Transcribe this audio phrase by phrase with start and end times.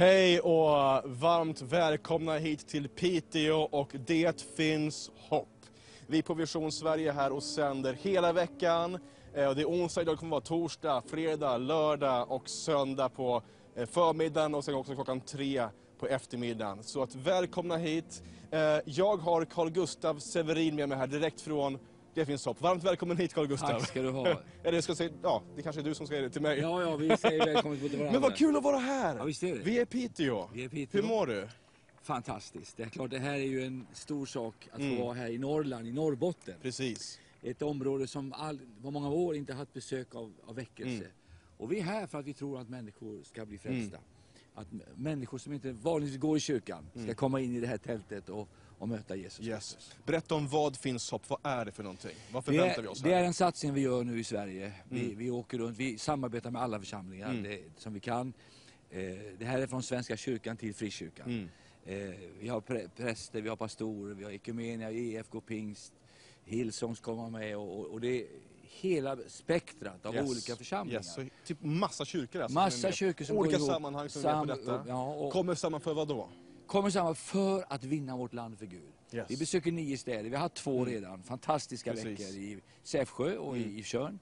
[0.00, 5.48] Hej och varmt välkomna hit till Piteå och Det finns hopp.
[6.06, 8.94] Vi på Vision Sverige här och sänder hela veckan.
[9.34, 13.42] Eh, det är onsdag, idag kommer det vara torsdag, fredag, lördag och söndag på
[13.74, 15.64] eh, förmiddagen och sen också klockan tre
[15.98, 16.82] på eftermiddagen.
[16.82, 18.22] Så att välkomna hit.
[18.50, 21.78] Eh, jag har Carl Gustav Severin med mig här direkt från
[22.14, 22.60] det finns hopp.
[22.60, 23.68] Varmt välkommen hit Carl Gustav.
[23.68, 24.40] Tack ska du ha.
[24.64, 26.58] Eller ska säga, ja, det kanske är du som ska säga det till mig.
[26.58, 28.12] Ja, ja, vi säger välkommen till varandra.
[28.12, 29.16] Men vad kul att vara här!
[29.16, 29.60] Ja, visst är det.
[29.62, 30.48] Vi är i Piteå.
[30.54, 31.00] Vi är Piteå.
[31.02, 31.48] Hur mår du?
[32.02, 32.76] Fantastiskt.
[32.76, 34.96] Det är klart, det här är ju en stor sak att Mm.
[34.96, 36.54] få vara här i Norrland, i Norrbotten.
[36.62, 37.20] Precis.
[37.42, 41.04] Ett område som all, på många år inte haft besök av, av väckelse.
[41.04, 41.10] Mm.
[41.58, 43.98] Och vi är här för att vi tror att människor ska bli frälsta.
[44.54, 47.78] Att m- människor som inte vanligtvis går i kyrkan ska komma in i det här
[47.78, 48.48] tältet och,
[48.80, 49.46] och möta Jesus.
[49.46, 49.78] Yes.
[50.06, 51.22] Berätta om vad finns hopp.
[51.30, 52.10] Vad är det för någonting?
[52.32, 53.20] Vad Det förväntar vi är, oss det här?
[53.22, 54.72] är en satsning vi gör nu i Sverige.
[54.88, 55.18] Vi, Mm.
[55.18, 57.42] vi åker runt, vi samarbetar med alla församlingar Mm.
[57.42, 58.32] det, som vi kan.
[58.90, 59.00] Eh,
[59.38, 61.26] det här är från Svenska kyrkan till Frikyrkan.
[61.30, 61.48] Mm.
[62.10, 65.92] Eh, vi har prä präster, vi har pastorer, vi har Ekumenia, EFK Pingst,
[66.44, 68.26] Hillsong vara med och, och, det
[68.62, 70.30] hela spektrat av Yes.
[70.30, 71.00] olika församlingar.
[71.00, 71.14] Yes.
[71.14, 73.74] Så, typ massa kyrkor alltså, Massa kyrkor som Olika går ihop.
[73.74, 74.84] sammanhang som Sam- detta.
[74.88, 76.28] Ja, och Kommer samman för vad då?
[76.70, 78.82] Kommer samman för att vinna vårt land för Gud.
[79.12, 79.30] Yes.
[79.30, 80.92] Vi besöker nio städer, vi har haft två Mm.
[80.94, 82.06] redan, fantastiska Precis.
[82.20, 83.78] veckor i Sävsjö och Mm.
[83.78, 84.18] i, Tjörn.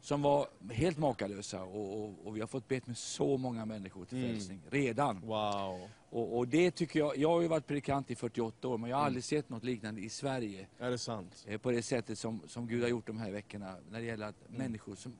[0.00, 4.04] Som var helt makalösa och, och, och vi har fått bett med så många människor
[4.04, 4.30] till Mm.
[4.30, 5.20] frälsning redan.
[5.20, 5.88] Wow.
[6.10, 8.96] Och, och det tycker jag, jag har ju varit predikant i 48 år men jag
[8.96, 9.06] har Mm.
[9.06, 10.66] aldrig sett något liknande i Sverige.
[10.78, 11.44] Är det sant?
[11.48, 14.26] eh, På det sättet som, som Gud har gjort de här veckorna när det gäller
[14.26, 14.58] att Mm.
[14.58, 15.12] människor som,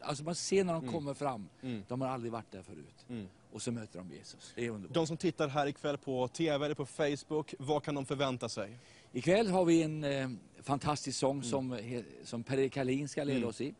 [0.00, 0.94] alltså man ser när de Mm.
[0.94, 1.82] kommer fram, Mm.
[1.88, 3.06] de har aldrig varit där förut.
[3.56, 3.56] Mm.
[3.56, 4.52] Och så möter de Jesus.
[4.54, 4.94] Det är underbart.
[4.94, 8.78] De som tittar här ikväll på TV eller på Facebook, vad kan de förvänta sig?
[9.12, 10.28] Ikväll har vi en eh,
[10.62, 11.42] fantastisk sång Mm.
[11.44, 11.78] som,
[12.24, 13.48] som Per Kalin ska leda Mm.
[13.48, 13.74] oss i.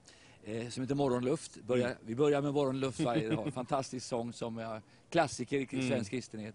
[0.44, 1.56] Eh, som heter Morgonluft.
[1.56, 3.52] Börjar, Vi börjar med Morgonluft varje dag.
[3.54, 5.88] Fantastisk sång som är klassiker i Mm.
[5.88, 6.54] svensk kristenhet.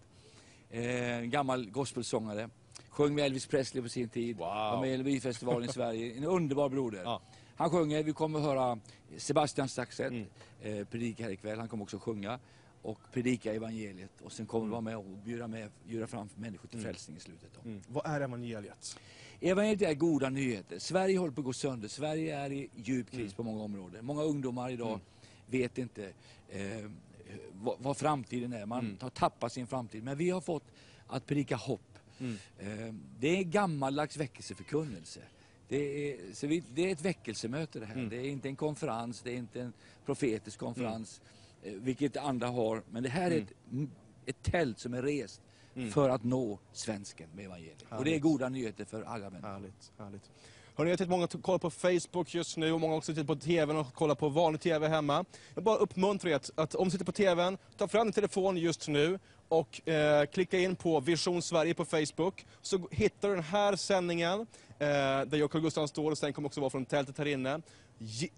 [0.70, 2.48] Eh, gammal gospelsångare.
[2.88, 4.36] Sjöng med Elvis Presley på sin tid.
[4.36, 4.46] Wow.
[4.46, 6.16] Var med i Melodifestivalen i Sverige.
[6.16, 7.02] En underbar broder.
[7.04, 7.20] Ja.
[7.56, 8.78] Han sjunger, vi kommer att höra
[9.16, 10.26] Sebastian Staxet Mm.
[10.62, 11.58] eh, predika här ikväll.
[11.58, 12.38] Han kommer också sjunga
[12.82, 14.20] och predika evangeliet.
[14.22, 14.70] Och sen kommer Mm.
[14.70, 16.92] vara med och bjuda, med, bjuda fram människor till Mm.
[16.92, 17.50] frälsning i slutet.
[17.54, 17.68] Då.
[17.70, 17.82] Mm.
[17.88, 18.98] Vad är evangeliet?
[19.40, 20.78] Evangeliet är goda nyheter.
[20.78, 21.88] Sverige håller på att gå sönder.
[21.88, 23.32] Sverige är i djup kris Mm.
[23.32, 24.04] på många områden.
[24.04, 25.00] Många ungdomar idag Mm.
[25.46, 26.12] vet inte
[26.48, 26.90] eh,
[27.52, 28.66] vad, vad framtiden är.
[28.66, 28.96] Man Mm.
[29.00, 30.02] har tappat sin framtid.
[30.04, 30.64] Men vi har fått
[31.06, 31.98] att predika hopp.
[32.18, 32.36] Mm.
[32.58, 35.20] Eh, det är gammaldags väckelseförkunnelse.
[35.68, 37.94] Det är, så vi, det är ett väckelsemöte det här.
[37.94, 38.08] Mm.
[38.08, 39.72] Det är inte en konferens, det är inte en
[40.04, 41.20] profetisk konferens,
[41.62, 42.82] vilket andra har.
[42.90, 43.90] Men det här är Mm.
[44.26, 45.40] ett, ett tält som är rest
[45.74, 45.90] Mm.
[45.90, 47.82] för att nå svensken med evangeliet.
[47.82, 48.22] Och det är Härligt.
[48.22, 49.48] goda nyheter för alla människor.
[49.48, 50.30] Härligt, härligt.
[50.74, 53.36] Hörrni, jag vet att många kollar på Facebook just nu och många också sitter på
[53.36, 55.24] TVn och kollar på vanlig TV hemma.
[55.54, 58.56] Jag bara uppmuntrar er att, att om du sitter på TVn, ta fram din telefon
[58.56, 59.18] just nu
[59.48, 62.46] och eh, klicka in på Vision Sverige på Facebook.
[62.62, 64.46] Så hittar du den här sändningen eh,
[64.78, 67.60] där jag och Carl Gustaf står och sen kommer också vara från tältet här inne.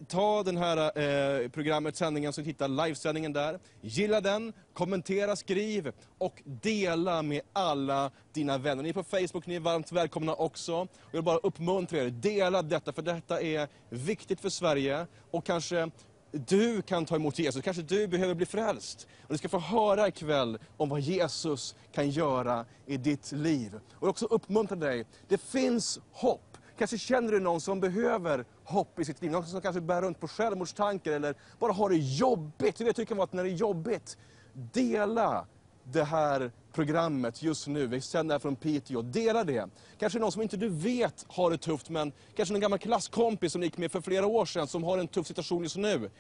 [0.08, 3.58] Ta den här eh, programmet, sändningen, så hitta livesändningen där.
[3.80, 8.82] Gilla den, kommentera, skriv och dela med alla dina vänner.
[8.82, 10.72] Ni är på Facebook, ni är varmt välkomna också.
[10.72, 15.90] Jag vill bara uppmuntra er, dela detta för detta är viktigt för Sverige och kanske
[16.30, 19.06] du kan ta emot Jesus, kanske du behöver bli frälst.
[19.22, 23.74] Och du ska få höra ikväll om vad Jesus kan göra i ditt liv.
[23.74, 26.53] Och jag vill också uppmuntra dig, det finns hopp.
[26.78, 30.20] Kanske känner du någon som behöver hopp i sitt liv, någon som kanske bär runt
[30.20, 32.76] på självmordstankar eller bara har det jobbigt.
[32.76, 34.18] Du vet det kan vara att när det är jobbigt,
[34.52, 35.46] dela
[35.84, 37.86] det här programmet just nu.
[37.86, 39.02] Vi sänder här från Piteå.
[39.02, 39.68] Dela det.
[39.98, 43.62] Kanske någon som inte du vet har det tufft, men kanske en gammal klasskompis som
[43.62, 46.10] gick med för flera år sedan som har en tuff situation just nu.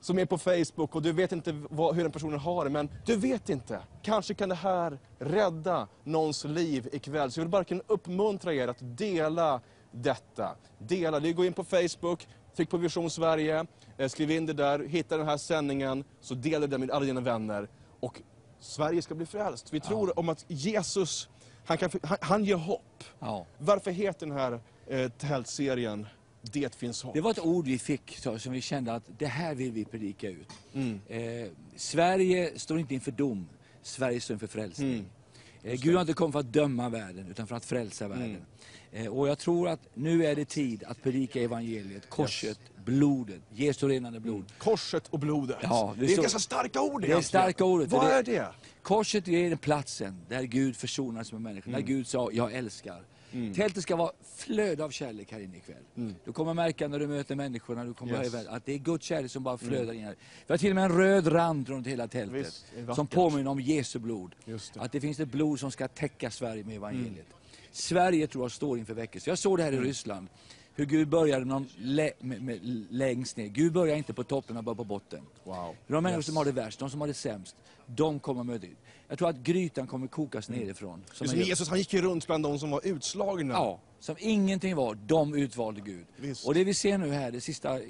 [0.00, 2.90] Som är på Facebook och du vet inte vad, hur den personen har det, men
[3.06, 3.80] du vet inte.
[4.02, 7.30] Kanske kan det här rädda någons liv ikväll.
[7.30, 9.60] Så jag vill bara kunna uppmuntra er att dela
[9.90, 10.56] detta.
[10.78, 11.28] Dela det.
[11.28, 13.66] In på Facebook, tryck på Vision Sverige,
[13.96, 17.20] eh, skriv in det där, hitta den här sändningen, så dela det med alla dina
[17.20, 17.68] vänner.
[18.00, 18.22] Och
[18.60, 19.72] Sverige ska bli frälst.
[19.72, 21.28] Vi tror om att Jesus,
[21.66, 23.04] han, kan, han, han ger hopp.
[23.18, 23.46] Ja.
[23.58, 26.06] Varför heter den här eh, tältserien
[26.52, 27.14] Det finns hopp?
[27.14, 29.84] Det var ett ord vi fick så, som vi kände att det här vill vi
[29.84, 30.48] predika ut.
[30.74, 31.00] Mm.
[31.08, 33.48] Eh, Sverige står inte inför dom,
[33.82, 34.92] Sverige står inför frälsning.
[34.92, 35.04] Mm.
[35.62, 38.36] Eh, Gud har inte kommit för att döma världen, utan för att frälsa världen.
[38.92, 43.88] Eh, och jag tror att nu är det tid att predika evangeliet, korset, blodet, Jesu
[43.88, 44.44] renande blod.
[44.58, 45.56] Korset och blodet.
[45.62, 47.90] Ja, det är står- ganska starka ord Det är starka ordet.
[47.90, 48.48] Vad är det?
[48.82, 51.74] Korset är den platsen där Gud försonades med människan.
[51.74, 51.80] Mm.
[51.80, 53.02] Där Gud sa, jag älskar.
[53.54, 55.82] Tältet ska vara flöde av kärlek här inne ikväll.
[55.96, 56.14] Mm.
[56.24, 58.34] Du kommer märka när du möter människorna, du kommer Yes.
[58.46, 60.16] att det är Guds kärlek som bara flödar in här.
[60.46, 62.46] Vi har till och med en röd rand runt hela tältet.
[62.46, 64.34] Visst, det som påminner om Jesu blod.
[64.44, 64.60] Det.
[64.76, 67.26] Att det finns ett blod som ska täcka Sverige med evangeliet.
[67.72, 69.30] Sverige tror jag står inför väckelse.
[69.30, 70.28] Jag såg det här i Ryssland.
[70.74, 73.46] Hur Gud började någon lä med, med, längst ner.
[73.46, 75.20] Gud börjar inte på toppen, han börjar på botten.
[75.44, 75.76] Wow.
[75.86, 76.26] De människor Yes.
[76.26, 78.78] som har det värst, de som har det sämst, de kommer möta ut.
[79.08, 81.04] Jag tror att grytan kommer kokas nerifrån.
[81.12, 83.54] Som Just Jesus han gick ju runt bland de som var utslagna.
[83.54, 86.06] Ja, som ingenting var, de utvalde Gud.
[86.16, 86.46] Visst.
[86.46, 87.82] Och det vi ser nu här, de sista eh,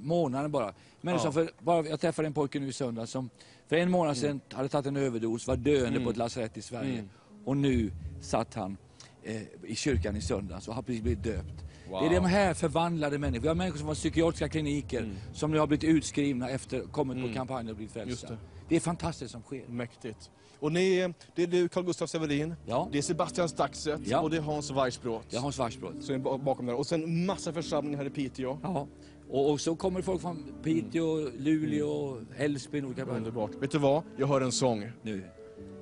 [0.00, 0.74] månaden bara.
[1.00, 1.32] Människor Ja.
[1.32, 3.30] för, bara jag träffade en pojke nu i söndags som
[3.68, 6.04] för en månad sedan hade tagit en överdos, var döende Mm.
[6.04, 7.04] på ett lasarett i Sverige.
[7.44, 8.76] Och nu satt han
[9.22, 11.64] eh, i kyrkan i söndags och har precis blivit döpt.
[11.90, 12.00] Wow.
[12.02, 13.42] Det är de här förvandlade människor.
[13.42, 17.34] Vi har människor som har psykiatriska kliniker som nu har blivit utskrivna efter kommit på
[17.34, 18.06] kampanjen och blivit Mm.
[18.08, 18.28] Frälsta.
[18.30, 18.38] det.
[18.68, 18.76] Det.
[18.76, 19.64] är fantastiskt som sker.
[19.68, 20.30] Mäktigt.
[20.64, 22.54] Och ni, det är du, Carl Gustaf Severin.
[22.66, 22.88] Ja.
[22.92, 24.20] Det är Sebastian Staxet Ja.
[24.20, 25.26] och det är Hans Weissbrott.
[25.30, 26.02] Jag har Svartsbrott.
[26.04, 26.74] som är ba- bakom där.
[26.74, 28.58] Och sen massa församlingar här i Piteå.
[28.62, 28.86] Ja.
[29.30, 33.16] Och, och så kommer folk från Piteå, Luleå, Älvsbyn, olika platser.
[33.16, 33.50] Underbart.
[33.60, 34.02] Vet du vad?
[34.16, 34.90] Jag hör en sång.
[35.02, 35.24] nu.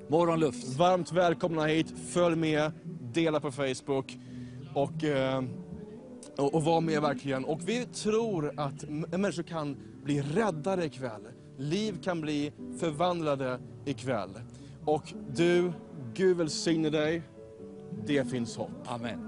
[0.07, 0.67] Morgonluft.
[0.77, 1.93] Varmt välkomna hit.
[2.09, 2.71] Följ med,
[3.13, 4.17] dela på Facebook
[4.73, 5.43] och, eh,
[6.37, 7.45] och, och var med verkligen.
[7.45, 11.21] Och vi tror att människor kan bli räddade ikväll.
[11.57, 14.29] Liv kan bli förvandlade ikväll.
[14.85, 15.71] Och du,
[16.13, 17.21] Gud välsigne dig.
[18.05, 18.71] Det finns hopp.
[18.85, 19.19] Amen.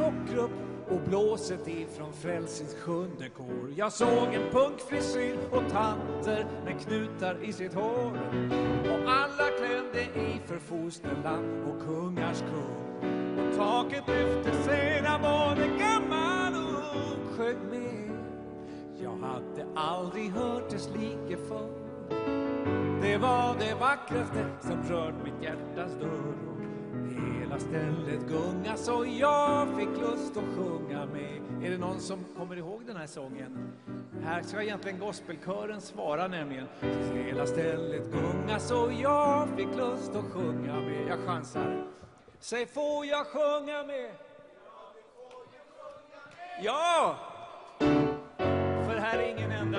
[0.00, 0.50] Rockgrupp
[0.88, 3.72] och blåset ifrån Frälsings sjunde kår.
[3.76, 8.12] Jag såg en punkfrisyr och tanter med knutar i sitt hår.
[8.84, 13.08] Och alla klädde i för fosterland och kungars kung.
[13.38, 18.10] Och taket lyfte sig, både gammal och ung sjöng med.
[19.02, 21.70] Jag hade aldrig hört dess like förr.
[23.02, 26.49] Det var det vackraste som rört mitt hjärtas dörr.
[27.40, 31.64] Hela stället gunga så jag fick lust att sjunga med.
[31.64, 33.72] Är det någon som kommer ihåg den här sången?
[34.24, 36.66] Här ska egentligen gospelkören svara nämligen.
[37.14, 41.08] Hela stället gunga så jag fick lust att sjunga med.
[41.08, 41.86] Jag chansar.
[42.38, 44.10] Säg, får jag sjunga med?
[46.62, 47.16] Ja!
[48.86, 49.78] För här är ingen enda,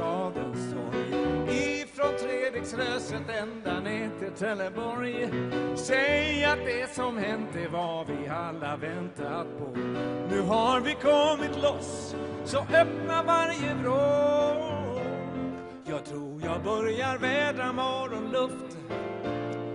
[0.00, 1.08] stadens torg.
[1.48, 5.28] Ifrån Treriksröset ända ner till Trelleborg.
[5.74, 9.78] Säg att det som hänt är vad vi alla väntat på.
[10.30, 14.70] Nu har vi kommit loss, så öppna varje vrå.
[15.84, 18.76] Jag tror jag börjar vädra morgonluft.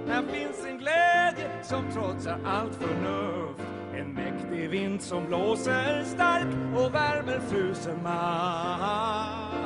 [0.08, 3.62] Här finns en glädje som trotsar allt förnuft.
[3.98, 9.66] En mäktig vind som blåser stark och värmer frusen mark.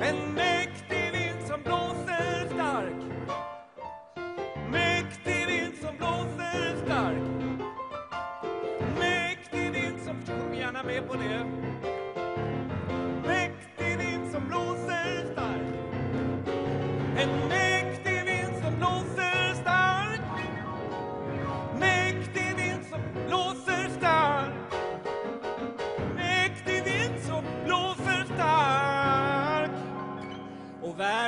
[0.00, 0.69] En mäktig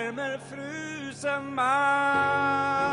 [0.03, 2.93] värmer frusen mark.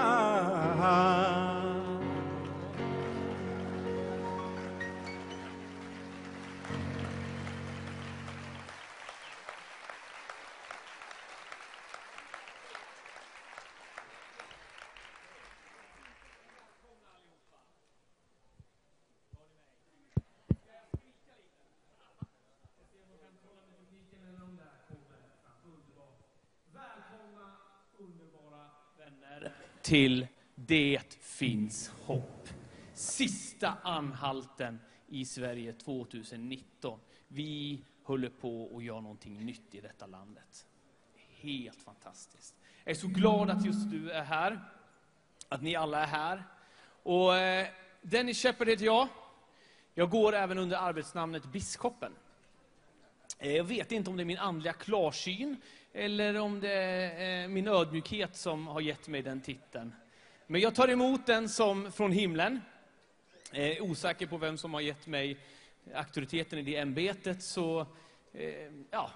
[29.89, 32.49] Till Det finns hopp.
[32.93, 36.99] Sista anhalten i Sverige 2019.
[37.27, 40.67] Vi håller på att göra någonting nytt i detta landet.
[41.41, 42.55] Helt fantastiskt.
[42.83, 44.59] Jag är så glad att just du är här,
[45.49, 46.43] att ni alla är här.
[47.03, 47.67] Och eh,
[48.01, 49.07] Dennis Shepard heter jag.
[49.93, 52.11] Jag går även under arbetsnamnet Biskopen.
[53.39, 55.57] Eh, jag vet inte om det är min andliga klarsyn
[55.93, 59.93] eller om det är min ödmjukhet som har gett mig den titeln.
[60.47, 62.61] Men jag tar emot den som från himlen.
[63.51, 65.37] Eh, osäker på vem som har gett mig
[65.93, 67.79] auktoriteten i det ämbetet, så
[68.33, 69.11] eh, ja,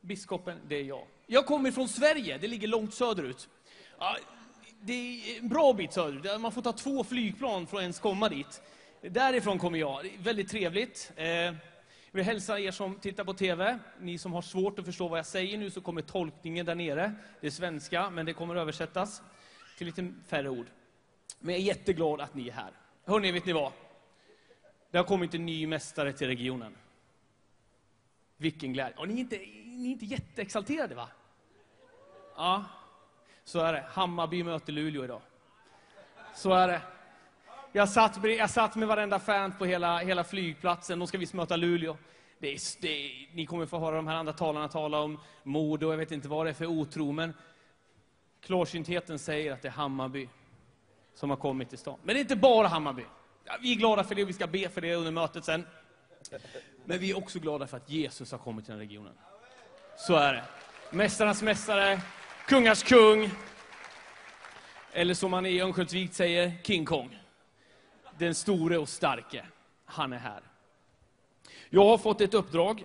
[0.00, 1.06] biskopen, det är jag.
[1.26, 3.48] Jag kommer från Sverige, det ligger långt söderut.
[3.98, 4.16] Ja,
[4.80, 8.28] det är en bra bit söderut, man får ta två flygplan för att ens komma
[8.28, 8.62] dit.
[9.00, 11.12] Därifrån kommer jag, väldigt trevligt.
[11.16, 11.54] Eh,
[12.12, 13.78] jag vill hälsa er som tittar på TV.
[14.00, 17.12] Ni som har svårt att förstå vad jag säger nu så kommer tolkningen där nere.
[17.40, 19.22] Det är svenska, men det kommer översättas
[19.78, 20.66] till lite färre ord.
[21.38, 22.70] Men jag är jätteglad att ni är här.
[23.04, 23.72] Hörrni, vet ni vad?
[24.90, 26.76] Det har kommit en ny mästare till regionen.
[28.36, 28.96] Vilken glädje.
[28.96, 31.08] Och ni är inte, ni är inte jätteexalterade, va?
[32.36, 32.64] Ja,
[33.44, 33.84] så är det.
[33.88, 35.22] Hammarby möter Luleå idag.
[36.34, 36.80] Så är det.
[37.74, 40.98] Jag satt, jag satt med varenda fan på hela, hela flygplatsen.
[40.98, 41.96] Då ska vi möta Luleå.
[42.38, 45.82] Det är, det är, ni kommer få höra de här andra talarna tala om mord
[45.82, 47.34] och jag vet inte vad det är för otro, men
[48.40, 50.28] klarsyntheten säger att det är Hammarby
[51.14, 51.98] som har kommit till stan.
[52.02, 53.04] Men det är inte bara Hammarby.
[53.44, 55.66] Ja, vi är glada för det och vi ska be för det under mötet sen.
[56.84, 59.14] Men vi är också glada för att Jesus har kommit till den regionen.
[59.96, 60.44] Så är det.
[60.90, 62.00] Mästarnas mästare,
[62.48, 63.30] kungars kung.
[64.92, 67.21] Eller som man i Örnsköldsvik säger, King Kong.
[68.18, 69.46] Den store och starke.
[69.84, 70.42] Han är här.
[71.70, 72.84] Jag har fått ett uppdrag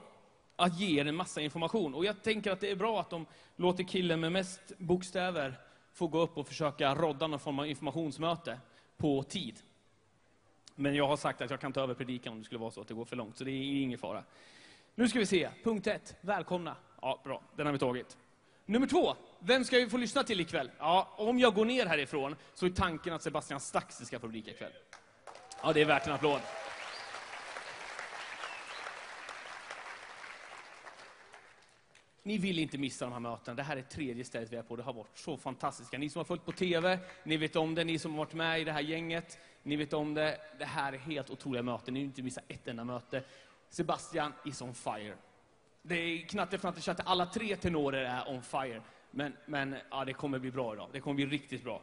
[0.55, 1.93] att ge er en massa information.
[1.93, 5.59] Och jag tänker att det är bra att de låter killen med mest bokstäver
[5.93, 8.59] få gå upp och försöka rodda någon form av informationsmöte
[8.97, 9.55] på tid.
[10.75, 12.81] Men jag har sagt att jag kan ta över predikan om det skulle vara så
[12.81, 14.23] att det går för långt, så det är ingen fara.
[14.95, 16.75] Nu ska vi se, punkt ett, välkomna.
[17.01, 18.17] Ja, bra, den har vi tagit.
[18.65, 20.71] Nummer två, vem ska vi få lyssna till ikväll?
[20.79, 24.51] Ja, om jag går ner härifrån så är tanken att Sebastian Staxi ska få predika
[24.51, 24.71] ikväll.
[25.63, 26.41] Ja, det är värt en applåd.
[32.23, 33.55] Ni vill inte missa de här mötena.
[33.55, 34.75] Det här är tredje stället vi är på.
[34.75, 35.97] Det har varit så fantastiska.
[35.97, 37.83] Ni som har följt på TV, ni vet om det.
[37.83, 40.37] Ni som har varit med i det här gänget, ni vet om det.
[40.59, 41.93] Det här är helt otroliga möten.
[41.93, 43.23] Ni vill inte missa ett enda möte.
[43.69, 45.13] Sebastian is on fire.
[45.81, 47.03] Det är knatte, fnatte, tjatte.
[47.05, 48.81] Alla tre tenorer är on fire.
[49.11, 50.89] Men, men ja, det kommer bli bra idag.
[50.91, 51.81] Det kommer bli riktigt bra.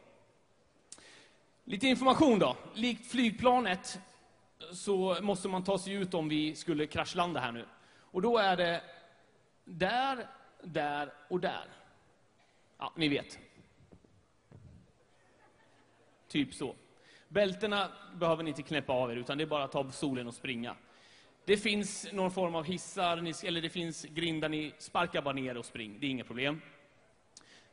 [1.67, 2.57] Lite information då.
[2.73, 3.99] Likt flygplanet
[4.71, 7.65] så måste man ta sig ut om vi skulle kraschlanda här nu.
[7.99, 8.81] Och då är det
[9.63, 10.27] där,
[10.63, 11.65] där och där.
[12.77, 13.39] Ja, ni vet.
[16.27, 16.75] Typ så.
[17.27, 20.33] Bältena behöver ni inte knäppa av er, utan det är bara att ta solen och
[20.33, 20.75] springa.
[21.45, 25.65] Det finns någon form av hissar, eller det finns grindar, ni sparkar bara ner och
[25.65, 25.97] spring.
[25.99, 26.61] Det är inga problem.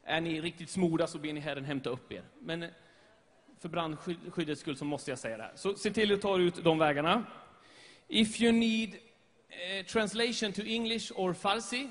[0.03, 2.25] Är ni riktigt smorda så ber ni Herren hämta upp er.
[2.39, 2.67] Men
[3.62, 5.52] för brandskyddets skull så måste jag säga det här.
[5.54, 7.25] Så se till att ta ut de vägarna.
[8.09, 11.88] If you need uh, translation to English or Farsi,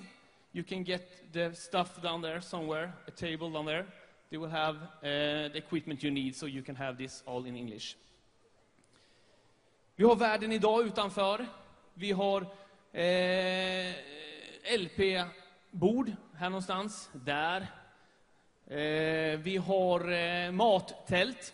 [0.52, 3.86] you can get the stuff down there somewhere, a table down there.
[4.30, 7.56] They will have uh, the equipment you need so you can have this all in
[7.56, 7.96] English.
[9.96, 11.46] Vi har världen idag utanför.
[11.94, 12.42] Vi har
[12.92, 13.94] eh,
[14.80, 17.10] LP-bord här någonstans.
[17.14, 17.68] Där.
[18.68, 21.54] Eh, vi har eh, mattält.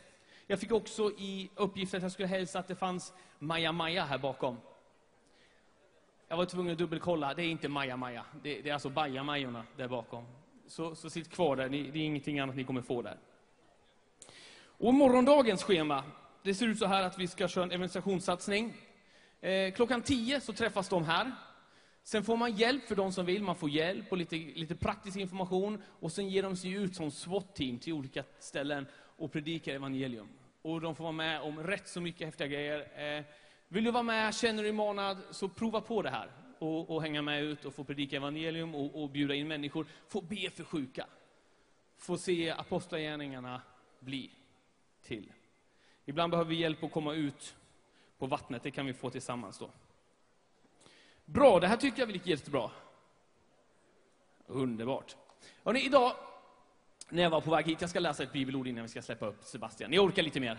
[0.50, 4.18] Jag fick också i uppgift att jag skulle hälsa att det fanns Maja Maja här
[4.18, 4.58] bakom.
[6.27, 7.34] Jag var tvungen att dubbelkolla.
[7.34, 8.25] Det är inte Maja Maja.
[8.44, 10.25] Det, det är alltså Bajamajorna där bakom.
[10.68, 11.70] Så, så sitt kvar där.
[11.70, 13.18] Ni, det är ingenting annat ni kommer få där.
[14.77, 16.04] Och morgondagens schema.
[16.44, 18.74] Det ser ut så här att vi ska köra en evangelisationssatsning.
[19.42, 21.32] Eh, klockan 10 så träffas de här.
[22.04, 23.44] Sen får man hjälp för de som vill.
[23.44, 25.84] Man får hjälp och lite, lite praktisk information.
[26.00, 28.86] Och sen ger de sig ut som SWAT-team till olika ställen
[29.17, 30.29] och predikar evangelium.
[30.62, 33.17] Och de får vara med om rätt så mycket häftiga grejer.
[33.17, 33.24] Eh,
[33.67, 36.31] vill du vara med, känner du dig manad, så prova på det här.
[36.59, 39.86] Och, och hänga med ut och få predika evangelium och, och bjuda in människor.
[40.07, 41.07] Få be för sjuka.
[41.97, 43.62] Få se apostlagärningarna
[44.00, 44.31] bli
[45.01, 45.31] till.
[46.05, 47.55] Ibland behöver vi hjälp att komma ut
[48.17, 48.63] på vattnet.
[48.63, 49.69] Det kan vi få tillsammans då.
[51.25, 52.71] Bra, det här tycker jag gick jättebra.
[54.47, 55.15] Underbart.
[55.63, 56.15] Hörrni, idag
[57.10, 59.26] när jag var på väg hit, jag ska läsa ett bibelord innan vi ska släppa
[59.26, 59.92] upp Sebastian.
[59.92, 60.58] Ni orkar lite mer?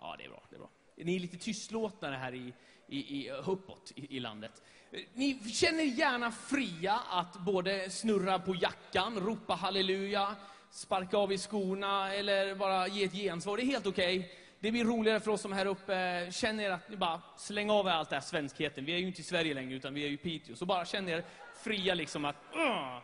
[0.00, 0.42] Ja, det är bra.
[0.50, 0.70] Det är bra.
[0.96, 2.52] Ni är lite tystlåtnare här i,
[2.86, 4.62] i, i, uppåt i, i landet.
[5.14, 10.36] Ni känner gärna fria att både snurra på jackan, ropa halleluja,
[10.70, 13.56] sparka av i skorna eller bara ge ett gensvar.
[13.56, 14.18] Det är helt okej.
[14.18, 14.30] Okay.
[14.60, 16.28] Det blir roligare för oss som är här uppe.
[16.32, 18.84] känner er att ni bara slänger av er allt det här svenskheten.
[18.84, 20.56] Vi är ju inte i Sverige längre, utan vi är ju i Piteå.
[20.56, 21.24] Så bara känner er
[21.62, 22.36] fria liksom att...
[22.56, 22.98] uh,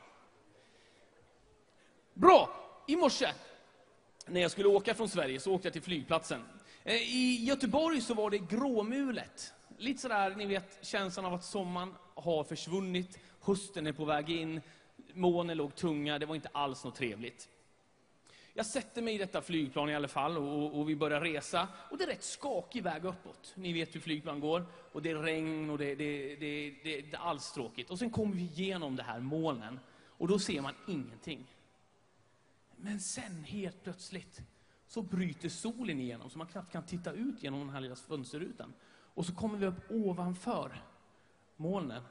[2.15, 2.51] Bra!
[2.87, 3.33] I morse,
[4.27, 6.43] när jag skulle åka från Sverige, så åkte jag till flygplatsen.
[6.85, 9.53] Eh, I Göteborg så var det gråmulet.
[9.79, 14.61] Lite sådär, ni vet, känslan av att sommaren har försvunnit, hösten är på väg in,
[15.13, 17.49] molnen låg tunga, det var inte alls något trevligt.
[18.53, 21.69] Jag sätter mig i detta flygplan i alla fall och, och vi börjar resa.
[21.91, 23.53] Och det är rätt skakig väg uppåt.
[23.55, 24.67] Ni vet hur flygplan går.
[24.93, 27.91] Och det är regn och det, det, det, det, det är alls tråkigt.
[27.91, 29.81] Och sen kommer vi igenom det här molnen.
[30.19, 31.47] Och då ser man ingenting.
[32.77, 34.43] Men sen helt plötsligt
[34.87, 38.73] så bryter solen igenom så man knappt kan titta ut genom den här lilla fönsterrutan.
[39.15, 40.83] Och så kommer vi upp ovanför
[41.57, 42.03] molnen.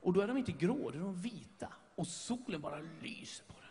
[0.00, 1.72] Och då är de inte grå, då är de vita.
[1.94, 3.70] Och solen bara lyser på den.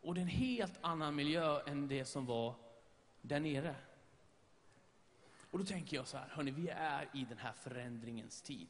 [0.00, 2.54] Och det är en helt annan miljö än det som var
[3.22, 3.74] där nere.
[5.50, 8.68] Och då tänker jag så här, hörni, vi är i den här förändringens tid.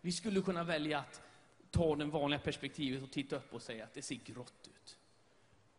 [0.00, 1.22] Vi skulle kunna välja att
[1.70, 4.98] ta det vanliga perspektivet och titta upp och säga att det ser grått ut.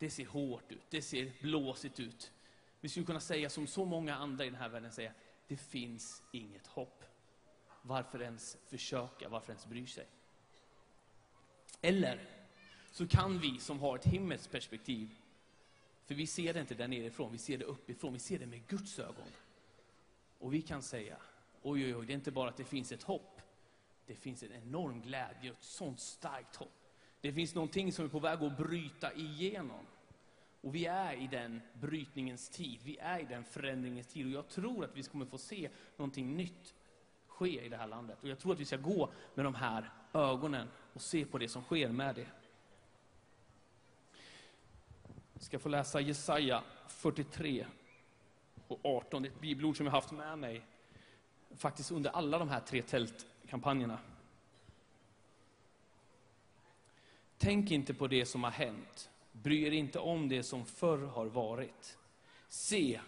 [0.04, 2.32] Det ser hårt ut, det ser blåsigt ut.
[2.80, 5.12] Vi skulle kunna säga som så många andra i den här världen säga,
[5.48, 7.04] det finns inget hopp.
[7.82, 10.06] Varför ens försöka, varför ens bry sig?
[11.80, 12.28] Eller
[12.90, 15.14] så kan vi som har ett himmelskt perspektiv,
[16.06, 18.66] för vi ser det inte där nerifrån, vi ser det uppifrån, vi ser det med
[18.66, 19.28] Guds ögon.
[20.38, 21.16] Och vi kan säga,
[21.62, 23.40] oj, oj, oj, det är inte bara att det finns ett hopp,
[24.06, 26.84] det finns en enorm glädje och ett sånt starkt hopp.
[27.20, 29.86] Det finns någonting som är på väg att bryta igenom.
[30.64, 34.26] Och vi är i den brytningens tid, vi är i den förändringens tid.
[34.26, 36.74] Och jag tror att vi kommer få se någonting nytt
[37.26, 38.18] ske i det här landet.
[38.22, 41.48] Och jag tror att vi ska gå med de här ögonen och se på det
[41.48, 42.26] som sker med det.
[45.34, 47.66] Jag ska få läsa Jesaja 43
[48.68, 50.62] och 18, det är ett bibelord som jag haft med mig
[51.56, 53.98] faktiskt under alla de här tre tältkampanjerna.
[57.38, 59.10] Tänk inte på det som har hänt.
[59.44, 61.98] Bry er inte om det som förr har varit.
[62.48, 63.00] Se,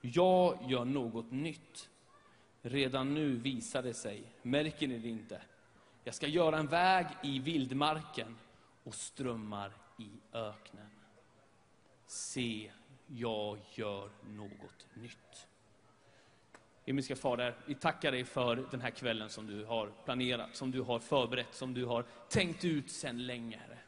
[0.00, 1.88] jag gör något nytt.
[2.62, 4.24] Redan nu visar det sig.
[4.42, 5.42] Märker ni det inte?
[6.04, 8.36] Jag ska göra en väg i vildmarken
[8.84, 10.90] och strömmar i öknen.
[12.06, 12.70] Se,
[13.06, 15.46] jag gör något nytt.
[16.84, 20.80] Himmelska Fader, vi tackar dig för den här kvällen som du har planerat, som du
[20.80, 23.78] har förberett, som du har tänkt ut sedan länge, Herre.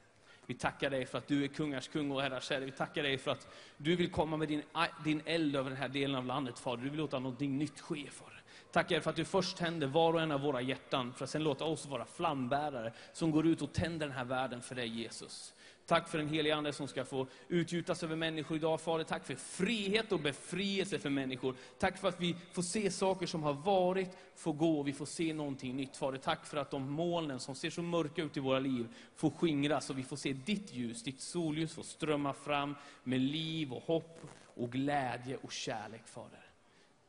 [0.47, 2.65] Vi tackar dig för att du är kungars kung och herrars herre.
[2.65, 4.63] Vi tackar dig för att du vill komma med din,
[5.05, 6.83] din eld över den här delen av landet, Fader.
[6.83, 8.43] Du vill låta någonting nytt ske, Fader.
[8.73, 11.43] Tackar för att du först tänder var och en av våra hjärtan, för att sen
[11.43, 15.55] låta oss vara flambärare som går ut och tänder den här världen för dig, Jesus.
[15.87, 19.05] Tack för den helige Ande som ska få utgjutas över människor idag, Fader.
[19.05, 21.57] Tack för frihet och befrielse för människor.
[21.79, 25.07] Tack för att vi får se saker som har varit, får gå och vi får
[25.07, 26.19] se någonting nytt, Fader.
[26.19, 29.91] Tack för att de molnen som ser så mörka ut i våra liv får skingras
[29.91, 34.21] och vi får se ditt ljus, ditt solljus får strömma fram med liv och hopp
[34.45, 36.51] och glädje och kärlek, Fader.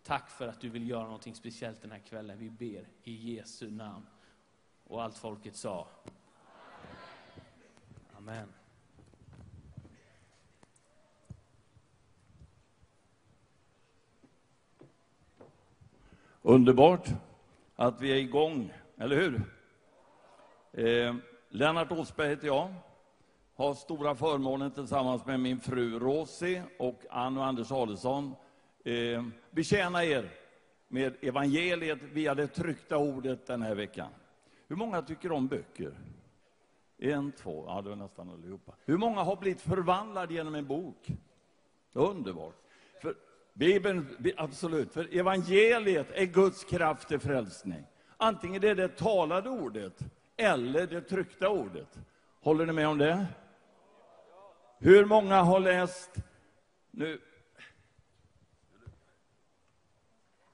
[0.04, 2.40] Tack för att du vill göra någonting speciellt den här kvällen.
[2.40, 4.06] Vi ber i Jesu namn.
[4.84, 5.88] Och allt folket sa.
[8.18, 8.57] Amen.
[16.41, 17.08] Underbart
[17.76, 19.41] att vi är igång, eller hur?
[20.71, 21.15] Eh,
[21.50, 22.73] Lennart Åsberg heter jag.
[23.56, 28.36] Har stora förmånen tillsammans med min fru Rosi och Ann och Anders Adelsson
[28.84, 30.30] eh, betjäna er
[30.88, 34.10] med evangeliet via det tryckta ordet den här veckan.
[34.67, 35.93] Hur många tycker om böcker?
[36.97, 38.73] En, två, ja det var nästan allihopa.
[38.86, 41.08] Hur många har blivit förvandlade genom en bok?
[41.93, 42.56] Underbart.
[43.02, 43.15] För
[43.58, 47.84] Bibeln, absolut, för evangeliet är Guds kraft till frälsning.
[48.17, 50.00] Antingen det är det talade ordet
[50.38, 52.00] eller det tryckta ordet.
[52.41, 53.26] Håller ni med om det?
[54.80, 56.12] Hur många har läst,
[56.91, 57.20] nu,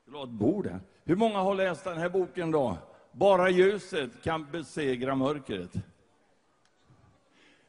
[0.05, 0.79] vill bord här.
[1.03, 2.77] Hur många har läst den här boken då?
[3.11, 5.71] Bara ljuset kan besegra mörkret.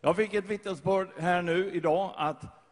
[0.01, 2.64] Jag fick ett vittnesbörd här nu idag att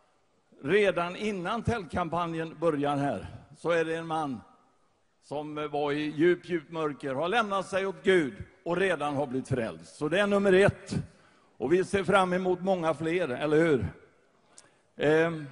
[0.63, 4.41] redan innan tältkampanjen börjar här så är det en man
[5.23, 9.49] som var i djup, djup mörker, har lämnat sig åt Gud och redan har blivit
[9.49, 9.97] frälst.
[9.97, 10.95] Så det är nummer ett.
[11.57, 13.87] Och vi ser fram emot många fler, eller hur?
[14.97, 15.47] Ehm.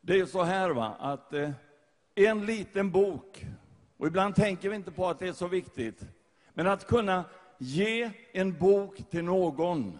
[0.00, 1.50] Det är så här va, att eh,
[2.14, 3.46] en liten bok,
[3.96, 6.00] och ibland tänker vi inte på att det är så viktigt,
[6.54, 7.24] men att kunna
[7.64, 9.98] Ge en bok till någon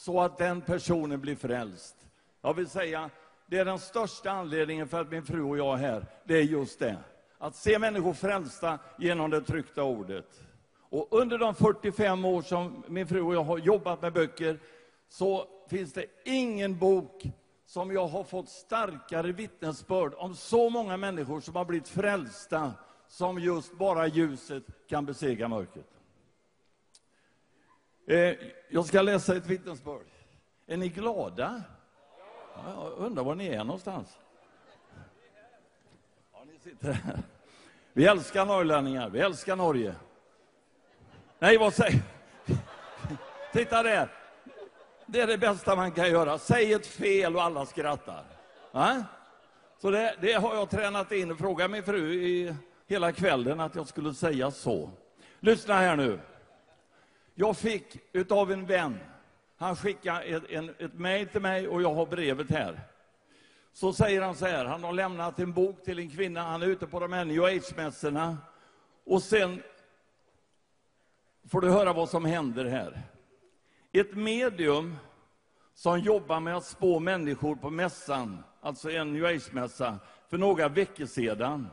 [0.00, 1.96] så att den personen blir frälst.
[2.42, 3.10] Jag vill säga,
[3.46, 6.06] det är den största anledningen för att min fru och jag är här.
[6.24, 6.96] Det är just det.
[7.38, 10.40] Att se människor frälsta genom det tryckta ordet.
[10.90, 14.58] Och under de 45 år som min fru och jag har jobbat med böcker
[15.08, 17.22] så finns det ingen bok
[17.66, 22.72] som jag har fått starkare vittnesbörd om så många människor som har blivit frälsta
[23.08, 25.99] som just bara ljuset kan besegra mörkret.
[28.06, 28.34] Eh,
[28.68, 30.06] jag ska läsa ett vittnesbörd.
[30.66, 31.62] Är ni glada?
[32.54, 34.18] Ja, Jag undrar var ni är någonstans.
[36.32, 37.18] Ja, ni sitter här.
[37.92, 39.94] Vi älskar norrlänningar, vi älskar Norge.
[41.38, 42.00] Nej, vad säger...
[43.52, 44.08] Titta där!
[45.06, 46.38] Det är det bästa man kan göra.
[46.38, 48.24] Säg ett fel och alla skrattar.
[49.78, 51.36] Så det, det har jag tränat in.
[51.36, 52.54] Fråga min fru i
[52.86, 54.90] hela kvällen att jag skulle säga så.
[55.40, 56.18] Lyssna här nu.
[57.40, 58.98] Jag fick utav en vän,
[59.56, 62.80] han skickade ett, en, ett mejl till mig och jag har brevet här.
[63.72, 66.66] Så säger han så här, han har lämnat en bok till en kvinna, han är
[66.66, 68.36] ute på de här new age-mässorna.
[69.04, 69.62] Och sen
[71.48, 73.02] får du höra vad som händer här.
[73.92, 74.96] Ett medium
[75.74, 79.98] som jobbar med att spå människor på mässan, alltså en new age-mässa,
[80.28, 81.68] för några veckor sedan,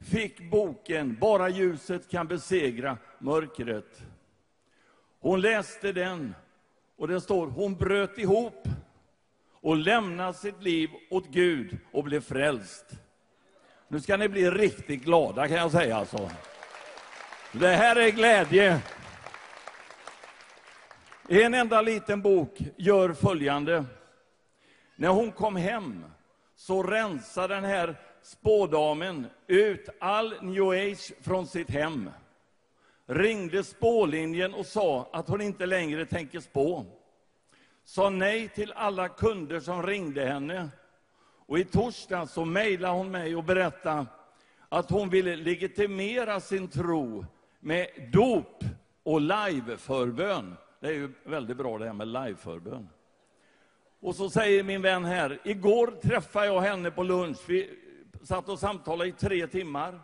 [0.00, 4.02] fick boken Bara ljuset kan besegra mörkret.
[5.20, 6.34] Hon läste den
[6.96, 8.68] och det står hon bröt ihop
[9.60, 12.86] och lämnade sitt liv åt Gud och blev frälst.
[13.88, 16.30] Nu ska ni bli riktigt glada kan jag säga alltså.
[17.52, 18.80] Det här är glädje.
[21.28, 23.84] En enda liten bok gör följande.
[24.96, 26.04] När hon kom hem
[26.56, 32.10] så rensade den här spådamen ut all new age från sitt hem.
[33.12, 36.86] Ringde spålinjen och sa att hon inte längre tänker spå.
[37.84, 40.68] Sa nej till alla kunder som ringde henne.
[41.46, 44.06] Och i torsdags så mejlade hon mig och berättade
[44.68, 47.26] att hon ville legitimera sin tro
[47.60, 48.64] med dop
[49.02, 50.56] och liveförbön.
[50.80, 52.88] Det är ju väldigt bra det här med liveförbön.
[54.00, 57.38] Och så säger min vän här, igår träffade jag henne på lunch.
[57.46, 57.70] Vi
[58.22, 60.00] satt och samtalade i tre timmar.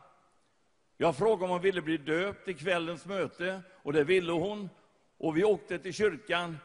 [0.96, 4.70] Jag frågade om hon ville bli döpt i kvällens möte, och det ville hon.
[5.18, 6.58] Och vi åkte till kyrkan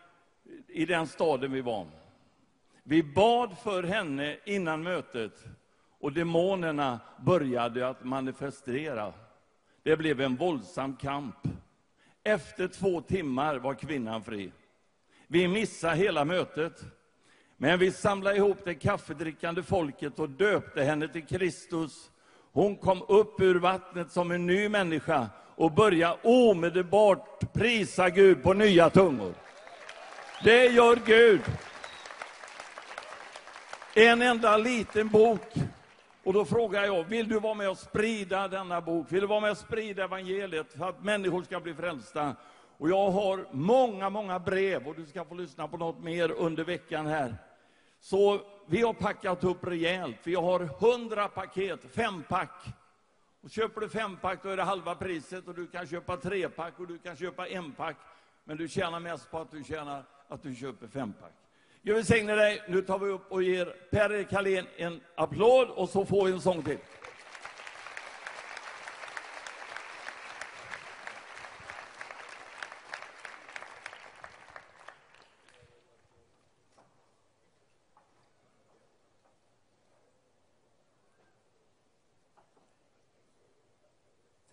[0.68, 1.88] i den staden vi var.
[2.84, 5.46] Vi bad för henne innan mötet,
[6.00, 9.14] och demonerna började att manifestera.
[9.84, 11.36] Det blev en våldsam kamp.
[12.24, 14.52] Efter två timmar var kvinnan fri.
[15.28, 16.84] Vi missade hela mötet.
[17.58, 22.11] Men vi samlade ihop det kaffedrickande folket och döpte henne till Kristus.
[22.54, 28.54] Hon kom upp ur vattnet som en ny människa och började omedelbart prisa Gud på
[28.54, 29.34] nya tungor.
[30.44, 31.42] Det gör Gud.
[33.96, 35.54] En enda liten bok.
[36.24, 39.06] Och då frågar jag, vill du vara med och sprida denna bok?
[39.10, 42.36] Vill du vara med och sprida evangeliet för att människor ska bli frälsta?
[42.78, 46.64] Och jag har många, många brev och du ska få lyssna på något mer under
[46.64, 47.36] veckan här.
[48.02, 50.18] Så vi har packat upp rejält.
[50.24, 52.66] Vi har hundra paket, fempack.
[53.42, 56.88] Och köper du fempack då är det halva priset och du kan köpa trepack och
[56.88, 57.98] du kan köpa enpack.
[58.44, 61.34] Men du tjänar mest på att du tjänar att du köper fempack.
[61.82, 62.64] Gud välsigne dig.
[62.68, 66.42] Nu tar vi upp och ger Per Kalén en applåd och så får vi en
[66.42, 66.78] sång till.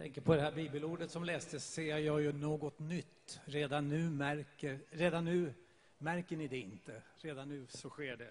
[0.09, 3.41] tänker på det här bibelordet som lästes, ser jag ju något nytt.
[3.45, 5.55] Redan nu märker, redan nu
[5.99, 7.03] märker ni det inte.
[7.17, 8.31] Redan nu så sker det.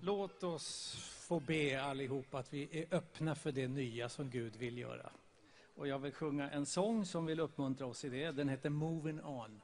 [0.00, 0.94] Låt oss
[1.28, 5.10] få be allihop att vi är öppna för det nya som Gud vill göra.
[5.74, 8.30] Och jag vill sjunga en sång som vill uppmuntra oss i det.
[8.30, 9.60] Den heter Moving On.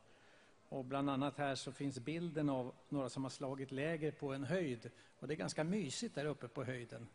[0.69, 4.45] Och bland annat här så finns bilden av några som har slagit läger på en
[4.45, 4.90] höjd.
[5.19, 7.09] Och det är ganska mysigt där uppe på höjden.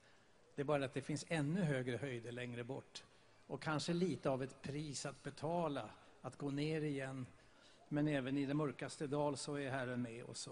[0.56, 3.04] Det är bara att det finns ännu högre höjder längre bort.
[3.48, 5.90] Och kanske lite av ett pris att betala,
[6.22, 7.26] att gå ner igen.
[7.90, 10.50] Men även i det mörkaste dal så är Herren med oss.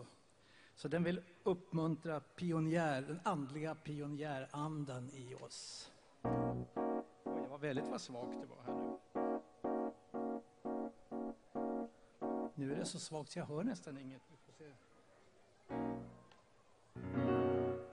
[0.75, 5.91] Så den vill uppmuntra pionjär, den andliga pionjärandan i oss.
[7.23, 8.97] Oj, var väldigt vad svagt det var här nu.
[12.55, 14.21] Nu är det så svagt så jag hör nästan inget.
[14.31, 14.71] Vi får se.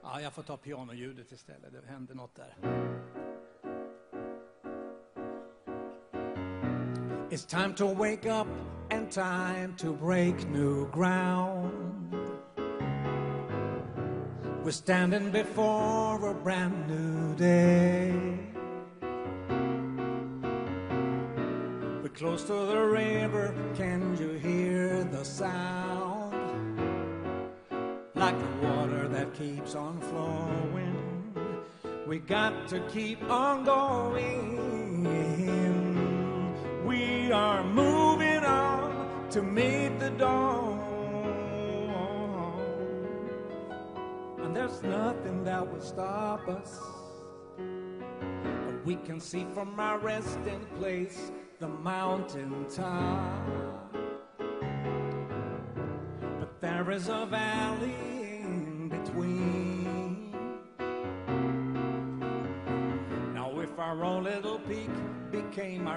[0.01, 3.10] Ja, jag får ta pianoljudet istället, det hände något där.
[7.31, 8.45] It's time to wake up
[8.89, 12.03] and time to break new ground.
[14.65, 18.37] We're standing before a brand new day.
[22.03, 26.35] We're close to the river, can you hear the sound?
[28.13, 31.33] Like the water that keeps on flowing.
[32.05, 35.80] We got to keep on going.
[37.31, 40.81] We are moving on to meet the dawn.
[44.43, 46.77] And there's nothing that will stop us.
[47.55, 53.47] But we can see from our resting place the mountain top.
[56.37, 57.95] But there is a valley
[58.41, 59.60] in between.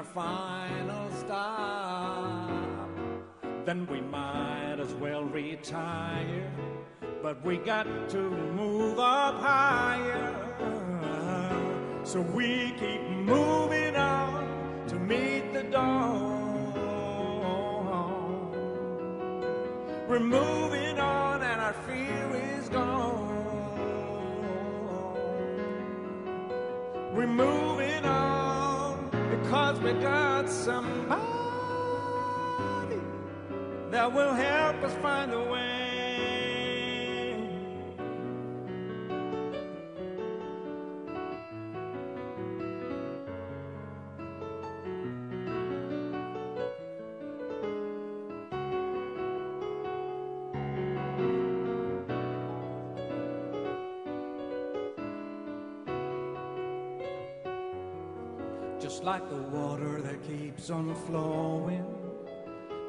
[0.05, 2.51] Final stop,
[3.64, 6.53] then we might as well retire.
[7.23, 10.45] But we got to move up higher.
[12.05, 16.35] So we keep moving on to meet the dawn.
[20.07, 23.33] We're moving on and our fear is gone.
[27.14, 28.44] We're moving on
[29.55, 31.23] because we got somebody
[33.93, 35.75] that will help us find a way.
[58.85, 59.44] just like the
[60.27, 61.85] keeps on flowing.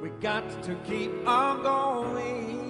[0.02, 2.65] We got to keep on going.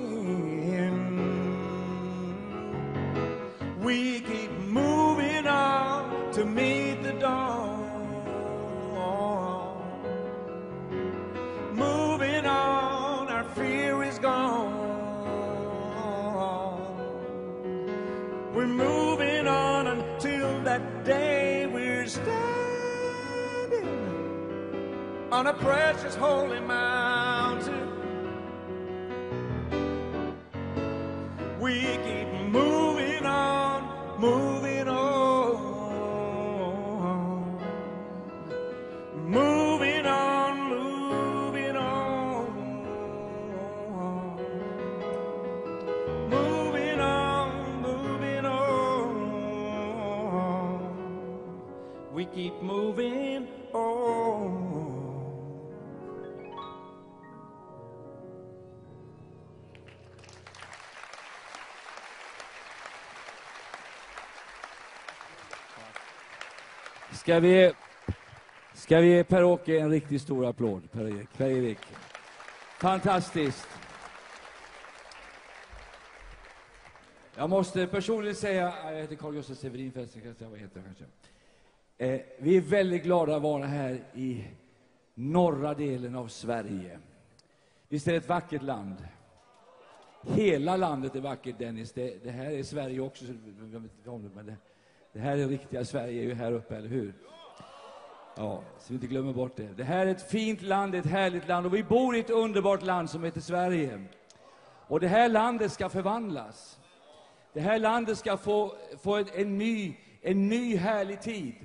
[25.46, 26.95] On a precious holy mountain.
[67.26, 67.74] Ska vi,
[68.74, 70.92] ska vi ge Per-Åke en riktigt stor applåd?
[70.92, 71.38] Per-Erik.
[71.38, 71.78] Per
[72.80, 73.68] Fantastiskt.
[77.36, 81.04] Jag måste personligen säga, jag heter Carl Gustaf Severin förresten, jag heter kanske.
[81.98, 84.46] Eh, vi är väldigt glada att vara här i
[85.14, 87.00] norra delen av Sverige.
[87.90, 89.08] Visst är det ett vackert land?
[90.22, 91.92] Hela landet är vackert, Dennis.
[91.92, 94.56] Det, det här är Sverige också, så men det,
[95.16, 97.14] det här är riktiga Sverige, är ju här uppe, eller hur?
[98.36, 99.68] Ja, så vi inte glömmer bort det.
[99.78, 102.84] Det här är ett fint land, ett härligt land och vi bor i ett underbart
[102.84, 104.04] land som heter Sverige.
[104.88, 106.80] Och det här landet ska förvandlas.
[107.54, 111.56] Det här landet ska få, få en, en, ny, en ny härlig tid.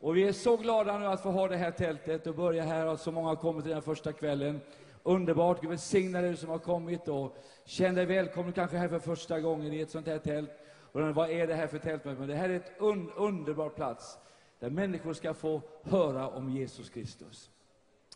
[0.00, 2.86] Och vi är så glada nu att få ha det här tältet och börja här,
[2.86, 4.60] Och så många har kommit den här första kvällen.
[5.02, 9.40] Underbart, Gud välsigna dig som har kommit och känn dig välkommen kanske här för första
[9.40, 10.50] gången i ett sånt här tält.
[10.92, 12.04] Och vad är det här för tält?
[12.04, 14.18] Men det här är ett un, underbar plats
[14.58, 17.50] där människor ska få höra om Jesus Kristus.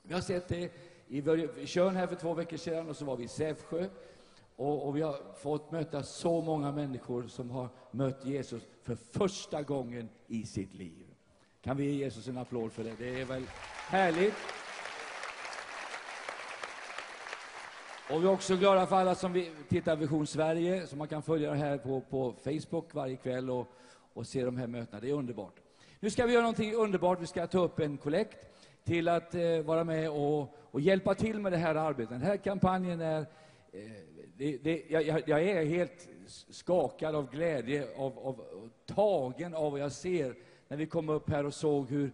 [0.03, 0.73] Vi har sett det
[1.09, 3.89] i Tjörn här för två veckor sedan och så var vi i Sävsjö.
[4.57, 9.63] Och, och vi har fått möta så många människor som har mött Jesus för första
[9.63, 11.07] gången i sitt liv.
[11.63, 12.95] Kan vi ge Jesus en applåd för det?
[12.99, 13.43] Det är väl
[13.89, 14.35] härligt?
[18.11, 21.23] Och vi är också glada för alla som vi tittar Vision Sverige, som man kan
[21.23, 23.67] följa det här på, på Facebook varje kväll och,
[24.15, 25.01] och se de här mötena.
[25.01, 25.55] Det är underbart.
[26.01, 27.23] Nu ska vi göra någonting underbart.
[27.23, 28.47] Vi ska ta upp en kollekt
[28.85, 32.11] till att eh, vara med och, och hjälpa till med det här arbetet.
[32.11, 33.21] Den här kampanjen är...
[33.73, 33.81] Eh,
[34.37, 36.09] det, det, jag, jag är helt
[36.51, 38.41] skakad av glädje, av, av,
[38.87, 40.35] tagen av vad jag ser
[40.69, 42.13] när vi kom upp här och såg hur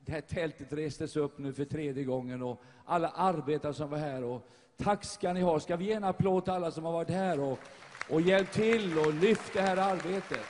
[0.00, 4.24] det här tältet restes upp nu för tredje gången och alla arbetare som var här.
[4.24, 4.48] Och
[4.84, 5.60] tack ska ni ha.
[5.60, 7.58] Ska vi ge en applåd till alla som har varit här och,
[8.10, 10.40] och hjälpt till och lyft det här arbetet.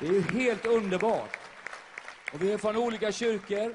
[0.00, 1.38] Det är ju helt underbart.
[2.32, 3.74] Och vi är från olika kyrkor,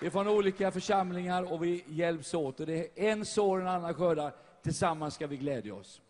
[0.00, 2.60] vi är från olika församlingar och vi hjälps åt.
[2.60, 4.32] Och det är en sår en annan skördar.
[4.62, 6.00] Tillsammans ska vi glädja oss.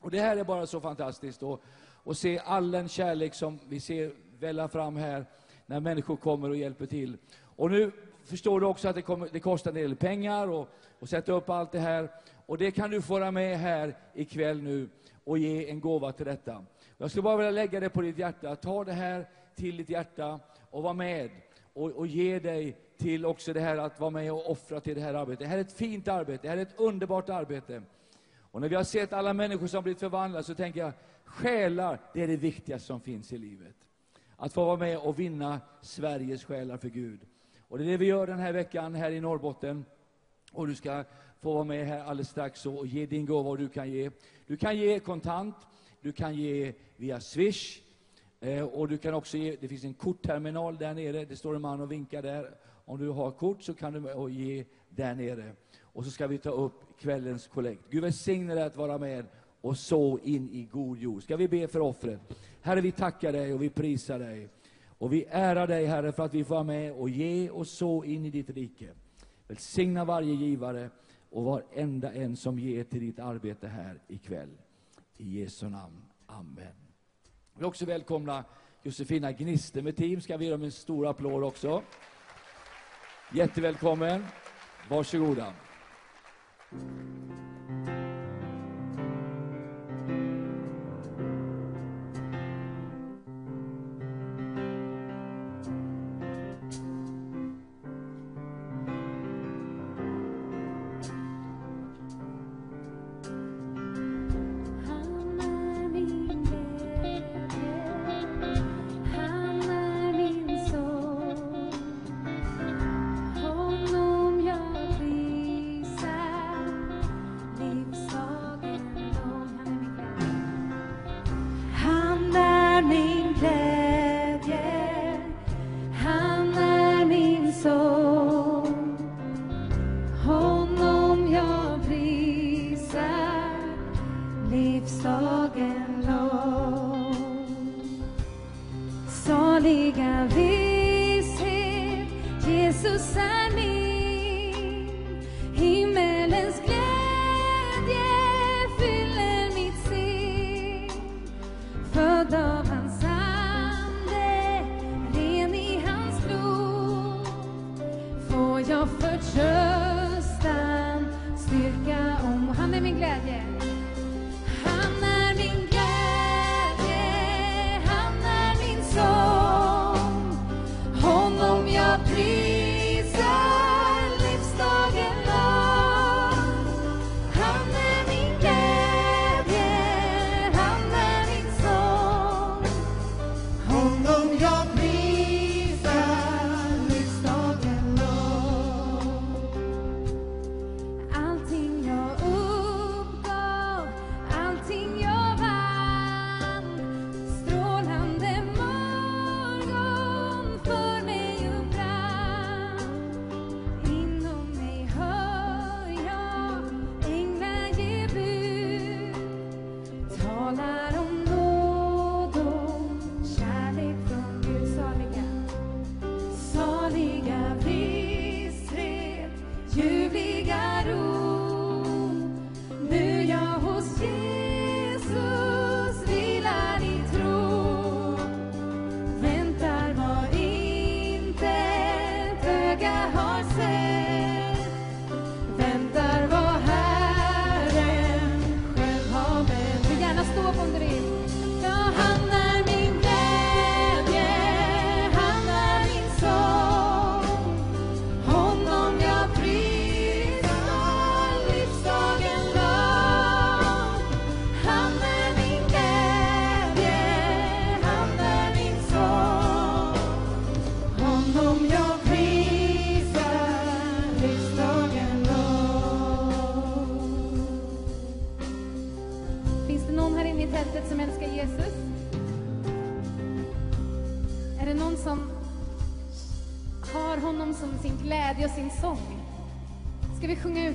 [0.00, 1.42] Och det här är bara så fantastiskt.
[1.42, 1.62] Och,
[2.04, 5.26] och se all den kärlek som vi ser välla fram här
[5.66, 7.16] när människor kommer och hjälper till.
[7.56, 7.92] Och nu
[8.24, 10.68] förstår du också att det, kommer, det kostar en del pengar och,
[11.04, 12.08] och sätta upp allt det här.
[12.46, 14.88] Och det kan du få vara med här ikväll nu
[15.24, 16.64] och ge en gåva till detta.
[16.98, 18.56] Jag skulle bara vilja lägga det på ditt hjärta.
[18.56, 20.40] Ta det här till ditt hjärta
[20.70, 21.30] och var med
[21.72, 25.00] och, och ge dig till också det här att vara med och offra till det
[25.00, 25.38] här arbetet.
[25.38, 27.82] Det här är ett fint arbete, det här är ett underbart arbete.
[28.38, 30.92] Och när vi har sett alla människor som blivit förvandlade så tänker jag,
[31.24, 33.76] själar, det är det viktigaste som finns i livet.
[34.36, 37.20] Att få vara med och vinna Sveriges själar för Gud.
[37.68, 39.84] Och det är det vi gör den här veckan här i Norrbotten.
[40.54, 41.04] Och du ska
[41.40, 44.10] få vara med här alldeles strax och ge din gåva du kan ge.
[44.46, 45.54] Du kan ge kontant,
[46.00, 47.82] du kan ge via Swish,
[48.40, 51.62] eh, och du kan också ge, det finns en kortterminal där nere, det står en
[51.62, 52.50] man och vinkar där.
[52.84, 55.52] Om du har kort så kan du och ge där nere.
[55.82, 57.82] Och så ska vi ta upp kvällens kollekt.
[57.90, 59.26] Gud välsigne dig att vara med
[59.60, 61.22] och så in i god jord.
[61.22, 62.20] Ska vi be för offret?
[62.60, 64.48] Herre, vi tackar dig och vi prisar dig.
[64.98, 68.04] Och vi ärar dig, Herre, för att vi får vara med och ge och så
[68.04, 68.88] in i ditt rike.
[69.48, 70.90] Välsigna varje givare
[71.30, 74.58] och varenda en som ger till ditt arbete här ikväll.
[75.16, 76.02] I Jesu namn.
[76.26, 76.74] Amen.
[77.52, 78.44] Vi vill också välkomna
[78.82, 80.20] Josefina Gniste med team.
[80.20, 81.82] Ska vi ge dem en stor applåd också.
[83.32, 84.24] Jättevälkommen.
[84.88, 85.52] Varsågoda.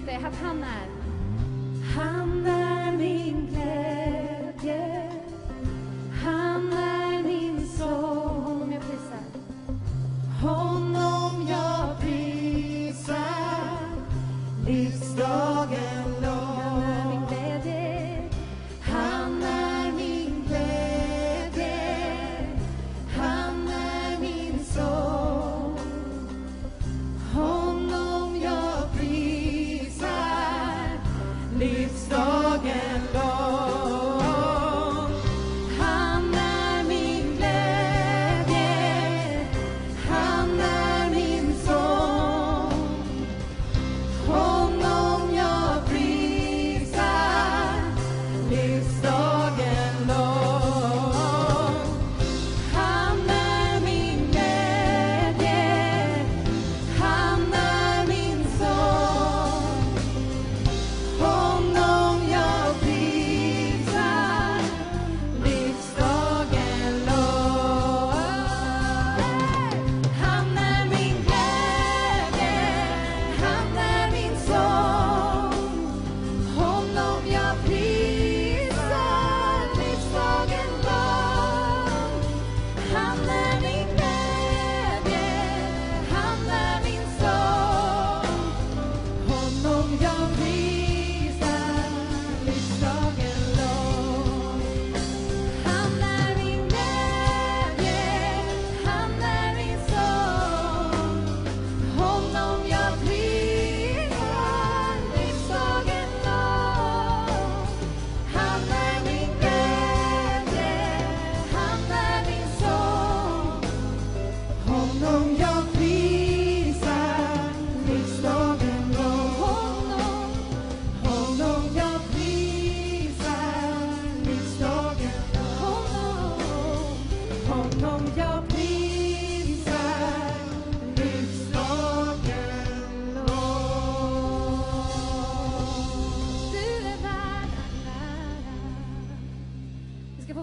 [0.10, 0.89] Vi sjunga ut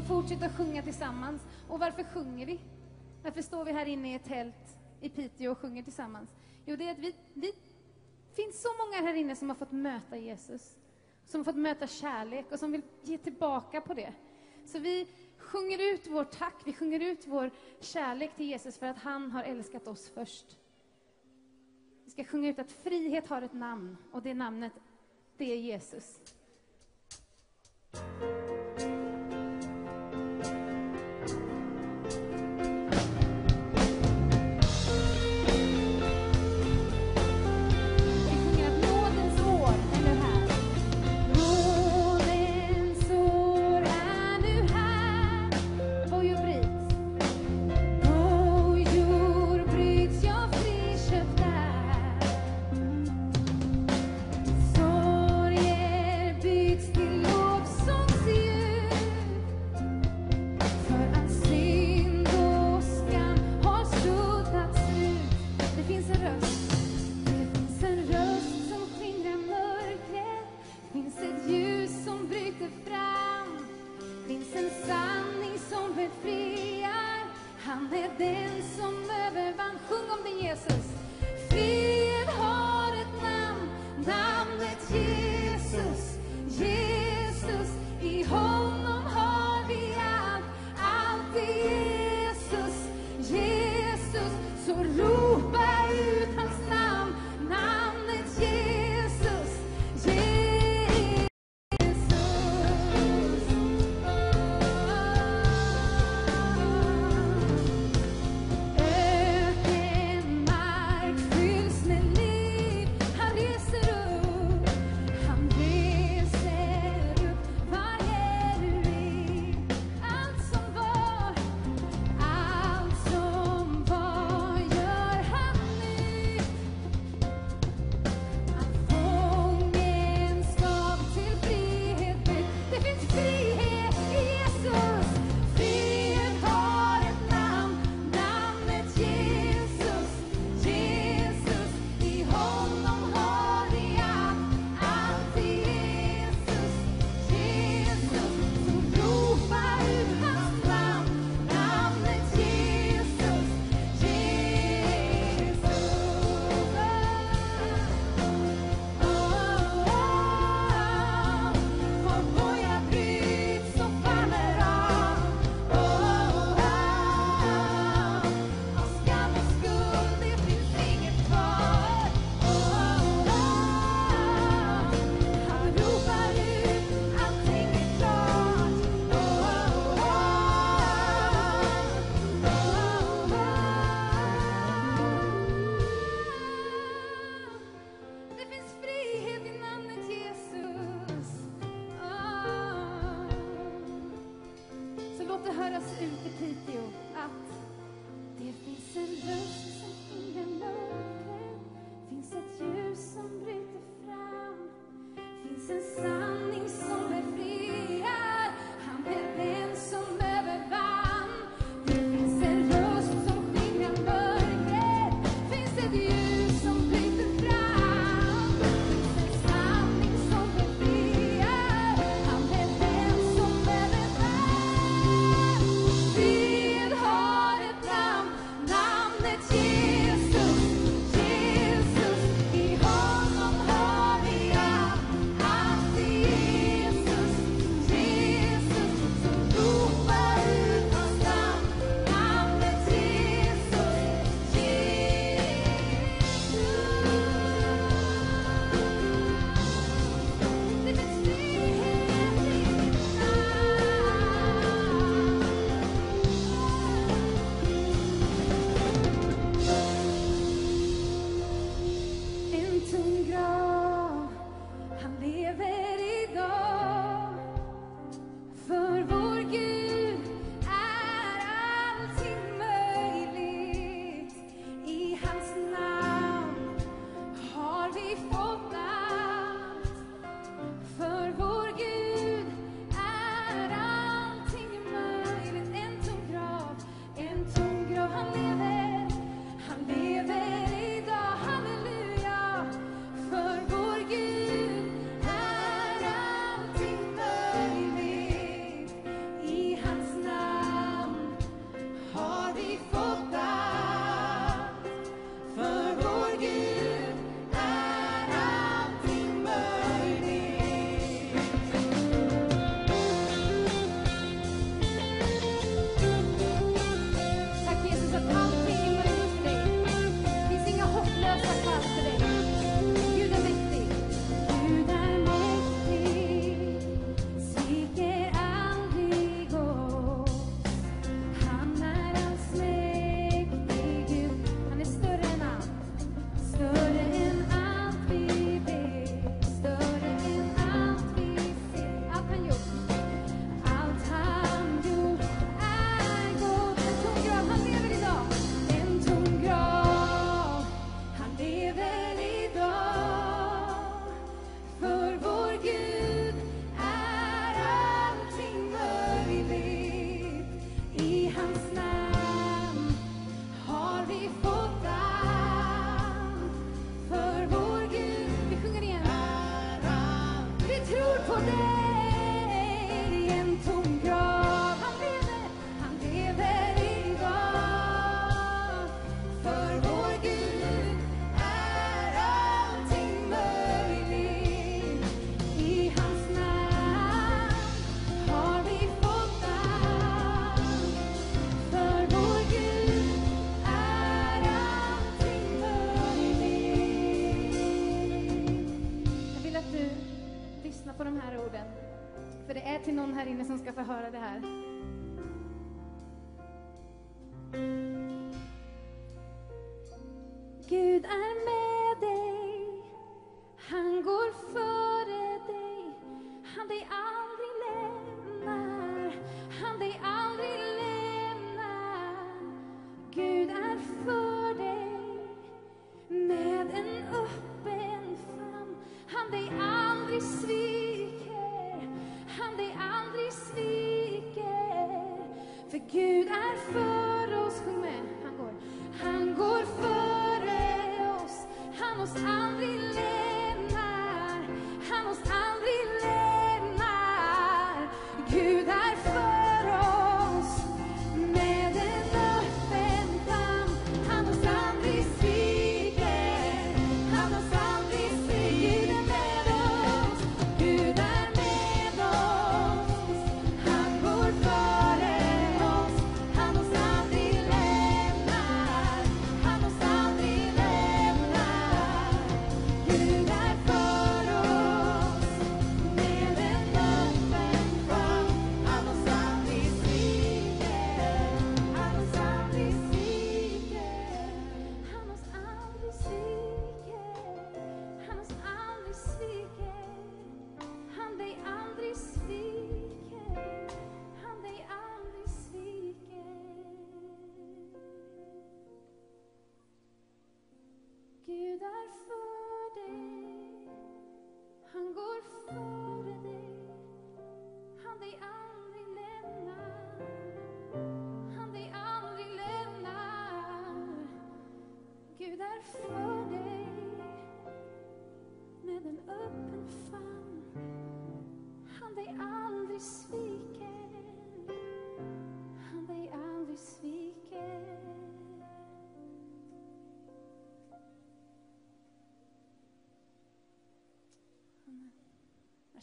[0.07, 1.43] Vi fortsätta sjunga tillsammans.
[1.69, 2.61] Och varför sjunger vi?
[3.23, 6.31] Varför står vi här inne i ett tält i Piteå och sjunger tillsammans?
[6.67, 7.53] Jo, det är att vi, vi
[8.37, 10.77] finns så många här inne som har fått möta Jesus,
[11.25, 14.13] som har fått möta kärlek och som vill ge tillbaka på det.
[14.67, 17.51] Så vi sjunger ut vår tack, vi sjunger ut vår
[17.81, 20.57] kärlek till Jesus för att han har älskat oss först.
[22.05, 24.73] Vi ska sjunga ut att frihet har ett namn och det namnet,
[25.37, 26.21] det är Jesus.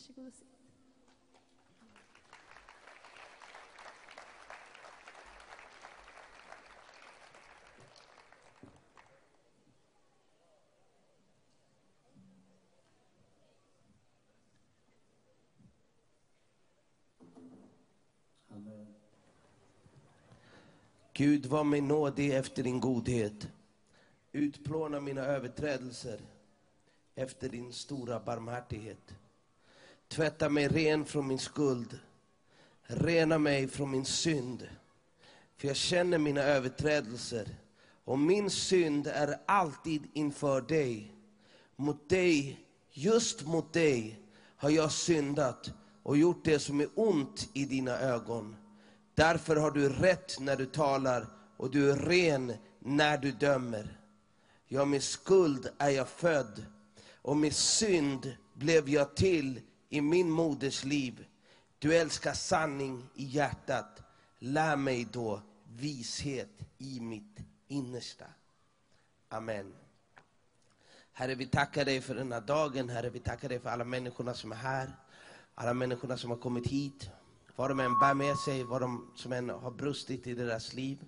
[0.03, 0.47] Varsågod och sitt.
[21.13, 23.47] Gud, var mig nådig efter din godhet.
[24.31, 26.21] Utplåna mina överträdelser
[27.15, 29.15] efter din stora barmhärtighet.
[30.13, 31.99] Tvätta mig ren från min skuld.
[32.83, 34.67] Rena mig från min synd.
[35.57, 37.47] För jag känner mina överträdelser
[38.03, 41.15] och min synd är alltid inför dig.
[41.75, 42.59] Mot dig,
[42.91, 44.19] just mot dig,
[44.55, 45.71] har jag syndat
[46.03, 48.55] och gjort det som är ont i dina ögon.
[49.15, 53.99] Därför har du rätt när du talar och du är ren när du dömer.
[54.67, 56.65] Ja, med skuld är jag född
[57.21, 59.59] och med synd blev jag till
[59.93, 61.25] i min moders liv.
[61.79, 64.01] Du älskar sanning i hjärtat.
[64.39, 67.37] Lär mig då vishet i mitt
[67.67, 68.25] innersta.
[69.29, 69.73] Amen.
[71.11, 72.89] Herre, vi tackar dig för den här dagen.
[72.89, 74.91] Herre, vi tackar dig för alla människorna som är här.
[75.55, 77.09] Alla människorna som har kommit hit.
[77.55, 81.05] Vad de än bär med sig, vad de som än har brustit i deras liv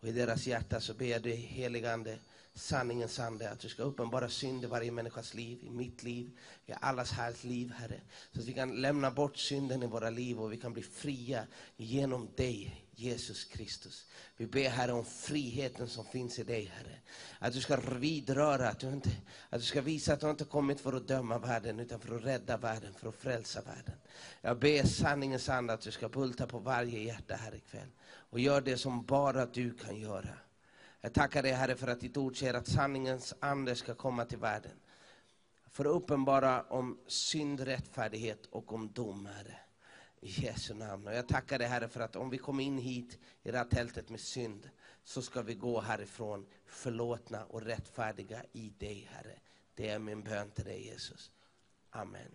[0.00, 2.18] och i deras hjärta, så ber jag dig, heligande,
[2.54, 6.72] sanningens ande, att du ska uppenbara synd i varje människas liv, i mitt liv, i
[6.80, 8.00] allas här liv, Herre.
[8.32, 11.46] Så att vi kan lämna bort synden i våra liv och vi kan bli fria
[11.76, 14.06] genom dig, Jesus Kristus.
[14.36, 16.98] Vi ber Herre om friheten som finns i dig Herre.
[17.38, 19.10] Att du ska vidröra, att du, inte,
[19.50, 22.24] att du ska visa att du inte kommit för att döma världen utan för att
[22.24, 23.94] rädda världen, för att frälsa världen.
[24.40, 27.88] Jag ber sanningens ande att du ska bulta på varje hjärta här ikväll.
[28.30, 30.38] Och gör det som bara du kan göra.
[31.04, 34.38] Jag tackar dig Herre för att ditt ord säger att sanningens ande ska komma till
[34.38, 34.80] världen.
[35.70, 39.56] För att uppenbara om synd, rättfärdighet och om dom Herre.
[40.20, 41.06] I Jesu namn.
[41.06, 43.64] Och jag tackar dig Herre för att om vi kommer in hit i det här
[43.64, 44.70] tältet med synd
[45.02, 49.38] så ska vi gå härifrån förlåtna och rättfärdiga i dig Herre.
[49.74, 51.30] Det är min bön till dig Jesus.
[51.90, 52.34] Amen.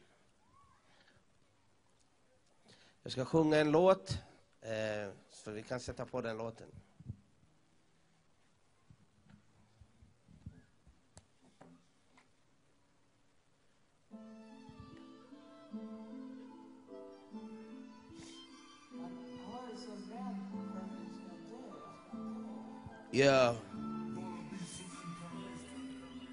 [3.04, 4.18] Jag ska sjunga en låt,
[4.62, 6.72] eh, så vi kan sätta på den låten.
[23.12, 23.56] Yeah.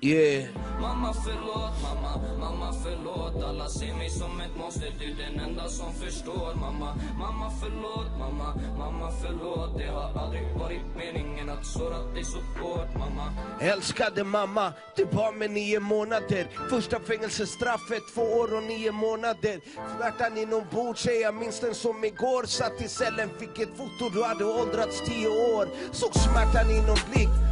[0.00, 0.48] Yeah.
[0.80, 3.44] Mamma förlåt, mamma, mamma förlåt.
[3.44, 8.54] Alla ser mig som ett monster, du den enda som förstår Mamma, mamma förlåt, mamma,
[8.78, 9.78] mamma förlåt.
[9.78, 13.32] Det har aldrig varit meningen att såra dig så hårt mamma.
[13.60, 16.46] Älskade mamma, du var med nio månader.
[16.70, 19.60] Första fängelsestraffet, två år och nio månader.
[19.96, 22.44] Smärtan inombords, jag minns den som igår.
[22.44, 25.68] Satt i cellen, fick ett foto, du hade åldrats tio år.
[25.92, 27.45] Såg smärtan inom blick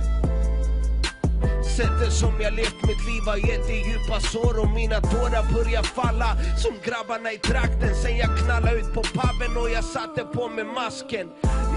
[1.77, 5.83] Sättet som jag levt mitt liv har gett dig djupa sår och mina tårar börjar
[5.83, 10.49] falla som grabbarna i trakten sen jag knallade ut på puben och jag satte på
[10.49, 11.29] mig masken.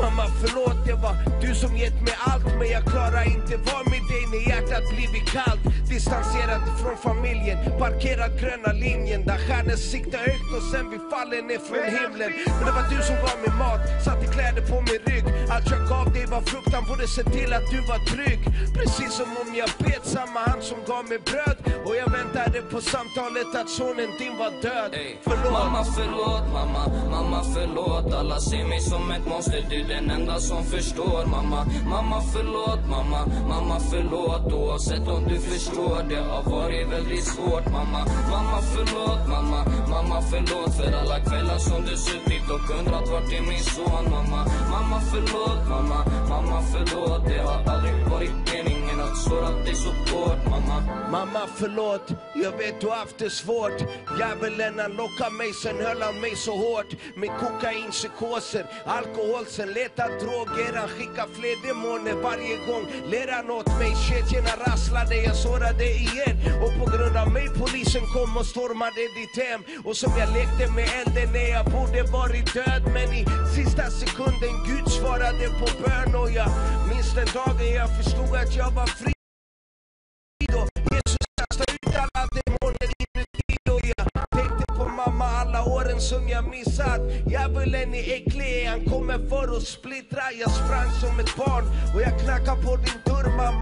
[0.02, 4.04] Mamma förlåt, det var du som gett mig allt men jag klarar inte vara med
[4.12, 5.62] dig när hjärtat blivit kallt.
[5.90, 11.62] Distanserad från familjen, parkerad gröna linjen där stjärnor siktar högt och sen vi faller ner
[11.68, 12.32] från himlen.
[12.58, 15.26] Men det var du som gav mig mat, satte kläder på min rygg.
[15.54, 18.42] Allt jag gav dig var fruktan, borde se till att du var trygg.
[18.78, 21.58] Precis som om jag bet samma hand som gav mig bröd.
[21.86, 24.92] Och jag väntade på samtalet att sonen din var död.
[25.28, 25.54] Förlåt.
[25.60, 26.84] Mamma förlåt, mamma,
[27.16, 31.26] mamma förlåt Alla ser mig som ett monster, du den enda som förstår.
[31.26, 37.66] Mamma, mamma förlåt, mamma, mamma förlåt Oavsett om du förstår, det har varit väldigt svårt.
[37.72, 43.34] Mamma, mamma förlåt, mamma, mamma förlåt För alla kvällar som du suttit och undrat vart
[43.34, 44.04] är min son.
[44.12, 50.46] Mamma, mamma förlåt, mamma, mamma förlåt Det har aldrig varit meningen att dig så hårt
[50.50, 50.78] mamma.
[51.12, 53.80] Mamma förlåt, jag vet du haft det svårt.
[54.20, 56.92] Djävulen han lockade mig, sen höll han mig så hårt.
[57.16, 60.74] Med kokainpsykoser, alkohol, sen letar droger.
[60.80, 62.86] Han skickar fler demoner varje gång.
[63.12, 68.06] Ler han åt mig, kedjorna rasslade, jag sårade igen Och på grund av mig polisen
[68.14, 69.62] kom och stormade ditt hem.
[69.88, 72.84] Och som jag lekte med elden när jag borde varit död.
[72.96, 73.24] Men i
[73.56, 76.12] sista sekunden Gud svarade på bön.
[76.22, 76.50] Och jag
[76.90, 80.68] minns den dagen jag förstod att jag var frido.
[80.92, 86.50] Jesus kastade ut alla demoner inuti och jag tänkte på mamma alla åren som jag
[86.50, 91.66] missat Djävulen är äcklig, han kommer för att splittra Jag sprang som ett barn
[91.96, 93.62] och jag knackar på din dörr mamma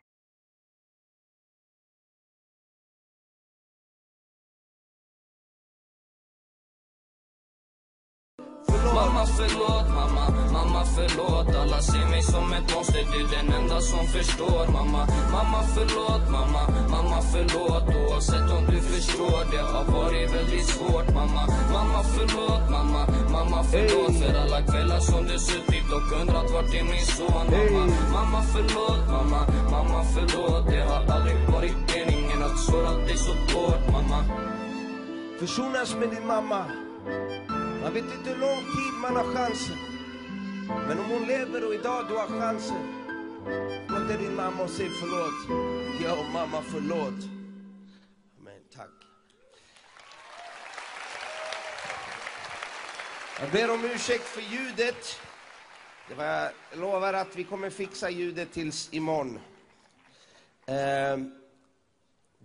[8.68, 11.56] Mamma förlåt, mamma, mamma förlåt.
[11.56, 16.30] Alla ser mig som ett monster, du är den enda som förstår Mamma, mamma förlåt,
[16.30, 17.84] mamma, mamma förlåt.
[17.96, 21.44] Oavsett om du förstår, det har varit väldigt svårt Mamma,
[21.74, 26.84] mamma förlåt, mamma, mamma förlåt För alla kvällar som du suttit och undrat vart är
[26.84, 29.42] min son Mamma, mamma förlåt, mamma,
[29.72, 30.66] mamma förlåt.
[30.68, 34.24] Det har aldrig varit meningen att såra dig så hårt mamma.
[35.40, 36.66] Försonas med din mamma
[37.86, 39.78] man vet inte hur lång tid man har chansen
[40.88, 43.04] Men om hon lever och idag du har chansen
[43.90, 45.66] Gå till din mamma och säg förlåt
[46.04, 47.30] Ja mamma förlåt
[48.40, 48.90] Amen, tack
[53.42, 55.20] Jag ber om ursäkt för ljudet.
[56.08, 59.40] Det var, jag lovar att vi kommer fixa ljudet tills imorgon.
[60.68, 61.32] Ehm,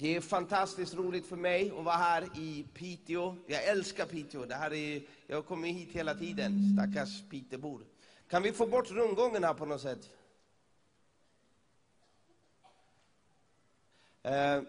[0.00, 3.36] det är fantastiskt roligt för mig att vara här i Piteå.
[3.46, 4.44] Jag älskar Piteå.
[4.44, 7.84] Det här är, jag kommer hit hela tiden, stackars Pitebor.
[8.28, 10.10] Kan vi få bort rundgången här på något sätt?
[14.22, 14.62] Eh,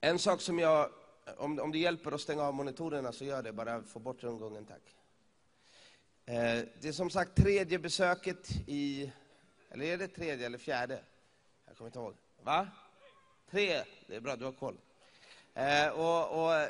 [0.00, 0.90] en sak som jag,
[1.36, 4.64] om, om det hjälper att stänga av monitorerna så gör det, bara få bort rundgången
[4.64, 4.96] tack.
[6.24, 9.12] Eh, det är som sagt tredje besöket i,
[9.70, 11.00] eller är det tredje eller fjärde?
[11.66, 12.14] Jag kommer inte ihåg.
[12.42, 12.68] Va?
[13.50, 14.76] Tre, det är bra, du har koll.
[15.54, 16.68] Eh, och, och,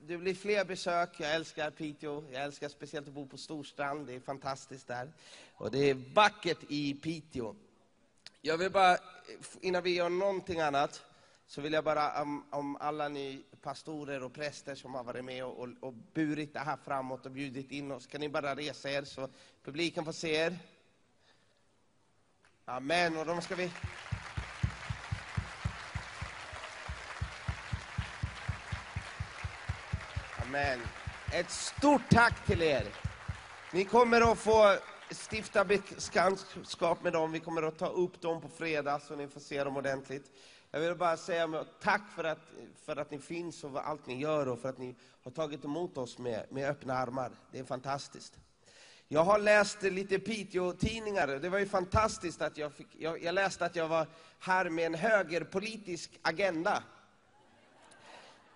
[0.00, 4.14] det blir fler besök, jag älskar Piteå, jag älskar speciellt att bo på Storstrand, det
[4.14, 5.12] är fantastiskt där.
[5.54, 7.54] Och det är vackert i Piteå.
[8.40, 8.98] Jag vill bara,
[9.60, 11.02] innan vi gör någonting annat,
[11.46, 15.44] så vill jag bara om, om alla ni pastorer och präster som har varit med
[15.44, 18.90] och, och, och burit det här framåt och bjudit in oss, kan ni bara resa
[18.90, 19.28] er så
[19.64, 20.58] publiken får se er?
[22.64, 23.70] Amen, och de ska vi...
[30.52, 30.80] Amen.
[31.32, 32.84] Ett stort tack till er.
[33.72, 34.76] Ni kommer att få
[35.30, 37.32] stifta bekantskap med dem.
[37.32, 40.30] Vi kommer att ta upp dem på fredag så ni får se dem ordentligt.
[40.70, 42.38] Jag vill bara säga tack för att,
[42.84, 44.94] för att ni finns och för allt ni gör och för att ni
[45.24, 47.32] har tagit emot oss med, med öppna armar.
[47.52, 48.38] Det är fantastiskt.
[49.08, 51.26] Jag har läst lite Piteå-tidningar.
[51.26, 52.88] Det var ju fantastiskt att jag fick...
[52.98, 54.06] Jag, jag läste att jag var
[54.38, 56.82] här med en högerpolitisk agenda.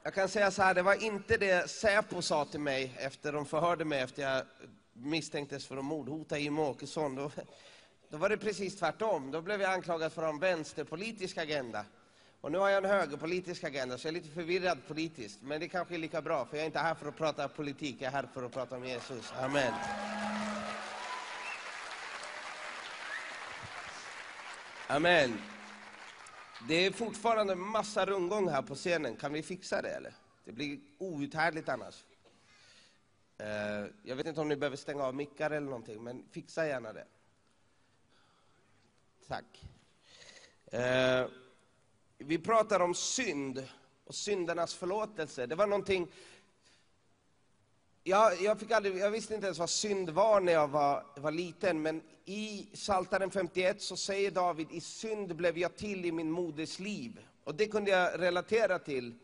[0.07, 3.47] Jag kan säga så här, det var inte det Säpo sa till mig efter de
[3.47, 4.43] förhörde mig efter jag
[4.93, 7.15] misstänktes för att mordhota Jimmie Åkesson.
[7.15, 7.31] Då,
[8.11, 9.31] då var det precis tvärtom.
[9.31, 11.85] Då blev jag anklagad för att ha en vänsterpolitisk agenda.
[12.41, 15.39] Och nu har jag en högerpolitisk agenda, så jag är lite förvirrad politiskt.
[15.43, 17.97] Men det kanske är lika bra, för jag är inte här för att prata politik,
[17.99, 19.33] jag är här för att prata om Jesus.
[19.41, 19.73] Amen.
[24.87, 25.56] Amen.
[26.61, 29.17] Det är fortfarande massa rundgång här på scenen.
[29.17, 30.15] Kan vi fixa det eller?
[30.45, 32.05] Det blir outhärdligt annars.
[33.39, 36.93] Eh, jag vet inte om ni behöver stänga av mickar eller någonting, men fixa gärna
[36.93, 37.07] det.
[39.29, 39.65] Tack.
[40.67, 41.27] Eh,
[42.19, 43.69] vi pratar om synd
[44.05, 45.47] och syndernas förlåtelse.
[45.47, 46.09] Det var någonting...
[48.09, 51.31] Jag, jag, fick aldrig, jag visste inte ens vad synd var när jag var, var
[51.31, 56.31] liten, men i Psaltaren 51 så säger David, i synd blev jag till i min
[56.31, 57.21] moders liv.
[57.45, 59.15] Och det kunde jag relatera till.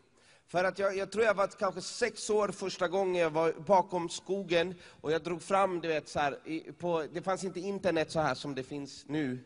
[0.47, 4.09] För att jag, jag tror jag var kanske sex år första gången jag var bakom
[4.09, 8.11] skogen och jag drog fram, du vet, så här, i, på, det fanns inte internet
[8.11, 9.39] så här som det finns nu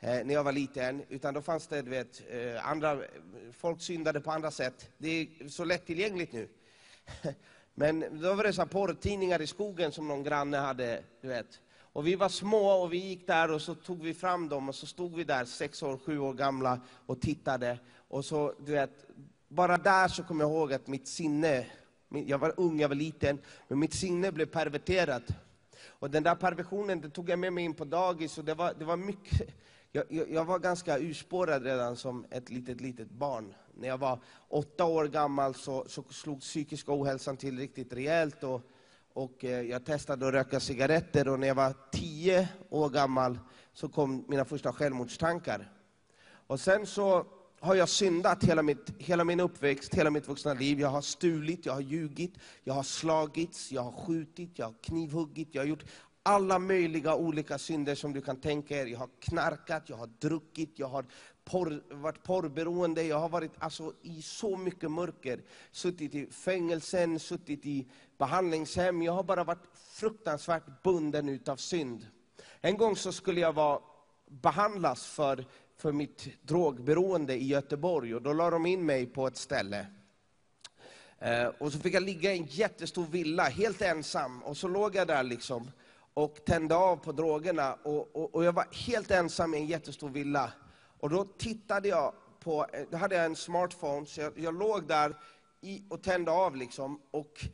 [0.00, 2.98] eh, när jag var liten, utan då fanns det, du vet, eh, andra,
[3.52, 4.90] folk syndade på andra sätt.
[4.98, 6.48] Det är så lättillgängligt nu.
[7.74, 11.60] Men då var det så porrtidningar i skogen som någon granne hade, du vet.
[11.78, 14.74] Och vi var små och vi gick där och så tog vi fram dem och
[14.74, 17.78] så stod vi där, sex år, sju år gamla, och tittade.
[18.08, 19.06] Och så, du vet,
[19.48, 21.66] bara där så kom jag ihåg att mitt sinne,
[22.08, 25.22] jag var ung, jag var liten, men mitt sinne blev perverterat.
[25.86, 28.74] Och den där perversionen det tog jag med mig in på dagis och det var,
[28.78, 29.48] det var mycket...
[29.96, 33.54] Jag, jag, jag var ganska urspårad redan som ett litet, litet barn.
[33.74, 34.18] När jag var
[34.48, 38.62] åtta år gammal så, så slog psykisk ohälsan till riktigt rejält och,
[39.12, 43.38] och eh, jag testade att röka cigaretter och när jag var tio år gammal
[43.72, 45.72] så kom mina första självmordstankar.
[46.46, 47.26] Och sen så
[47.60, 50.80] har jag syndat hela, mitt, hela min uppväxt, hela mitt vuxna liv.
[50.80, 52.34] Jag har stulit, jag har ljugit,
[52.64, 55.84] jag har slagits, jag har skjutit, jag har knivhuggit, jag har gjort
[56.26, 58.86] alla möjliga olika synder som du kan tänka er.
[58.86, 61.06] Jag har knarkat, jag har druckit, jag har
[61.44, 65.40] porr, varit porrberoende, jag har varit alltså, i så mycket mörker.
[65.72, 67.86] Suttit i fängelsen, suttit i
[68.18, 69.02] behandlingshem.
[69.02, 72.06] Jag har bara varit fruktansvärt bunden utav synd.
[72.60, 73.80] En gång så skulle jag vara
[74.26, 75.44] behandlas för,
[75.76, 79.86] för mitt drogberoende i Göteborg och då la de in mig på ett ställe.
[81.18, 84.42] Eh, och så fick jag ligga i en jättestor villa, helt ensam.
[84.42, 85.70] Och så låg jag där liksom
[86.14, 87.74] och tände av på drogerna.
[87.74, 90.52] Och, och, och jag var helt ensam i en jättestor villa.
[90.98, 95.16] Och då tittade jag på, då hade jag en smartphone, så jag, jag låg där
[95.60, 97.00] i, och tände av liksom.
[97.10, 97.46] Och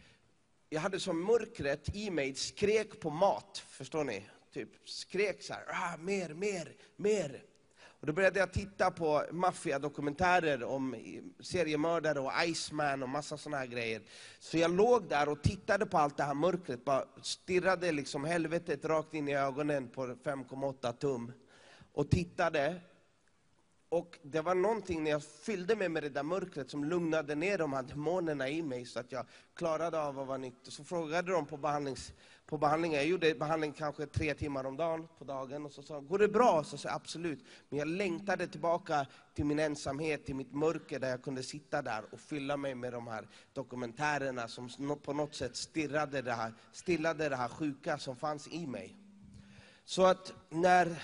[0.68, 4.26] jag hade som mörkret i mig, skrek på mat, förstår ni?
[4.52, 7.42] Typ skrek så här, ah, mer, mer, mer.
[8.00, 10.96] Och då började jag titta på maffiadokumentärer om
[11.40, 14.02] seriemördare och Iceman och massa såna här grejer.
[14.38, 18.84] Så jag låg där och tittade på allt det här mörkret, bara stirrade liksom helvetet
[18.84, 21.32] rakt in i ögonen på 5,8 tum.
[21.92, 22.80] Och tittade.
[23.88, 27.58] Och det var någonting när jag fyllde mig med det där mörkret som lugnade ner
[27.58, 30.70] de här demonerna i mig så att jag klarade av att vara nykter.
[30.70, 32.12] Så frågade de på, behandlings,
[32.50, 32.92] på behandling.
[32.92, 36.28] jag gjorde behandling kanske tre timmar om dagen på dagen och så sa går det
[36.28, 36.64] bra?
[36.64, 37.44] Så sa jag absolut.
[37.68, 42.04] Men jag längtade tillbaka till min ensamhet, till mitt mörker där jag kunde sitta där
[42.10, 47.28] och fylla mig med de här dokumentärerna som på något sätt stirrade det här, stillade
[47.28, 48.96] det här sjuka som fanns i mig.
[49.84, 51.02] Så att när,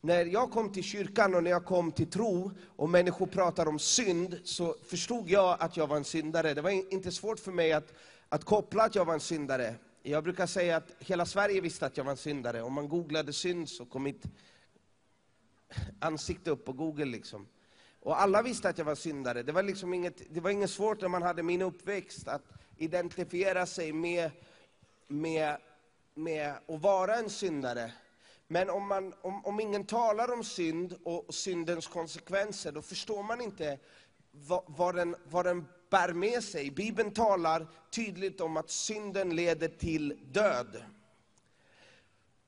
[0.00, 3.78] när jag kom till kyrkan och när jag kom till tro och människor pratar om
[3.78, 6.54] synd så förstod jag att jag var en syndare.
[6.54, 7.92] Det var inte svårt för mig att,
[8.28, 9.74] att koppla att jag var en syndare.
[10.08, 12.62] Jag brukar säga att hela Sverige visste att jag var en syndare.
[12.62, 14.24] Om man googlade synd så kom mitt
[15.98, 17.04] ansikte upp på Google.
[17.04, 17.48] Liksom.
[18.00, 19.42] Och alla visste att jag var syndare.
[19.42, 22.42] Det var, liksom inget, det var inget svårt när man hade min uppväxt att
[22.76, 24.30] identifiera sig med,
[25.06, 25.56] med,
[26.14, 27.92] med att vara en syndare.
[28.46, 33.40] Men om, man, om, om ingen talar om synd och syndens konsekvenser, då förstår man
[33.40, 33.78] inte
[34.30, 36.70] vad, vad, den, vad den bär med sig.
[36.70, 40.82] Bibeln talar tydligt om att synden leder till död.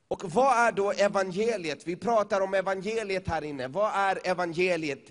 [0.09, 1.87] Och vad är då evangeliet?
[1.87, 3.69] Vi pratar om evangeliet här inne.
[3.69, 5.03] Vad är evangeliet?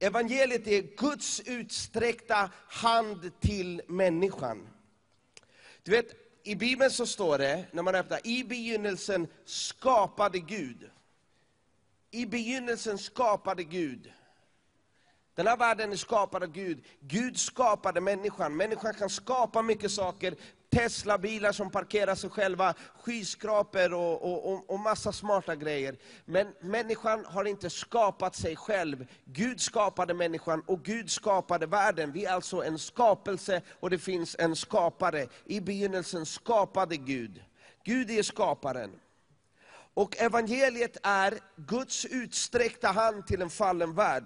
[0.00, 4.68] Evangeliet är Guds utsträckta hand till människan.
[5.82, 10.90] Du vet, i Bibeln så står det, när man öppnar, i begynnelsen skapade Gud.
[12.10, 14.12] I begynnelsen skapade Gud.
[15.38, 16.84] Den här världen är skapad av Gud.
[17.00, 18.56] Gud skapade människan.
[18.56, 20.36] Människan kan skapa mycket saker.
[20.70, 22.74] Tesla-bilar som parkerar sig själva,
[23.04, 25.96] skyskrapor och, och, och, och massa smarta grejer.
[26.24, 29.06] Men människan har inte skapat sig själv.
[29.24, 32.12] Gud skapade människan och Gud skapade världen.
[32.12, 35.26] Vi är alltså en skapelse och det finns en skapare.
[35.44, 37.42] I begynnelsen skapade Gud.
[37.84, 38.90] Gud är skaparen.
[39.94, 44.24] Och evangeliet är Guds utsträckta hand till en fallen värld.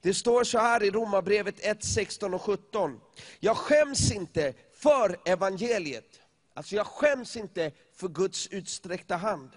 [0.00, 3.00] Det står så här i Romarbrevet 1, 16 och 17.
[3.40, 6.20] Jag skäms inte för evangeliet.
[6.54, 9.50] Alltså jag skäms inte för Guds utsträckta hand.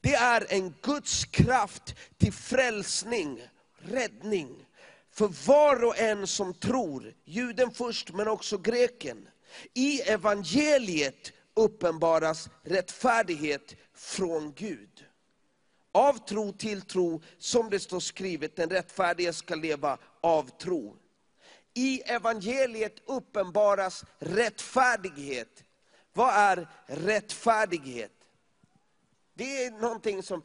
[0.00, 3.42] Det är en Guds kraft till frälsning,
[3.78, 4.66] räddning,
[5.12, 9.28] för var och en som tror, juden först men också greken.
[9.74, 14.93] I evangeliet uppenbaras rättfärdighet från Gud.
[15.94, 20.96] Av tro till tro, som det står skrivet, den rättfärdige ska leva av tro.
[21.74, 25.64] I evangeliet uppenbaras rättfärdighet.
[26.12, 28.12] Vad är rättfärdighet?
[29.34, 30.42] Det är någonting som,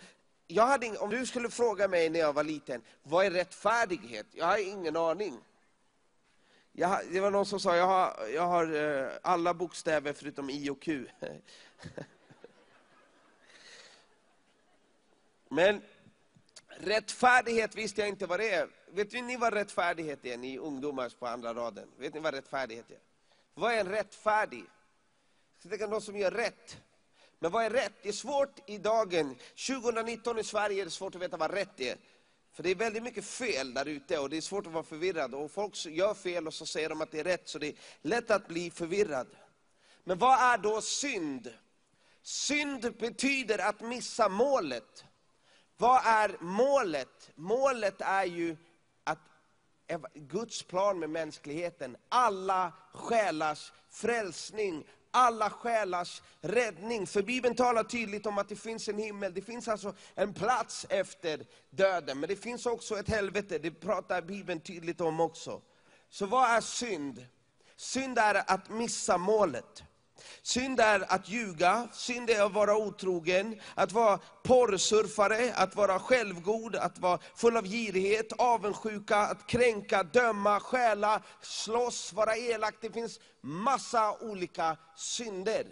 [0.47, 4.25] jag hade, om du skulle fråga mig när jag var liten, vad är rättfärdighet?
[4.31, 5.37] Jag har ingen aning.
[6.71, 10.69] Jag, det var någon som sa, jag har, jag har eh, alla bokstäver förutom I
[10.69, 11.07] och Q.
[15.49, 15.81] Men
[16.67, 18.69] rättfärdighet visste jag inte vad det är.
[18.91, 21.89] Vet ni vad rättfärdighet är, ni ungdomar på andra raden?
[21.97, 22.99] Vet ni vad rättfärdighet är?
[23.53, 24.63] Vad är en rättfärdig?
[25.63, 26.77] Så det kan någon som gör rätt.
[27.39, 27.93] Men vad är rätt?
[28.01, 29.35] Det är svårt i dagen.
[29.67, 31.97] 2019 i Sverige är det svårt att veta vad rätt är.
[32.53, 35.33] För det är väldigt mycket fel där ute och det är svårt att vara förvirrad.
[35.33, 37.75] Och folk gör fel och så säger de att det är rätt, så det är
[38.01, 39.27] lätt att bli förvirrad.
[40.03, 41.53] Men vad är då synd?
[42.21, 45.05] Synd betyder att missa målet.
[45.81, 47.31] Vad är målet?
[47.35, 48.57] Målet är ju
[49.03, 49.19] att
[50.13, 57.07] Guds plan med mänskligheten, alla själars frälsning, alla själars räddning.
[57.07, 60.85] För Bibeln talar tydligt om att det finns en himmel, det finns alltså en plats
[60.89, 62.19] efter döden.
[62.19, 65.61] Men det finns också ett helvete, det pratar Bibeln tydligt om också.
[66.09, 67.25] Så vad är synd?
[67.75, 69.83] Synd är att missa målet.
[70.41, 76.75] Synd är att ljuga, synd är att vara otrogen, att vara porrsurfare, att vara självgod,
[76.75, 82.75] att vara full av girighet, avundsjuka, att kränka, döma, stjäla, slåss, vara elak.
[82.81, 85.65] Det finns massa olika synder.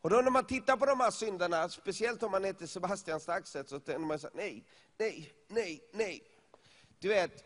[0.00, 3.68] Och då när man tittar på de här synderna, speciellt om man heter Sebastian Staxet,
[3.68, 4.64] så tänker man så här, nej,
[4.98, 6.22] nej, nej, nej.
[6.98, 7.44] Du vet,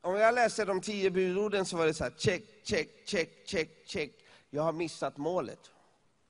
[0.00, 3.68] om jag läser de tio budorden så var det så här, check, check, check, check,
[3.86, 4.10] check.
[4.54, 5.70] Jag har missat målet.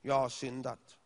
[0.03, 0.97] Jag har syndat.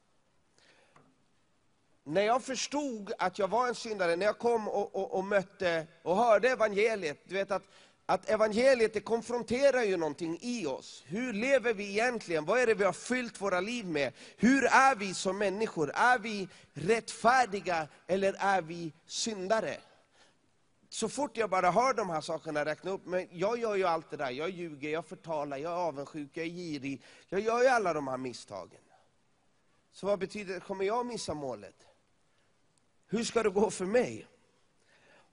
[2.04, 5.86] När jag förstod att jag var en syndare, när jag kom och, och, och mötte
[6.02, 7.62] och hörde evangeliet, du vet att,
[8.06, 11.04] att evangeliet det konfronterar ju någonting i oss.
[11.06, 12.44] Hur lever vi egentligen?
[12.44, 14.12] Vad är det vi har fyllt våra liv med?
[14.36, 15.90] Hur är vi som människor?
[15.94, 19.76] Är vi rättfärdiga eller är vi syndare?
[20.96, 24.10] Så fort jag bara hör de här sakerna räkna upp, men jag gör ju allt
[24.10, 24.30] det där.
[24.30, 27.02] Jag ljuger, jag förtalar, jag är avundsjuk, jag är girig.
[27.28, 28.80] Jag gör ju alla de här misstagen.
[29.92, 30.60] Så vad betyder det?
[30.60, 31.86] Kommer jag missa målet?
[33.06, 34.26] Hur ska det gå för mig?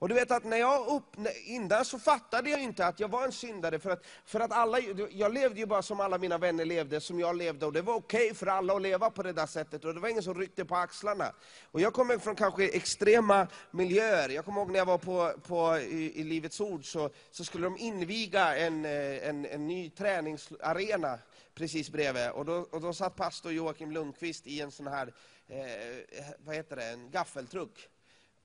[0.04, 3.26] Och du vet att när jag upp, innan så fattade jag inte att jag var
[3.26, 4.80] en syndare, för att, för att alla,
[5.12, 7.94] jag levde ju bara som alla mina vänner levde, som jag levde, och det var
[7.94, 10.66] okej för alla att leva på det där sättet, och det var ingen som ryckte
[10.66, 11.34] på axlarna.
[11.72, 15.78] Och jag kommer från kanske extrema miljöer, jag kommer ihåg när jag var på, på
[15.78, 21.20] i, i Livets Ord, så, så skulle de inviga en, eh, en, en ny träningsarena
[21.56, 25.14] precis bredvid, och då, och då satt pastor Joakim Lundqvist i en sån här,
[25.48, 27.90] eh, vad heter det, en gaffeltruck.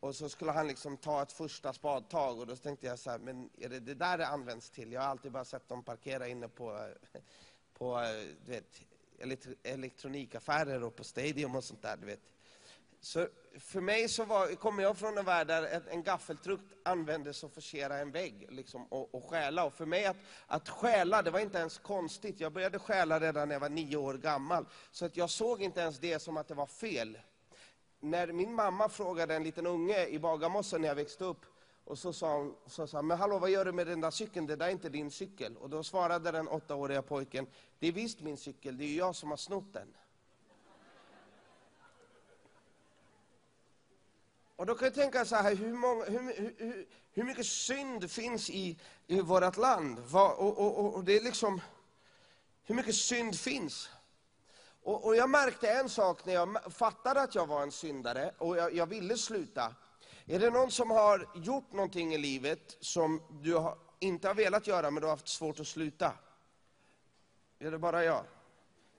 [0.00, 3.18] Och så skulle han liksom ta ett första spadtag och då tänkte jag så här,
[3.18, 4.92] men är det det där det används till?
[4.92, 7.20] Jag har alltid bara sett dem parkera inne på, eh,
[7.74, 8.80] på eh, du vet,
[9.62, 11.96] elektronikaffärer och på Stadium och sånt där.
[11.96, 12.20] Du vet.
[13.00, 13.28] Så
[13.58, 17.54] för mig så var, kommer jag från en värld där en, en gaffeltruck användes att
[17.54, 19.64] forcera en vägg liksom, och, och stjäla.
[19.64, 22.40] Och för mig att, att stjäla, det var inte ens konstigt.
[22.40, 24.66] Jag började stjäla redan när jag var nio år gammal.
[24.90, 27.18] Så att jag såg inte ens det som att det var fel
[28.00, 31.46] när min mamma frågade en liten unge i Bagarmossen när jag växte upp,
[31.84, 34.46] och så sa hon, så sa, men hallå vad gör du med den där cykeln,
[34.46, 35.56] det där är inte din cykel.
[35.56, 37.46] Och då svarade den åttaåriga pojken,
[37.78, 39.94] det är visst min cykel, det är ju jag som har snott den.
[44.56, 46.20] Och då kan jag tänka så här, hur, många, hur,
[46.58, 49.98] hur, hur, mycket synd finns i, i vårt land?
[49.98, 51.60] Va, och, och, och, och det är liksom,
[52.64, 53.90] hur mycket synd finns?
[54.88, 58.56] Och, och jag märkte en sak när jag fattade att jag var en syndare och
[58.56, 59.74] jag, jag ville sluta.
[60.26, 64.66] Är det någon som har gjort någonting i livet som du har, inte har velat
[64.66, 66.12] göra, men du har haft svårt att sluta?
[67.58, 68.24] Är det bara jag?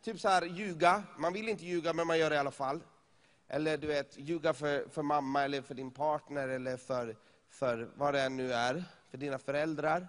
[0.03, 1.03] Typ så här, ljuga.
[1.17, 2.81] Man vill inte ljuga, men man gör det i alla fall.
[3.47, 7.15] Eller du vet, ljuga för, för mamma, eller för din partner, eller för,
[7.49, 8.83] för vad det än nu är.
[9.11, 10.07] För dina föräldrar.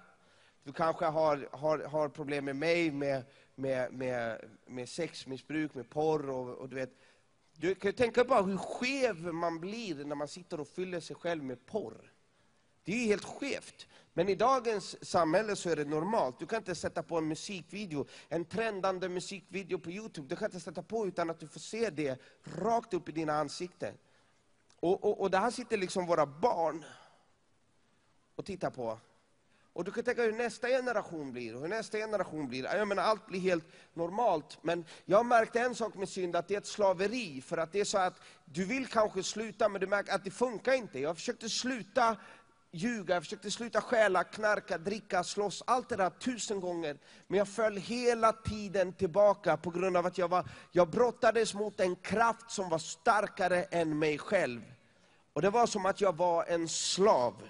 [0.63, 3.25] Du kanske har, har, har problem med mig, med,
[3.61, 6.91] med, med, med sexmissbruk, med porr och, och du vet.
[7.57, 11.17] Du kan ju tänka bara hur skev man blir när man sitter och fyller sig
[11.17, 12.13] själv med porr.
[12.85, 13.87] Det är ju helt skevt.
[14.13, 16.39] Men i dagens samhälle så är det normalt.
[16.39, 20.29] Du kan inte sätta på en musikvideo, en trendande musikvideo på Youtube.
[20.29, 23.33] Du kan inte sätta på utan att du får se det rakt upp i dina
[23.33, 23.95] ansikten.
[24.81, 26.85] Och, och, och det här sitter liksom våra barn
[28.35, 28.99] och tittar på.
[29.73, 32.65] Och du kan tänka hur nästa generation blir, och hur nästa generation blir.
[32.65, 33.65] Jag menar, allt blir helt
[33.95, 34.59] normalt.
[34.63, 37.41] Men jag märkte en sak med synd, att det är ett slaveri.
[37.41, 40.31] För att det är så att du vill kanske sluta, men du märker att det
[40.31, 40.99] funkar inte.
[40.99, 42.17] Jag försökte sluta
[42.73, 46.99] ljuga, jag försökte sluta stjäla, knarka, dricka, slåss, allt det där tusen gånger.
[47.27, 51.81] Men jag föll hela tiden tillbaka på grund av att jag, var, jag brottades mot
[51.81, 54.61] en kraft som var starkare än mig själv.
[55.33, 57.43] Och det var som att jag var en slav.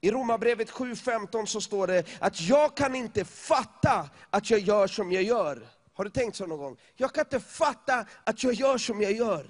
[0.00, 5.12] I Romarbrevet 7.15 så står det att jag kan inte fatta att jag gör som
[5.12, 5.68] jag gör.
[5.94, 6.76] Har du tänkt så någon gång?
[6.96, 9.46] Jag kan inte fatta att jag gör som jag gör.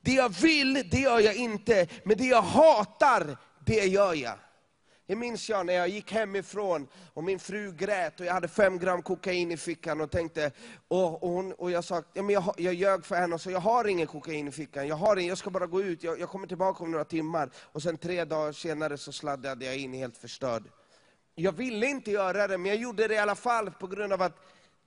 [0.00, 1.86] Det jag vill, det gör jag inte.
[2.04, 3.36] Men det jag hatar,
[3.66, 4.38] det gör jag.
[5.12, 8.78] Det minns jag när jag gick hemifrån och min fru grät och jag hade fem
[8.78, 10.52] gram kokain i fickan och tänkte,
[10.88, 13.50] och, och, hon, och jag sa, ja, men jag, jag ljög för henne och sa,
[13.50, 16.20] jag har ingen kokain i fickan, jag, har ingen, jag ska bara gå ut, jag,
[16.20, 17.50] jag kommer tillbaka om några timmar.
[17.56, 20.62] Och sen tre dagar senare så sladdade jag in helt förstörd.
[21.34, 24.22] Jag ville inte göra det, men jag gjorde det i alla fall på grund av
[24.22, 24.36] att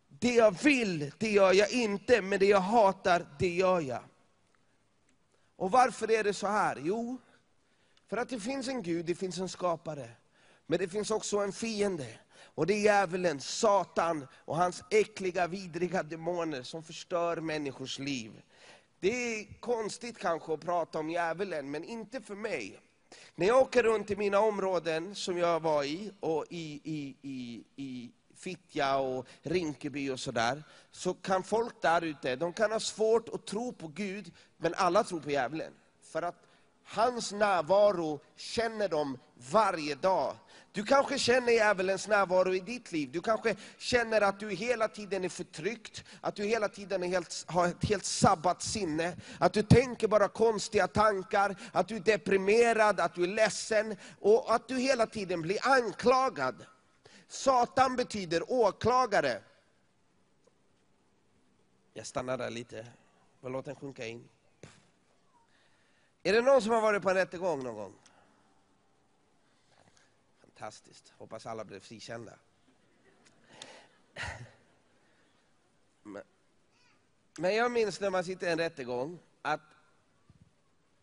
[0.07, 4.03] det jag vill, det gör jag inte, men det jag hatar, det gör jag.
[5.55, 6.81] Och varför är det så här?
[6.83, 7.17] Jo,
[8.07, 10.09] för att det finns en Gud, det finns en skapare.
[10.67, 12.07] Men det finns också en fiende.
[12.55, 18.41] Och det är djävulen, Satan och hans äckliga, vidriga demoner som förstör människors liv.
[18.99, 22.79] Det är konstigt kanske att prata om djävulen, men inte för mig.
[23.35, 27.63] När jag åker runt i mina områden som jag var i, och i, i, i,
[27.75, 33.29] i Fittja och Rinkeby och sådär, så kan folk där ute, de kan ha svårt
[33.29, 35.73] att tro på Gud, men alla tror på djävulen.
[36.03, 36.44] För att
[36.85, 39.17] hans närvaro känner de
[39.51, 40.35] varje dag.
[40.71, 43.11] Du kanske känner djävulens närvaro i ditt liv.
[43.11, 47.45] Du kanske känner att du hela tiden är förtryckt, att du hela tiden är helt,
[47.47, 52.99] har ett helt sabbat sinne, att du tänker bara konstiga tankar, att du är deprimerad,
[52.99, 56.65] att du är ledsen och att du hela tiden blir anklagad.
[57.27, 59.41] Satan betyder åklagare.
[61.93, 62.85] Jag stannar där lite.
[63.41, 64.29] Låt den sjunka in.
[66.27, 67.93] Är det någon som har varit på en rättegång någon gång?
[70.41, 71.13] Fantastiskt.
[71.17, 72.33] Hoppas alla blev frikända.
[76.03, 76.23] Men,
[77.37, 79.61] men jag minns när man sitter i en rättegång att,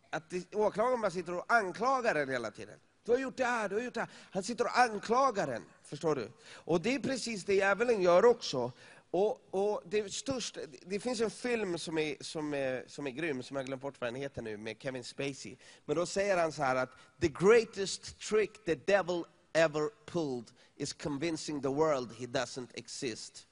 [0.09, 2.79] att det- åklagaren bara sitter och anklagar en hela tiden.
[3.03, 4.09] Du har gjort det här, du har gjort det här.
[4.31, 5.65] Han sitter och anklagar en.
[5.83, 6.31] Förstår du?
[6.45, 8.71] Och det är precis det djävulen gör också.
[9.13, 13.43] Och, och det, största, det finns en film som är, som, är, som är grym,
[13.43, 15.55] som jag glömt bort vad den heter nu, med Kevin Spacey.
[15.85, 16.89] Men då säger han så här att
[17.21, 23.47] the greatest trick the devil ever pulled is convincing the world he doesn't exist.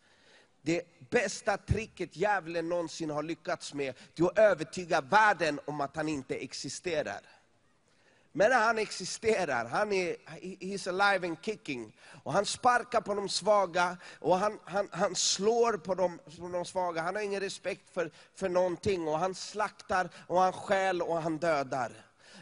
[0.61, 5.95] Det bästa tricket djävulen någonsin har lyckats med, det är att övertyga världen om att
[5.95, 7.21] han inte existerar.
[8.33, 11.95] Men han existerar, han är he's alive and kicking.
[12.23, 16.65] Och han sparkar på de svaga, och han, han, han slår på de, på de
[16.65, 17.01] svaga.
[17.01, 21.37] Han har ingen respekt för, för någonting, och han slaktar, och han stjäl och han
[21.37, 21.91] dödar.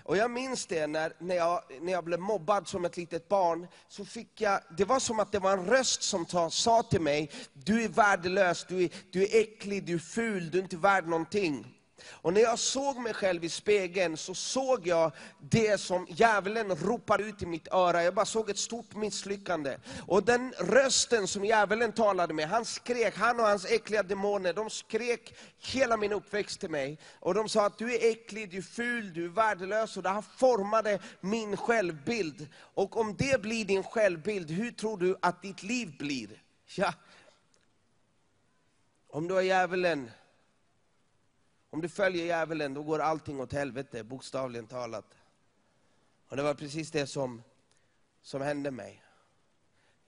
[0.04, 3.68] Och jag minns det när, när, jag, när jag blev mobbad som ett litet barn,
[3.88, 7.02] så fick jag, det var som att det var en röst som ta, sa till
[7.02, 10.78] mig, du är värdelös, du är, du är äcklig, du är ful, du är inte
[10.78, 11.79] värd någonting.
[12.08, 17.24] Och när jag såg mig själv i spegeln så såg jag det som djävulen ropade
[17.24, 18.04] ut i mitt öra.
[18.04, 19.78] Jag bara såg ett stort misslyckande.
[20.08, 24.70] Och den rösten som djävulen talade med, han skrek, han och hans äckliga demoner, de
[24.70, 26.98] skrek hela min uppväxt till mig.
[27.20, 29.98] Och de sa att du är äcklig, du är ful, du är värdelös.
[29.98, 32.48] Och det här formade min självbild.
[32.56, 36.30] Och om det blir din självbild, hur tror du att ditt liv blir?
[36.76, 36.94] Ja.
[39.12, 40.12] Om du har djävulen
[41.70, 45.06] om du följer djävulen, då går allting åt helvete, bokstavligen talat.
[46.28, 47.44] Och det var precis det som,
[48.22, 49.04] som hände mig.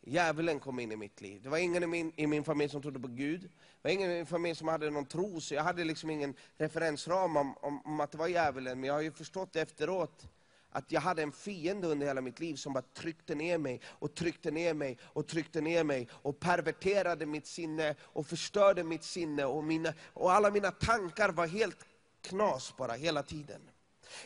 [0.04, 1.42] Djävulen kom in i mitt liv.
[1.42, 3.42] Det var ingen i min, i min familj som trodde på Gud.
[3.42, 3.50] Det
[3.82, 7.38] var ingen i min familj som hade någon tro, så jag hade liksom ingen referensram
[7.38, 8.80] om, om, om att det var djävulen.
[8.80, 10.28] Men jag har ju förstått efteråt
[10.72, 14.16] att jag hade en fiende under hela mitt liv som bara tryckte ner mig och
[14.16, 19.46] tryckte ner mig och tryckte ner mig och perverterade mitt sinne och förstörde mitt sinne
[19.46, 21.86] och, mina, och alla mina tankar var helt
[22.22, 23.62] knas bara hela tiden.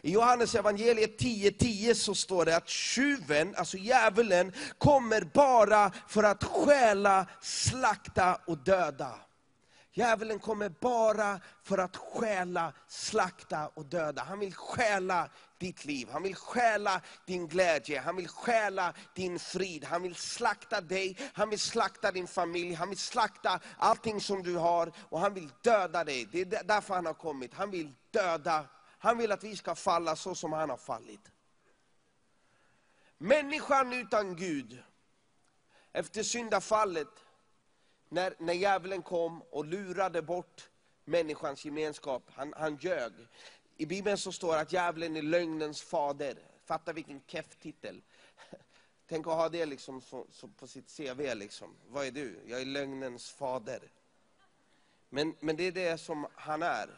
[0.01, 6.43] I Johannes evangeliet 10.10 så står det att tjuven, alltså djävulen, kommer bara för att
[6.43, 9.19] stjäla, slakta och döda.
[9.97, 14.23] Djävulen kommer bara för att stjäla, slakta och döda.
[14.23, 19.85] Han vill stjäla ditt liv, han vill stjäla din glädje, han vill stjäla din frid.
[19.85, 24.55] Han vill slakta dig, han vill slakta din familj, han vill slakta allting som du
[24.55, 26.25] har och han vill döda dig.
[26.31, 27.53] Det är därför han har kommit.
[27.53, 28.65] Han vill döda,
[28.97, 31.31] han vill att vi ska falla så som han har fallit.
[33.17, 34.83] Människan utan Gud,
[35.93, 37.24] efter syndafallet,
[38.15, 40.69] när, när djävulen kom och lurade bort
[41.05, 43.13] människans gemenskap, han, han ljög.
[43.77, 46.37] I Bibeln så står att djävulen är lögnens fader.
[46.65, 48.01] Fatta vilken keff titel.
[49.07, 51.35] Tänk att ha det liksom så, så på sitt CV.
[51.35, 51.75] Liksom.
[51.87, 52.39] Vad är du?
[52.45, 53.91] Jag är lögnens fader.
[55.09, 56.89] Men, men det är det som han är.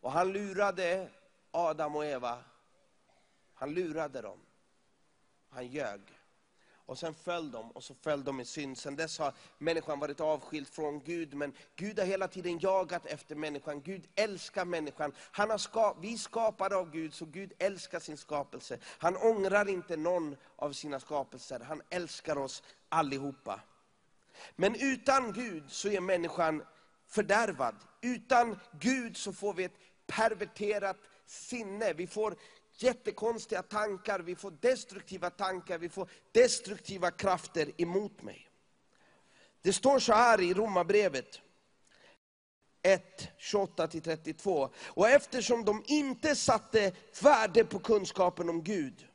[0.00, 1.08] Och han lurade
[1.50, 2.38] Adam och Eva.
[3.54, 4.40] Han lurade dem.
[5.48, 6.00] Han ljög.
[6.86, 8.78] Och sen föll de, och så föll de i synd.
[8.78, 13.34] Sen dess har människan varit avskild från Gud, men Gud har hela tiden jagat efter
[13.34, 13.82] människan.
[13.82, 15.12] Gud älskar människan.
[15.18, 18.78] Han har ska, vi är skapade av Gud, så Gud älskar sin skapelse.
[18.84, 21.60] Han ångrar inte någon av sina skapelser.
[21.60, 23.60] Han älskar oss allihopa.
[24.56, 26.62] Men utan Gud så är människan
[27.06, 27.74] fördärvad.
[28.00, 30.96] Utan Gud så får vi ett perverterat
[31.26, 31.92] sinne.
[31.92, 32.36] Vi får
[32.82, 38.48] jättekonstiga tankar, vi får destruktiva tankar, vi får destruktiva krafter emot mig.
[39.62, 41.40] Det står så här i Romarbrevet
[42.82, 44.70] 1, 28-32.
[44.84, 46.92] Och eftersom de inte satte
[47.22, 49.06] värde på kunskapen om Gud,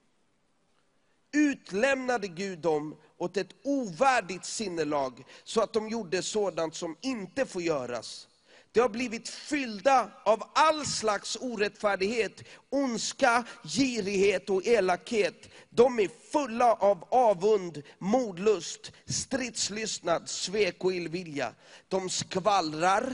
[1.31, 7.61] utlämnade Gud dem åt ett ovärdigt sinnelag, så att de gjorde sådant som inte får
[7.61, 8.27] göras.
[8.73, 15.49] De har blivit fyllda av all slags orättfärdighet, ondska, girighet och elakhet.
[15.69, 21.53] De är fulla av avund, modlust, stridslystnad, svek och illvilja.
[21.87, 23.13] De skvallrar,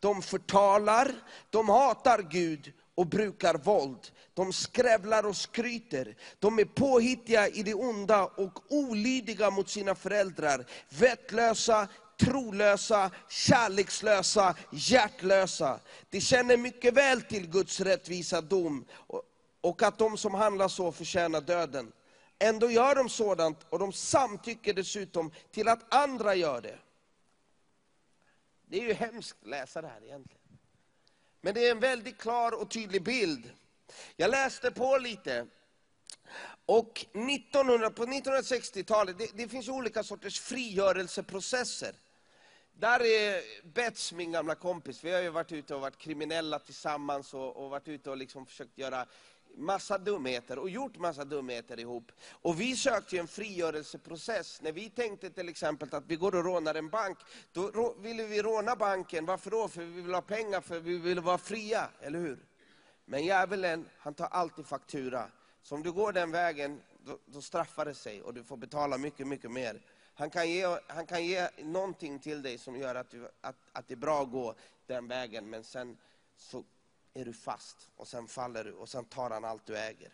[0.00, 1.14] de förtalar,
[1.50, 4.10] de hatar Gud och brukar våld.
[4.34, 6.16] De skrävlar och skryter.
[6.38, 10.64] De är påhittiga i det onda och olydiga mot sina föräldrar.
[10.88, 15.80] Vettlösa, trolösa, kärlekslösa, hjärtlösa.
[16.10, 18.84] De känner mycket väl till Guds rättvisa dom
[19.60, 21.92] och- att de som handlar så förtjänar döden.
[22.38, 26.78] Ändå gör de sådant och de samtycker dessutom till att andra gör det.
[28.66, 30.58] Det är ju hemskt att läsa det här egentligen.
[31.40, 33.50] Men det är en väldigt klar och tydlig bild.
[34.16, 35.46] Jag läste på lite.
[36.66, 41.94] Och 1900, på 1960-talet, det, det finns olika sorters frigörelseprocesser.
[42.80, 47.34] Där är Bets min gamla kompis, vi har ju varit ute och varit kriminella tillsammans
[47.34, 49.06] och, och varit ute och liksom försökt göra
[49.54, 52.12] massa dumheter och gjort massa dumheter ihop.
[52.30, 54.62] Och vi sökte ju en frigörelseprocess.
[54.62, 57.18] När vi tänkte till exempel att vi går och rånar en bank,
[57.52, 59.26] då ville vi råna banken.
[59.26, 59.68] Varför då?
[59.68, 62.46] För vi vill ha pengar, för vi vill vara fria, eller hur?
[63.04, 65.30] Men djävulen, han tar alltid faktura.
[65.62, 68.98] Så om du går den vägen, då, då straffar det sig och du får betala
[68.98, 69.80] mycket, mycket mer.
[70.18, 73.88] Han kan ge, han kan ge någonting till dig som gör att, du, att, att
[73.88, 74.54] det är bra att gå
[74.86, 75.96] den vägen, men sen
[76.36, 76.64] så
[77.14, 80.12] är du fast och sen faller du och sen tar han allt du äger.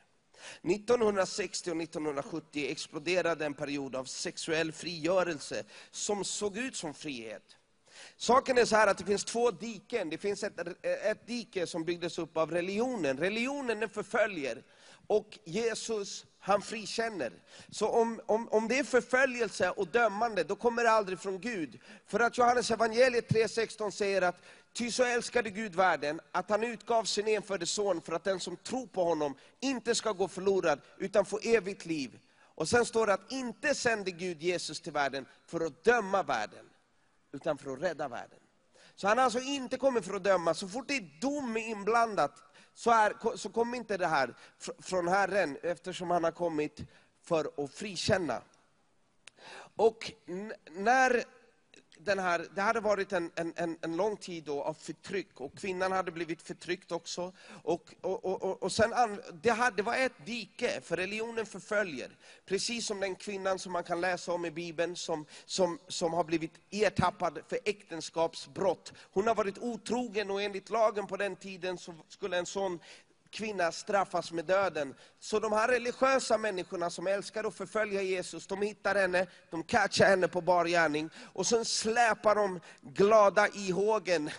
[0.63, 7.57] 1960 och 1970 exploderade en period av sexuell frigörelse som såg ut som frihet.
[8.17, 10.11] Saken är så här att det finns två diken.
[10.11, 13.19] Det finns ett, ett dike som byggdes upp av religionen.
[13.19, 14.63] Religionen den förföljer
[15.07, 17.33] och Jesus han frikänner.
[17.71, 21.81] Så om, om, om det är förföljelse och dömande, då kommer det aldrig från Gud.
[22.07, 24.37] För att Johannes evangeliet 3.16 säger att
[24.73, 28.57] Ty så älskade Gud världen, att han utgav sin enfödde son för att den som
[28.57, 32.19] tror på honom inte ska gå förlorad, utan få evigt liv.
[32.41, 36.67] Och sen står det att inte sände Gud Jesus till världen för att döma världen,
[37.33, 38.39] utan för att rädda världen.
[38.95, 40.55] Så han har alltså inte kommit för att döma.
[40.55, 42.43] Så fort det är dom inblandat,
[42.75, 44.35] så, är, så kom inte det här
[44.83, 46.81] från Herren, eftersom han har kommit
[47.23, 48.43] för att frikänna.
[49.77, 50.13] Och
[50.71, 51.25] när
[51.99, 55.93] den här, det hade varit en, en, en, lång tid då av förtryck, och kvinnan
[55.93, 57.33] hade blivit förtryckt också.
[57.63, 61.47] Och, och, och, och, och sen, an- det, hade, det var ett dike, för religionen
[61.47, 62.11] förföljer.
[62.47, 66.25] Precis som den kvinnan som man kan läsa om i Bibeln, som, som, som har
[66.25, 68.93] blivit ertappad för äktenskapsbrott.
[69.13, 72.79] Hon har varit otrogen och enligt lagen på den tiden så skulle en sån
[73.35, 74.95] kvinna straffas med döden.
[75.21, 80.07] Så de här religiösa människorna som älskar att förfölja Jesus, de hittar henne, de catchar
[80.07, 81.11] henne på bar gärning.
[81.33, 84.31] Och sen släpar de glada i hågen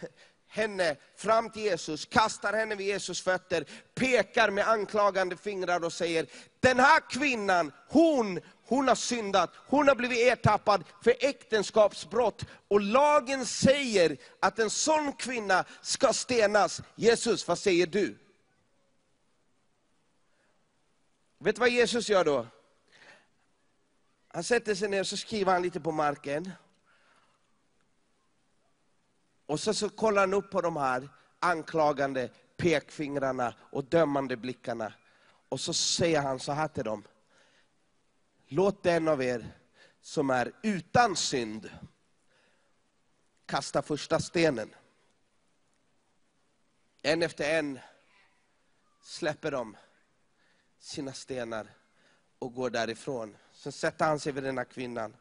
[0.47, 3.65] henne fram till Jesus, kastar henne vid Jesus fötter,
[3.95, 6.26] pekar med anklagande fingrar och säger,
[6.59, 12.45] den här kvinnan, hon, hon har syndat, hon har blivit ertappad för äktenskapsbrott.
[12.67, 16.81] Och lagen säger att en sån kvinna ska stenas.
[16.95, 18.17] Jesus, vad säger du?
[21.45, 22.47] Vet du vad Jesus gör då?
[24.27, 26.51] Han sätter sig ner och så skriver han lite på marken.
[29.45, 31.09] Och så, så kollar han upp på de här
[31.39, 34.93] anklagande pekfingrarna och dömande blickarna.
[35.49, 37.03] Och så säger han så här till dem.
[38.47, 39.57] Låt den av er
[40.01, 41.69] som är utan synd
[43.45, 44.76] kasta första stenen.
[47.01, 47.80] En efter en
[49.01, 49.77] släpper de
[50.85, 51.67] sina stenar
[52.39, 53.37] och går därifrån.
[53.53, 55.15] Sen sätter han sig vid den här kvinnan.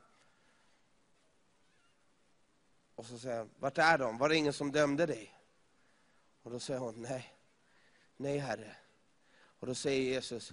[2.95, 4.19] Och så säger han, vart är de?
[4.19, 5.35] Var det ingen som dömde dig?
[6.43, 7.35] Och då säger hon, nej,
[8.17, 8.77] nej herre.
[9.37, 10.53] Och då säger Jesus,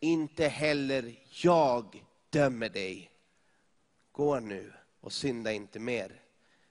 [0.00, 3.10] inte heller jag dömer dig.
[4.12, 6.22] Gå nu och synda inte mer.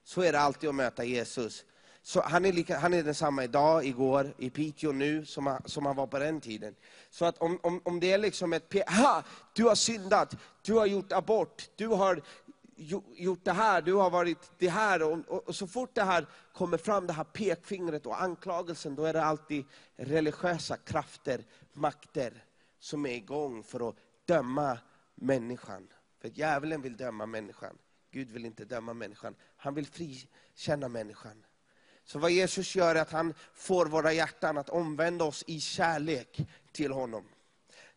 [0.04, 1.66] Så är det alltid att möta Jesus.
[2.06, 5.86] Så han, är lika, han är densamma idag, igår, i Piteå nu, som han, som
[5.86, 6.76] han var på den tiden.
[7.10, 9.24] Så att om, om, om det är liksom ett, ha,
[9.54, 12.22] du har syndat, du har gjort abort, du har
[13.16, 15.04] gjort det här, du har varit det här.
[15.04, 19.06] Och, och, och så fort det här kommer fram, det här pekfingret och anklagelsen, då
[19.06, 19.66] är det alltid
[19.96, 21.44] religiösa krafter,
[21.74, 22.44] makter,
[22.80, 24.78] som är igång för att döma
[25.16, 25.88] människan.
[26.22, 27.78] För djävulen vill döma människan.
[28.12, 29.36] Gud vill inte döma människan.
[29.58, 31.44] Han vill frikänna människan.
[32.06, 36.40] Så vad Jesus gör är att han får våra hjärtan att omvända oss i kärlek
[36.72, 37.24] till honom.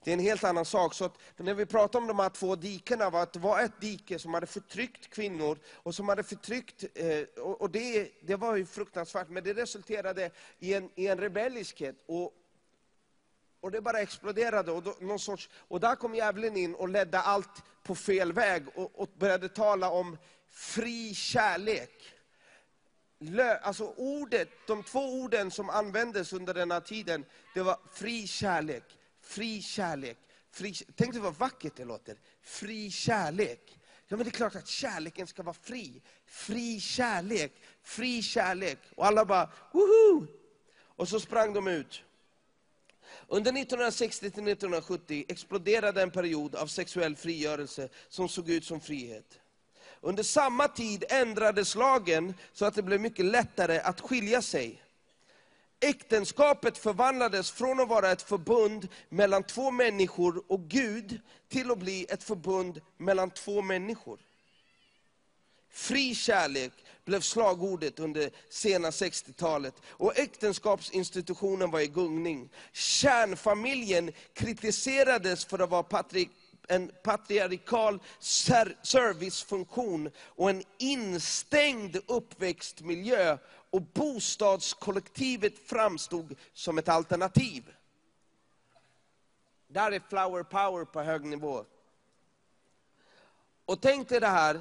[0.06, 0.94] Det är en helt annan sak.
[0.94, 3.80] Så att när vi pratar om de här två dikena, var att det var ett
[3.80, 8.56] dike som hade förtryckt kvinnor, och som hade förtryckt, eh, och och det, det var
[8.56, 11.96] ju fruktansvärt, men det resulterade i en, i en rebelliskhet.
[12.06, 12.32] Och,
[13.60, 14.72] och det bara exploderade.
[14.72, 18.64] Och, då, någon sorts, och där kom djävulen in och ledde allt på fel väg,
[18.74, 20.18] och, och började tala om
[20.48, 22.15] fri kärlek.
[23.62, 27.24] Alltså ordet, de två orden som användes under den här tiden,
[27.55, 28.84] det var fri kärlek,
[29.20, 30.18] fri kärlek.
[30.51, 32.16] Fri, tänk dig vad vackert det låter.
[32.43, 33.78] Fri kärlek.
[34.09, 36.02] Ja, men det är klart att kärleken ska vara fri.
[36.26, 37.52] Fri kärlek,
[37.82, 38.78] fri kärlek.
[38.94, 40.26] Och alla bara, woho!
[40.86, 42.02] Och så sprang de ut.
[43.28, 49.40] Under 1960-1970 exploderade en period av sexuell frigörelse som såg ut som frihet.
[50.01, 54.82] Under samma tid ändrades lagen så att det blev mycket lättare att skilja sig.
[55.81, 62.06] Äktenskapet förvandlades från att vara ett förbund mellan två människor och Gud, till att bli
[62.09, 64.18] ett förbund mellan två människor.
[65.70, 66.73] Fri kärlek
[67.05, 69.74] blev slagordet under sena 60-talet.
[69.86, 72.48] Och äktenskapsinstitutionen var i gungning.
[72.73, 76.28] Kärnfamiljen kritiserades för att vara patri
[76.66, 78.01] en patriarkal
[78.82, 83.38] servicefunktion och en instängd uppväxtmiljö.
[83.70, 87.74] Och bostadskollektivet framstod som ett alternativ.
[89.68, 91.64] Där är flower power på hög nivå.
[93.64, 94.60] Och tänk dig det här,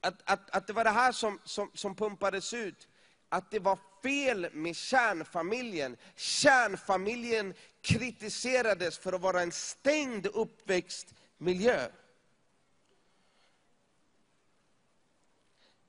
[0.00, 2.88] att, att, att det var det här som, som, som pumpades ut.
[3.28, 5.96] Att det var fel med kärnfamiljen.
[6.16, 11.88] Kärnfamiljen kritiserades för att vara en stängd uppväxtmiljö.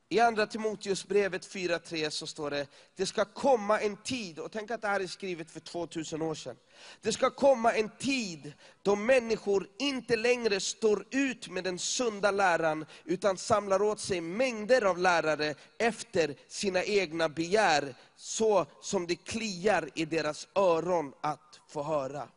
[0.09, 4.81] I andra Timoteusbrevet 4.3 så står det, det ska komma en tid, och tänk att
[4.81, 6.55] det här är skrivet för 2000 år sedan.
[7.01, 12.85] Det ska komma en tid då människor inte längre står ut med den sunda läran,
[13.05, 19.89] utan samlar åt sig mängder av lärare efter sina egna begär, så som det kliar
[19.95, 22.27] i deras öron att få höra.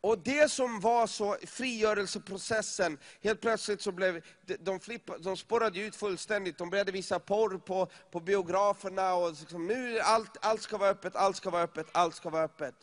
[0.00, 5.80] Och det som var så, frigörelseprocessen, helt plötsligt så blev, de, de, flippa, de spårade
[5.80, 6.58] ut fullständigt.
[6.58, 11.16] De började visa porr på, på biograferna och liksom, nu allt, allt ska vara öppet,
[11.16, 12.74] allt ska vara öppet, allt ska vara öppet.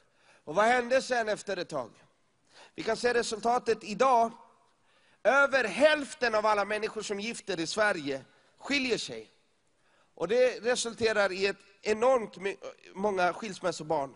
[0.44, 1.91] Och vad hände sen efter ett tag?
[2.76, 4.31] Vi kan se resultatet idag.
[5.23, 8.22] Över hälften av alla människor som gifter i Sverige
[8.60, 9.31] skiljer sig.
[10.15, 12.35] Och det resulterar i ett enormt
[12.94, 14.15] många skilsmässobarn.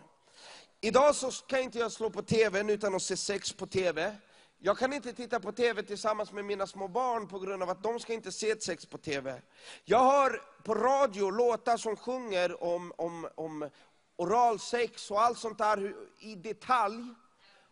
[0.84, 4.16] Idag så kan inte jag slå på tvn utan att se sex på tv.
[4.58, 7.82] Jag kan inte titta på tv tillsammans med mina små barn på grund av att
[7.82, 9.42] de ska inte se ett sex på tv.
[9.84, 13.68] Jag hör på radio låtar som sjunger om, om, om
[14.16, 17.04] oralsex och allt sånt där i detalj.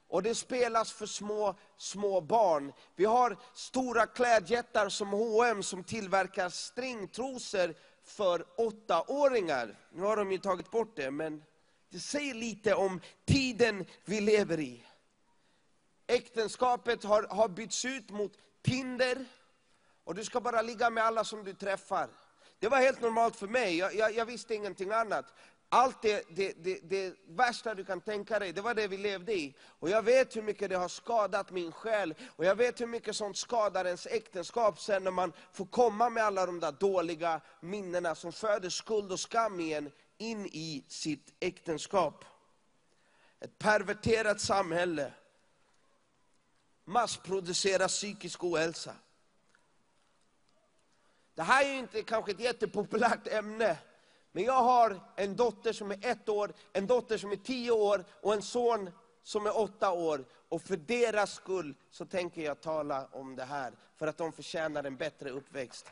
[0.09, 2.73] Och det spelas för små, små barn.
[2.97, 7.75] Vi har stora klädjättar som H&M som tillverkar stringtrosor
[8.05, 9.77] för åttaåringar.
[9.93, 11.43] Nu har de ju tagit bort det, men
[11.91, 14.85] det säger lite om tiden vi lever i.
[16.07, 19.25] Äktenskapet har, har bytts ut mot Tinder.
[20.05, 22.09] Och du ska bara ligga med alla som du träffar.
[22.59, 25.25] Det var helt normalt för mig, jag, jag, jag visste ingenting annat.
[25.69, 29.33] Allt det, det, det, det värsta du kan tänka dig, det var det vi levde
[29.33, 29.55] i.
[29.67, 32.15] Och jag vet hur mycket det har skadat min själ.
[32.37, 36.25] Och jag vet hur mycket sånt skadar ens äktenskap sen när man får komma med
[36.25, 39.91] alla de där dåliga minnena som föder skuld och skam i en
[40.21, 42.25] in i sitt äktenskap.
[43.41, 45.13] Ett perverterat samhälle
[46.85, 48.95] massproducerar psykisk ohälsa.
[51.35, 53.79] Det här är inte kanske ett jättepopulärt ämne,
[54.33, 58.05] men jag har en dotter som är ett år, en dotter som är tio år
[58.21, 58.91] och en son
[59.23, 60.25] som är åtta år.
[60.49, 64.85] Och för deras skull så tänker jag tala om det här, för att de förtjänar
[64.85, 65.87] en bättre uppväxt.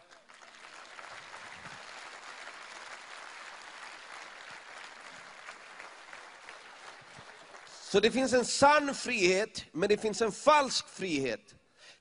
[7.88, 11.54] Så det finns en sann frihet, men det finns en falsk frihet.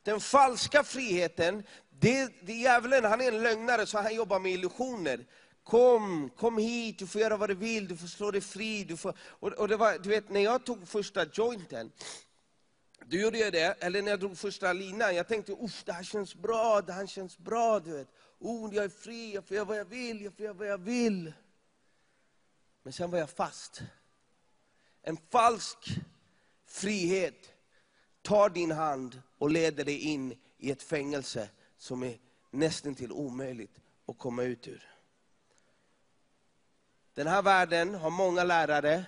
[0.03, 4.51] Den falska friheten, det, det är djävulen han är en lögnare så han jobbar med
[4.51, 5.26] illusioner.
[5.64, 8.84] Kom, kom hit, du får göra vad du vill, du får slå dig fri.
[8.84, 11.91] Du får, och, och det var, du vet, när jag tog första jointen,
[13.05, 16.03] då gjorde jag det, eller när jag drog första linan, jag tänkte usch, det här
[16.03, 17.80] känns bra, det här känns bra.
[17.80, 18.07] Du vet.
[18.39, 20.77] Oh, jag är fri, jag får göra vad jag vill, jag får göra vad jag
[20.77, 21.34] vill.
[22.84, 23.81] Men sen var jag fast.
[25.08, 25.78] En falsk
[26.66, 27.54] frihet
[28.22, 32.18] tar din hand och leder dig in i ett fängelse som är
[32.52, 34.84] nästan till omöjligt att komma ut ur.
[37.14, 39.06] Den här världen har många lärare.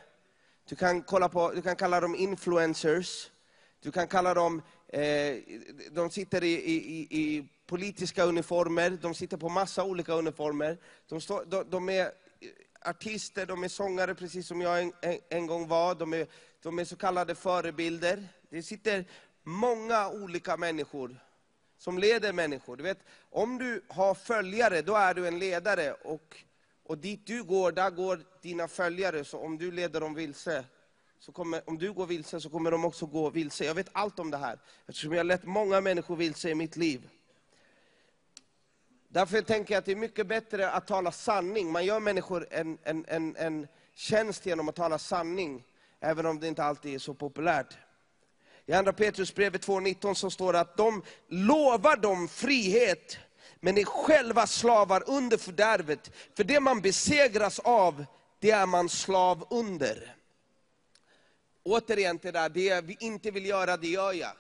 [0.70, 3.32] Du kan, kolla på, du kan kalla dem influencers.
[3.80, 5.36] Du kan kalla dem, eh,
[5.92, 10.78] de sitter i, i, i politiska uniformer, de sitter på massa olika uniformer.
[11.08, 12.12] De, står, de, de är
[12.86, 15.96] artister, de är sångare precis som jag en, en, en gång var.
[15.96, 16.28] De är,
[16.62, 18.28] de är så kallade förebilder.
[18.50, 19.06] Det sitter
[19.44, 21.20] många olika människor
[21.78, 22.78] som leder människor.
[22.78, 23.00] Du vet,
[23.30, 25.94] om du har följare, då är du en ledare.
[25.94, 26.38] Och,
[26.84, 29.24] och dit du går, där går dina följare.
[29.24, 30.66] Så om du leder dem vilse,
[31.20, 33.66] så kommer, om du går vilse så kommer de också gå vilse.
[33.66, 36.76] Jag vet allt om det här, eftersom jag har lett många människor vilse i mitt
[36.76, 37.10] liv.
[39.12, 41.72] Därför tänker jag att det är mycket bättre att tala sanning.
[41.72, 45.64] Man gör människor en, en, en, en tjänst genom att tala sanning,
[46.00, 47.78] även om det inte alltid är så populärt.
[48.66, 53.18] I andra Petrusbrevet 2.19 så står det att de lovar dem frihet,
[53.60, 56.12] men är själva slavar under fördärvet.
[56.38, 58.06] För det man besegras av,
[58.40, 60.16] det är man slav under.
[61.64, 64.32] Återigen det där, det vi inte vill göra, det gör jag.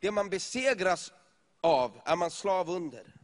[0.00, 1.12] Det man besegras
[1.60, 3.14] av är man slav under.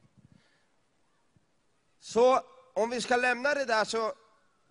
[2.00, 2.40] Så
[2.74, 4.12] om vi ska lämna det där, så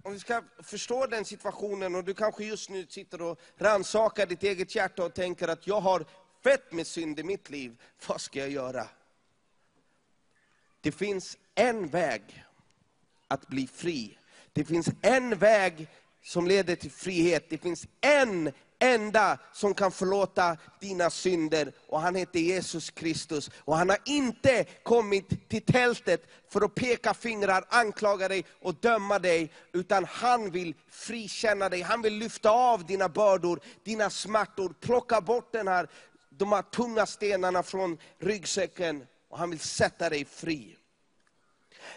[0.03, 4.43] om vi ska förstå den situationen, och du kanske just nu sitter och rannsakar ditt
[4.43, 6.05] eget hjärta och tänker att jag har
[6.43, 8.87] fett med synd i mitt liv, vad ska jag göra?
[10.81, 12.45] Det finns en väg
[13.27, 14.17] att bli fri.
[14.53, 15.87] Det finns en väg
[16.23, 17.45] som leder till frihet.
[17.49, 23.51] Det finns en enda som kan förlåta dina synder och han heter Jesus Kristus.
[23.57, 29.19] Och han har inte kommit till tältet för att peka fingrar, anklaga dig och döma
[29.19, 31.81] dig, utan han vill frikänna dig.
[31.81, 35.87] Han vill lyfta av dina bördor, dina smärtor, plocka bort den här,
[36.29, 40.75] de här tunga stenarna från ryggsäcken och han vill sätta dig fri.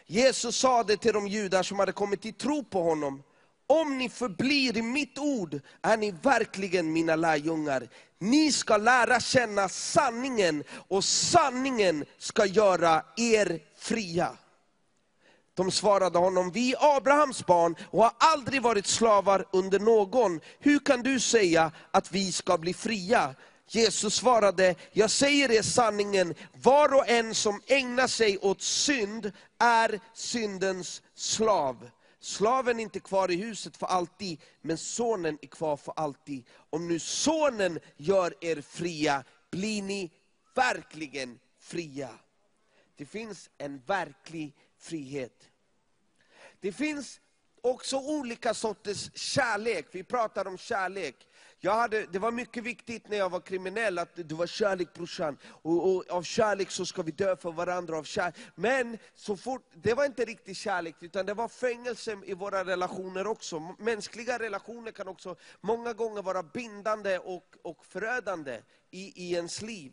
[0.06, 3.22] Jesus sa det till de judar som hade kommit till tro på honom.
[3.66, 7.88] Om ni förblir i mitt ord är ni verkligen mina lärjungar.
[8.18, 14.36] Ni ska lära känna sanningen och sanningen ska göra er fria.
[15.54, 20.40] De svarade honom, vi är Abrahams barn och har aldrig varit slavar under någon.
[20.58, 23.34] Hur kan du säga att vi ska bli fria?
[23.68, 30.00] Jesus svarade, jag säger er sanningen, var och en som ägnar sig åt synd är
[30.14, 31.90] syndens slav.
[32.24, 36.44] Slaven är inte kvar i huset för alltid, men sonen är kvar för alltid.
[36.70, 40.10] Om nu sonen gör er fria, blir ni
[40.54, 42.10] verkligen fria.
[42.96, 45.50] Det finns en verklig frihet.
[46.60, 47.20] Det finns
[47.60, 49.86] också olika sorters kärlek.
[49.92, 51.26] Vi pratar om kärlek.
[51.64, 55.38] Jag hade, det var mycket viktigt när jag var kriminell att det var kärlek brorsan.
[55.44, 57.98] Och, och av kärlek så ska vi dö för varandra.
[57.98, 58.34] Av kärlek.
[58.54, 63.26] Men så fort, det var inte riktigt kärlek, utan det var fängelse i våra relationer
[63.26, 63.74] också.
[63.78, 68.60] Mänskliga relationer kan också många gånger vara bindande och, och förödande
[68.90, 69.92] i, i ens liv.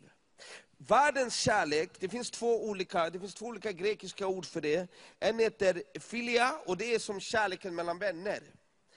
[0.76, 4.88] Världens kärlek, det finns, två olika, det finns två olika grekiska ord för det.
[5.20, 8.40] En heter filia, och det är som kärleken mellan vänner.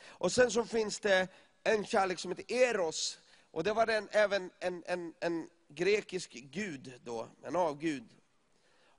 [0.06, 1.28] Och sen så finns det
[1.64, 3.20] en kärlek som heter eros,
[3.52, 8.10] och det var den, även en, en, en grekisk gud då, en avgud.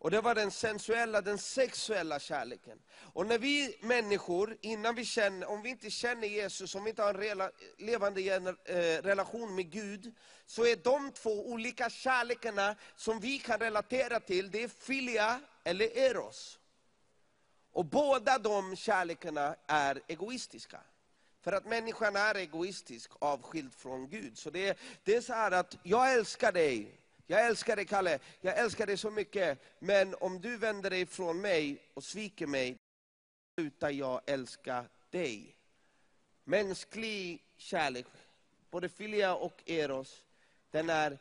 [0.04, 2.78] Och det var den sensuella, den sexuella kärleken.
[3.12, 7.02] Och när vi människor, innan vi känner, om vi inte känner Jesus, om vi inte
[7.02, 10.14] har en rela, levande gener, eh, relation med Gud,
[10.46, 15.98] så är de två olika kärlekarna som vi kan relatera till, det är filia eller
[15.98, 16.58] eros.
[17.72, 20.80] Och båda de kärlekarna är egoistiska.
[21.44, 24.38] För att människan är egoistisk, avskild från Gud.
[24.38, 28.58] Så det, det är så här att, jag älskar dig, jag älskar dig Kalle, jag
[28.58, 29.58] älskar dig så mycket.
[29.78, 32.76] Men om du vänder dig från mig och sviker mig,
[33.54, 35.56] slutar jag älska dig.
[36.44, 38.06] Mänsklig kärlek,
[38.70, 40.24] både filia och eros,
[40.70, 41.18] den är,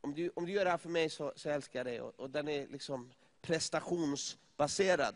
[0.00, 2.00] om du, om du gör det här för mig så, så älskar jag dig.
[2.00, 5.14] Och, och den är liksom prestationsbaserad.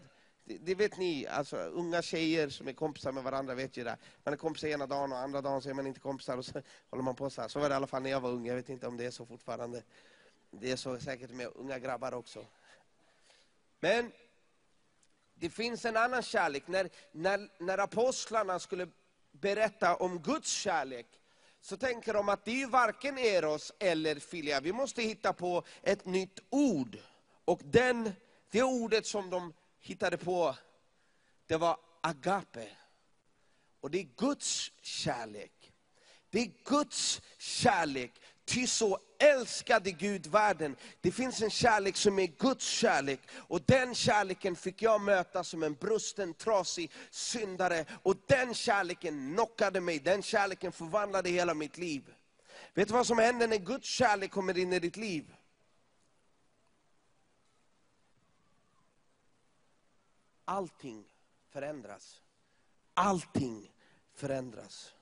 [0.49, 3.97] Det, det vet ni, alltså, unga tjejer som är kompisar med varandra vet ju det.
[4.25, 6.63] Man är kompisar ena dagen och andra dagen så är man inte kompisar och så
[6.91, 7.49] håller man på så här.
[7.49, 9.05] Så var det i alla fall när jag var ung, jag vet inte om det
[9.05, 9.83] är så fortfarande.
[10.51, 12.47] Det är så säkert med unga grabbar också.
[13.81, 14.13] Men
[15.35, 16.63] det finns en annan kärlek.
[16.67, 18.89] När, när, när apostlarna skulle
[19.33, 21.07] berätta om Guds kärlek,
[21.61, 24.61] så tänker de att det är ju varken eros eller filia.
[24.61, 26.99] Vi måste hitta på ett nytt ord.
[27.45, 28.13] Och den,
[28.51, 29.53] det ordet som de
[29.87, 30.57] hittade på,
[31.47, 32.69] det var agape.
[33.81, 35.73] Och det är Guds kärlek.
[36.31, 38.13] Det är Guds kärlek.
[38.45, 40.77] Ty så älskade Gud världen.
[41.01, 43.21] Det finns en kärlek som är Guds kärlek.
[43.35, 47.85] Och den kärleken fick jag möta som en brusten, trasig syndare.
[48.03, 52.15] Och den kärleken knockade mig, den kärleken förvandlade hela mitt liv.
[52.75, 55.36] Vet du vad som händer när Guds kärlek kommer in i ditt liv?
[60.49, 61.05] Allting
[61.49, 62.23] förändras.
[62.95, 63.73] Allting
[64.13, 64.95] förändras.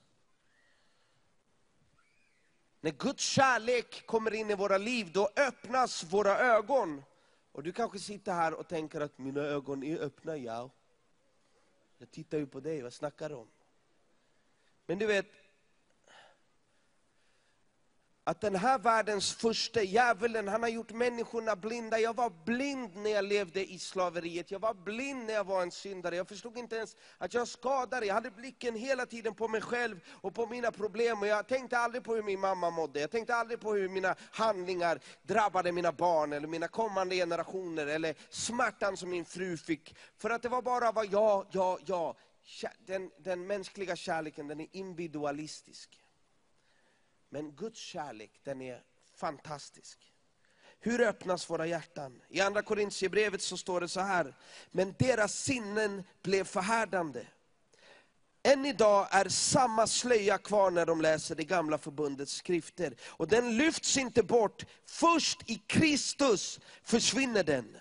[2.81, 7.03] När Guds kärlek kommer in i våra liv, då öppnas våra ögon.
[7.53, 10.71] Och du kanske sitter här och tänker att mina ögon är öppna, ja.
[11.99, 13.49] Jag tittar ju på dig, vad snackar du om?
[14.87, 15.27] Men du vet,
[18.27, 21.99] att den här världens första djävulen, han har gjort människorna blinda.
[21.99, 25.71] Jag var blind när jag levde i slaveriet, jag var blind när jag var en
[25.71, 26.17] syndare.
[26.17, 30.01] Jag förstod inte ens att jag skadade, jag hade blicken hela tiden på mig själv
[30.11, 31.21] och på mina problem.
[31.21, 34.15] Och jag tänkte aldrig på hur min mamma mådde, jag tänkte aldrig på hur mina
[34.31, 39.97] handlingar drabbade mina barn, eller mina kommande generationer, eller smärtan som min fru fick.
[40.19, 42.17] För att det var bara vad jag, jag, jag.
[42.87, 46.04] Den, den mänskliga kärleken, den är individualistisk.
[47.35, 48.83] Men Guds kärlek, den är
[49.17, 49.99] fantastisk.
[50.81, 52.23] Hur öppnas våra hjärtan?
[52.29, 54.35] I andra Korintierbrevet så står det så här,
[54.71, 57.27] men deras sinnen blev förhärdande.
[58.43, 62.95] Än idag är samma slöja kvar när de läser det gamla förbundets skrifter.
[63.07, 67.77] Och den lyfts inte bort, först i Kristus försvinner den.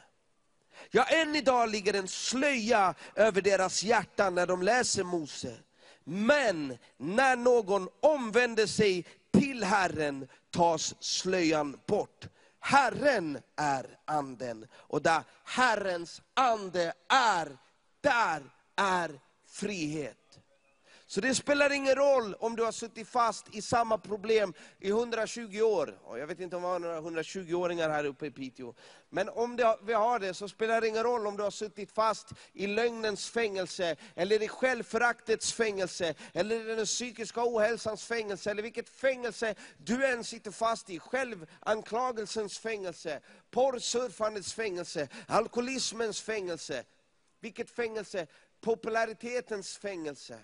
[0.91, 5.55] Ja, än idag ligger en slöja över deras hjärtan när de läser Mose.
[6.03, 12.27] Men när någon omvänder sig till Herren tas slöjan bort.
[12.59, 17.57] Herren är anden, och där Herrens ande är,
[18.01, 18.41] där
[18.75, 20.17] är frihet.
[21.13, 25.61] Så det spelar ingen roll om du har suttit fast i samma problem i 120
[25.61, 25.97] år.
[26.17, 28.73] Jag vet inte om vi har några 120-åringar här uppe i Piteå.
[29.09, 31.91] Men om det, vi har det så spelar det ingen roll om du har suttit
[31.91, 38.63] fast i lögnens fängelse, eller i självföraktets fängelse, eller i den psykiska ohälsans fängelse, eller
[38.63, 40.99] vilket fängelse du än sitter fast i.
[40.99, 43.19] Självanklagelsens fängelse,
[43.51, 46.83] porrsurfandets fängelse, alkoholismens fängelse.
[47.39, 48.27] Vilket fängelse?
[48.61, 50.39] Popularitetens fängelse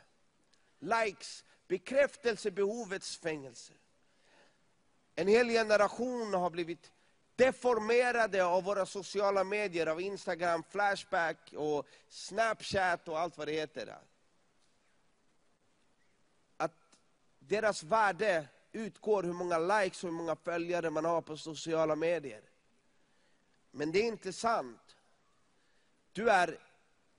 [0.79, 3.73] likes, bekräftelsebehovets fängelse.
[5.15, 6.91] En hel generation har blivit
[7.35, 13.97] deformerade av våra sociala medier, av Instagram, Flashback och Snapchat och allt vad det heter.
[16.57, 16.97] Att
[17.39, 22.41] deras värde utgår hur många likes och hur många följare man har på sociala medier.
[23.71, 24.95] Men det är inte sant.
[26.11, 26.59] Du är,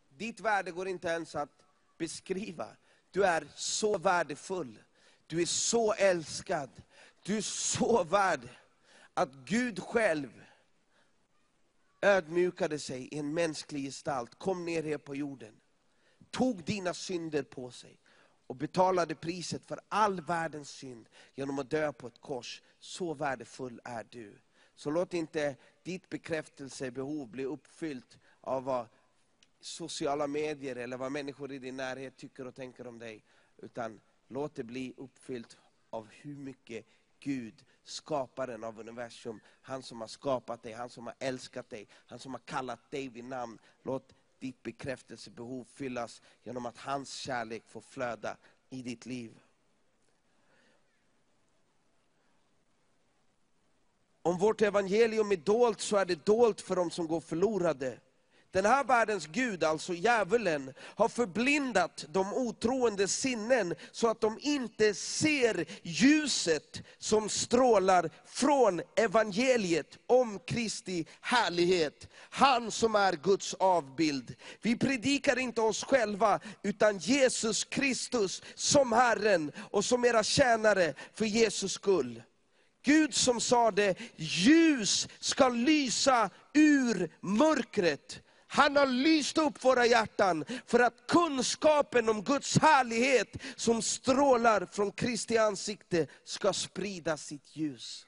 [0.08, 1.62] ditt värde går inte ens att
[1.98, 2.76] beskriva.
[3.10, 4.78] Du är så värdefull.
[5.26, 6.70] Du är så älskad.
[7.22, 8.48] Du är så värd
[9.14, 10.44] att Gud själv
[12.02, 15.60] ödmjukade sig i en mänsklig gestalt, kom ner här på jorden,
[16.30, 17.98] tog dina synder på sig
[18.46, 22.62] och betalade priset för all världens synd genom att dö på ett kors.
[22.78, 24.38] Så värdefull är du.
[24.74, 28.86] Så låt inte ditt bekräftelsebehov bli uppfyllt av vad
[29.60, 33.24] sociala medier eller vad människor i din närhet tycker och tänker om dig.
[33.58, 35.56] Utan låt det bli uppfyllt
[35.90, 36.86] av hur mycket
[37.20, 42.18] Gud, skaparen av universum, han som har skapat dig, han som har älskat dig, han
[42.18, 43.58] som har kallat dig vid namn.
[43.82, 48.36] Låt ditt bekräftelsebehov fyllas genom att hans kärlek får flöda
[48.70, 49.40] i ditt liv.
[54.22, 58.00] Om vårt evangelium är dolt så är det dolt för dem som går förlorade.
[58.52, 64.94] Den här världens Gud, alltså djävulen, har förblindat de otroende sinnen så att de inte
[64.94, 72.08] ser ljuset som strålar från evangeliet om Kristi härlighet.
[72.30, 74.34] Han som är Guds avbild.
[74.62, 81.24] Vi predikar inte oss själva, utan Jesus Kristus som Herren och som era tjänare för
[81.24, 82.22] Jesus skull.
[82.82, 88.22] Gud som sade, ljus ska lysa ur mörkret.
[88.52, 94.92] Han har lyst upp våra hjärtan för att kunskapen om Guds härlighet som strålar från
[94.92, 98.06] Kristi ansikte ska sprida sitt ljus.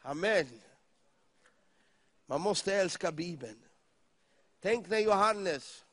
[0.00, 0.60] Amen.
[2.26, 3.64] Man måste älska Bibeln.
[4.60, 5.84] Tänk när Johannes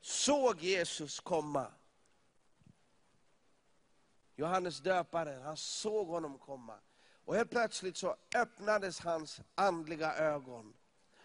[0.00, 1.72] såg Jesus komma.
[4.36, 6.78] Johannes döparen, han såg honom komma.
[7.24, 10.74] Och helt plötsligt så öppnades hans andliga ögon.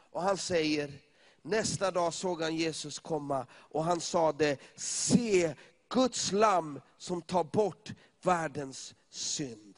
[0.10, 1.05] Och han säger,
[1.46, 5.56] nästa dag såg han Jesus komma och han sade, se
[5.90, 9.76] Guds lamm som tar bort världens synd.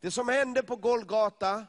[0.00, 1.66] Det som hände på Golgata,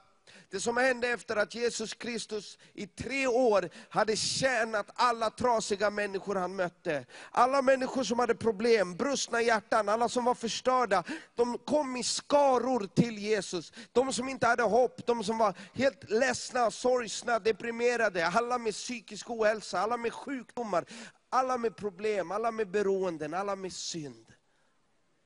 [0.50, 6.36] det som hände efter att Jesus Kristus i tre år hade tjänat alla trasiga människor
[6.36, 7.06] han mötte.
[7.32, 11.04] Alla människor som hade problem, brustna hjärtan, alla som var förstörda.
[11.36, 13.74] De kom i skaror till Jesus.
[13.92, 18.28] De som inte hade hopp, de som var helt ledsna, sorgsna, deprimerade.
[18.28, 20.86] Alla med psykisk ohälsa, alla med sjukdomar,
[21.30, 24.26] alla med problem, alla med beroenden, alla med synd.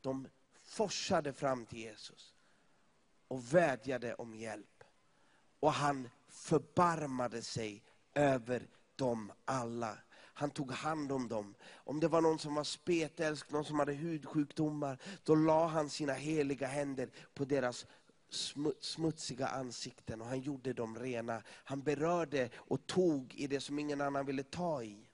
[0.02, 0.28] De
[0.66, 2.34] forsade fram till Jesus
[3.28, 4.69] och vädjade om hjälp.
[5.60, 7.84] Och han förbarmade sig
[8.16, 9.98] över dem alla.
[10.34, 11.56] Han tog hand om dem.
[11.72, 16.14] Om det var någon som var spetälsk, någon som hade hudsjukdomar, då la han sina
[16.14, 17.86] heliga händer på deras
[18.80, 21.42] smutsiga ansikten och han gjorde dem rena.
[21.48, 25.09] Han berörde och tog i det som ingen annan ville ta i.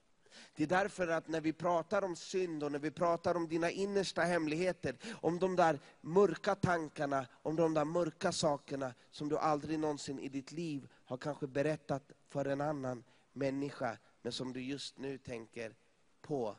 [0.56, 3.70] Det är därför att när vi pratar om synd och när vi pratar om dina
[3.70, 9.78] innersta hemligheter, om de där mörka tankarna, om de där mörka sakerna som du aldrig
[9.78, 14.98] någonsin i ditt liv har kanske berättat för en annan människa, men som du just
[14.98, 15.74] nu tänker
[16.20, 16.56] på.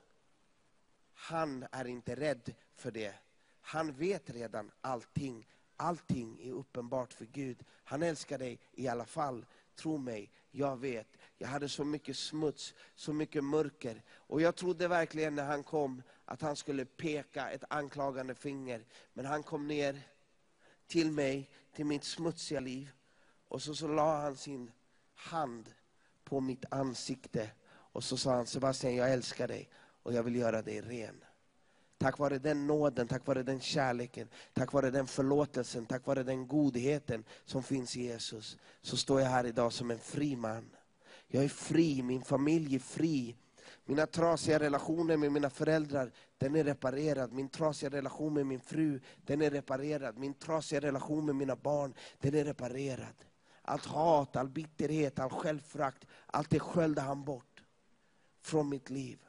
[1.14, 3.14] Han är inte rädd för det.
[3.62, 5.48] Han vet redan allting.
[5.76, 7.64] Allting är uppenbart för Gud.
[7.84, 9.46] Han älskar dig i alla fall.
[9.78, 11.08] Tro mig, jag vet.
[11.38, 14.04] Jag hade så mycket smuts, så mycket mörker.
[14.10, 18.86] Och jag trodde verkligen när han kom att han skulle peka ett anklagande finger.
[19.14, 20.02] Men han kom ner
[20.88, 22.92] till mig, till mitt smutsiga liv.
[23.48, 24.72] Och så, så la han sin
[25.14, 25.74] hand
[26.24, 27.52] på mitt ansikte.
[27.68, 29.70] Och så sa han, Sebastian jag älskar dig
[30.04, 31.24] och jag vill göra dig ren.
[31.98, 36.48] Tack vare den nåden, tack vare den kärleken, tack vare den förlåtelsen, tack vare den
[36.48, 40.70] godheten som finns i Jesus, så står jag här idag som en fri man.
[41.28, 43.36] Jag är fri, min familj är fri.
[43.86, 47.34] Mina trasiga relationer med mina föräldrar, den är reparerad.
[47.34, 50.18] Min trasiga relation med min fru, den är reparerad.
[50.18, 53.16] Min trasiga relation med mina barn, den är reparerad.
[53.62, 57.64] Allt hat, all bitterhet, all självförakt, allt det sköljde han bort
[58.42, 59.20] från mitt liv.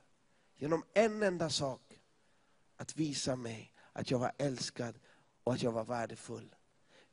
[0.56, 1.87] Genom en enda sak,
[2.78, 4.98] att visa mig att jag var älskad
[5.44, 6.54] och att jag var värdefull.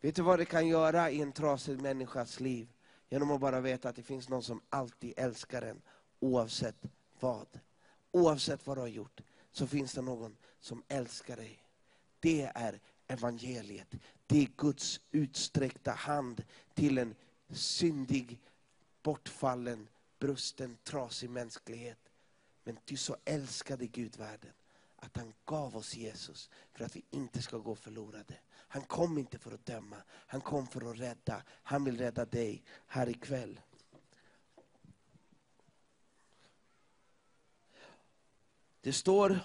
[0.02, 2.68] Vet du vad det kan göra i en trasig människas liv?
[3.10, 5.82] Genom att bara veta att det finns någon som alltid älskar en,
[6.20, 6.76] oavsett
[7.20, 7.60] vad.
[8.12, 9.22] Oavsett vad du har gjort,
[9.52, 11.60] så finns det någon som älskar dig.
[12.20, 13.94] Det är evangeliet.
[14.28, 16.44] Det är Guds utsträckta hand
[16.74, 17.16] till en
[17.50, 18.40] syndig,
[19.04, 19.88] bortfallen,
[20.20, 22.00] brusten, trasig mänsklighet.
[22.64, 24.52] Men ty så älskade Gud världen
[25.06, 28.34] att han gav oss Jesus för att vi inte ska gå förlorade.
[28.50, 31.44] Han kom inte för att döma, han kom för att rädda.
[31.64, 33.60] Han vill rädda dig här ikväll.
[38.82, 39.40] Det står,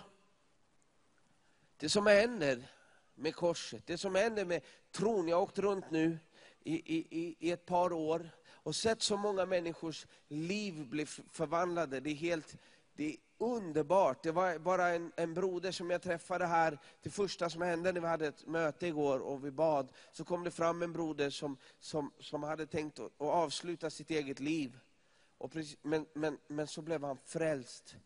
[1.77, 2.71] det som händer
[3.15, 4.63] med korset, det som händer med
[4.93, 5.29] tron.
[5.29, 6.19] Jag har åkt runt nu
[6.63, 12.01] i, i, i- ett par år och sett så många människors liv bli förvandlade.
[12.01, 12.57] Det är helt
[13.01, 14.23] det är underbart.
[14.23, 18.01] Det var bara en, en broder som jag träffade här, det första som hände när
[18.01, 21.57] vi hade ett möte igår och vi bad, så kom det fram en broder som,
[21.79, 24.79] som, som hade tänkt att, att avsluta sitt eget liv.
[25.39, 27.97] Och precis, men, men, men så blev han frälst.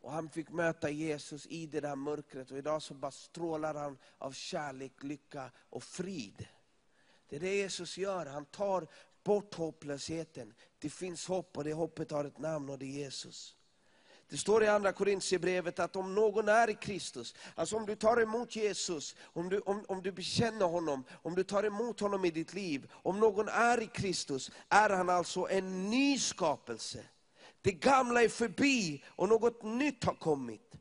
[0.00, 3.98] Och han fick möta Jesus i det där mörkret och idag så bara strålar han
[4.18, 6.46] av kärlek, lycka och frid.
[7.28, 8.86] Det är det Jesus gör, han tar
[9.24, 10.54] bort hopplösheten.
[10.78, 13.56] Det finns hopp och det hoppet har ett namn och det är Jesus.
[14.32, 18.20] Det står i andra Korintierbrevet att om någon är i Kristus, alltså om du tar
[18.20, 22.30] emot Jesus, om du, om, om du bekänner honom, om du tar emot honom i
[22.30, 27.04] ditt liv, om någon är i Kristus, är han alltså en ny skapelse.
[27.62, 30.72] Det gamla är förbi och något nytt har kommit.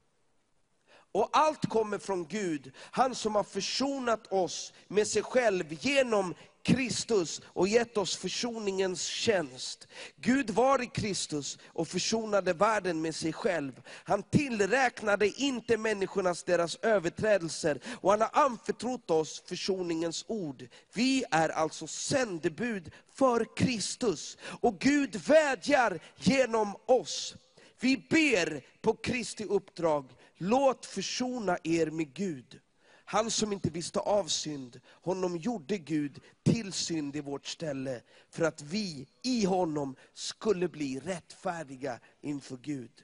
[1.12, 7.42] Och allt kommer från Gud, han som har försonat oss med sig själv genom Kristus
[7.46, 9.88] och gett oss försoningens tjänst.
[10.16, 13.82] Gud var i Kristus och försonade världen med sig själv.
[13.88, 20.68] Han tillräknade inte människornas deras överträdelser och han har anförtrott oss försoningens ord.
[20.94, 27.36] Vi är alltså sändebud för Kristus och Gud vädjar genom oss.
[27.80, 30.06] Vi ber på Kristi uppdrag,
[30.38, 32.60] låt försona er med Gud.
[33.12, 38.44] Han som inte visste av synd, honom gjorde Gud till synd i vårt ställe, för
[38.44, 43.04] att vi i honom skulle bli rättfärdiga inför Gud.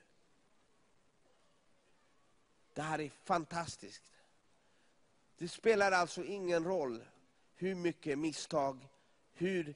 [2.74, 4.04] Det här är fantastiskt.
[5.38, 7.04] Det spelar alltså ingen roll
[7.56, 8.88] hur mycket misstag,
[9.34, 9.76] hur,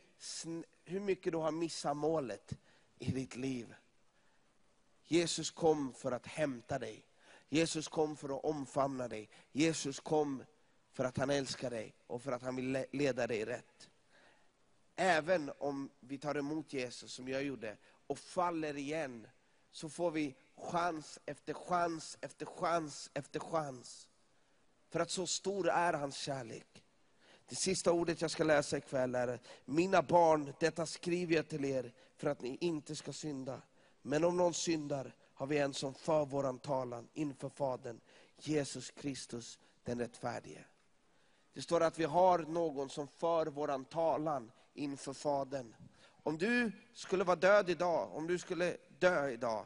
[0.83, 2.53] hur mycket du har missat målet
[2.99, 3.75] i ditt liv.
[5.03, 7.10] Jesus kom för att hämta dig.
[7.53, 9.29] Jesus kom för att omfamna dig.
[9.51, 10.43] Jesus kom
[10.91, 13.89] för att han älskar dig och för att han vill leda dig rätt.
[14.95, 19.27] Även om vi tar emot Jesus, som jag gjorde, och faller igen,
[19.71, 24.07] så får vi chans efter chans efter chans efter chans.
[24.89, 26.83] För att så stor är hans kärlek.
[27.45, 31.93] Det sista ordet jag ska läsa ikväll är, mina barn, detta skriver jag till er
[32.15, 33.61] för att ni inte ska synda.
[34.01, 37.99] Men om någon syndar har vi en som för våran talan inför Fadern,
[38.37, 40.65] Jesus Kristus den rättfärdige.
[41.53, 45.75] Det står att vi har någon som för våran talan inför Fadern.
[46.23, 49.65] Om du skulle vara död idag, om du skulle dö idag,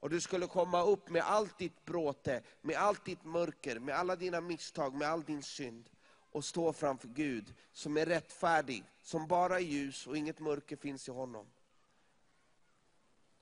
[0.00, 4.16] och du skulle komma upp med allt ditt bråte, med allt ditt mörker, med alla
[4.16, 5.90] dina misstag, med all din synd,
[6.32, 11.08] och stå framför Gud som är rättfärdig, som bara är ljus och inget mörker finns
[11.08, 11.46] i honom.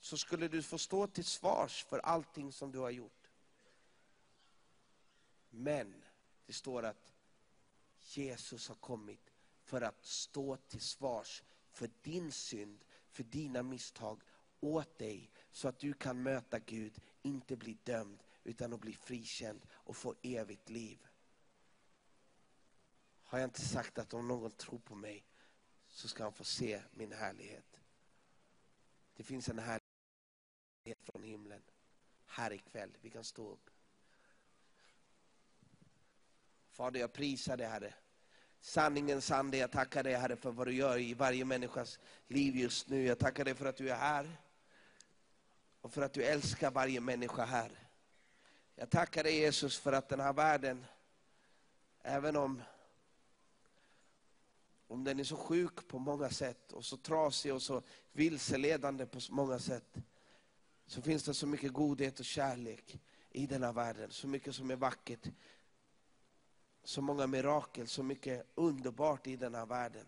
[0.02, 3.30] Så skulle du få stå till svars för allting som du har gjort.
[5.50, 6.04] Men
[6.46, 7.12] det står att
[8.00, 9.32] Jesus har kommit
[9.64, 14.22] för att stå till svars för din synd, för dina misstag
[14.60, 19.66] åt dig, så att du kan möta Gud, inte bli dömd, utan att bli frikänd
[19.72, 21.06] och få evigt liv.
[23.24, 25.24] Har jag inte sagt att om någon tror på mig
[25.88, 27.80] så ska han få se min härlighet.
[29.16, 29.81] Det finns en härlighet
[31.02, 31.62] från himlen
[32.26, 32.90] här ikväll.
[33.00, 33.70] Vi kan stå upp.
[36.70, 37.94] Fader, jag prisar dig Herre.
[38.60, 41.98] Sanningens ande, jag tackar dig Herre för vad du gör i varje människas
[42.28, 43.04] liv just nu.
[43.04, 44.36] Jag tackar dig för att du är här
[45.80, 47.70] och för att du älskar varje människa här.
[48.74, 50.86] Jag tackar dig Jesus för att den här världen,
[52.02, 52.62] även om,
[54.86, 57.82] om den är så sjuk på många sätt och så trasig och så
[58.12, 59.96] vilseledande på många sätt,
[60.92, 63.00] så finns det så mycket godhet och kärlek
[63.30, 64.10] i den här världen.
[64.10, 65.28] Så mycket som är vackert.
[66.84, 70.06] Så många mirakel, så mycket underbart i den här världen.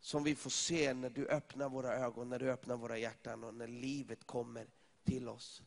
[0.00, 3.54] Som vi får se när du öppnar våra ögon, när du öppnar våra hjärtan och
[3.54, 4.66] när livet kommer
[5.04, 5.62] till oss.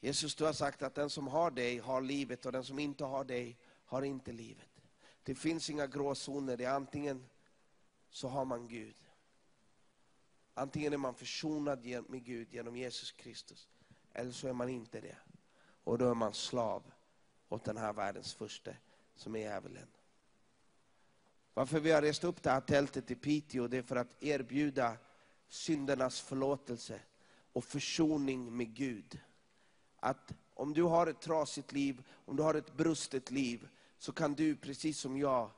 [0.00, 3.04] Jesus, du har sagt att den som har dig har livet och den som inte
[3.04, 4.82] har dig har inte livet.
[5.22, 7.26] Det finns inga gråzoner, det är antingen
[8.10, 8.99] så har man Gud.
[10.54, 13.68] Antingen är man försonad med Gud genom Jesus Kristus,
[14.12, 15.16] eller så är man inte det.
[15.84, 16.82] Och då är man slav
[17.48, 18.70] åt den här världens första,
[19.14, 19.86] som är djävulen.
[21.54, 24.96] Varför vi har rest upp det här tältet i Piteå, det är för att erbjuda
[25.48, 27.00] syndernas förlåtelse
[27.52, 29.20] och försoning med Gud.
[29.96, 33.68] Att om du har ett trasigt liv, om du har ett brustet liv,
[33.98, 35.50] så kan du, precis som jag,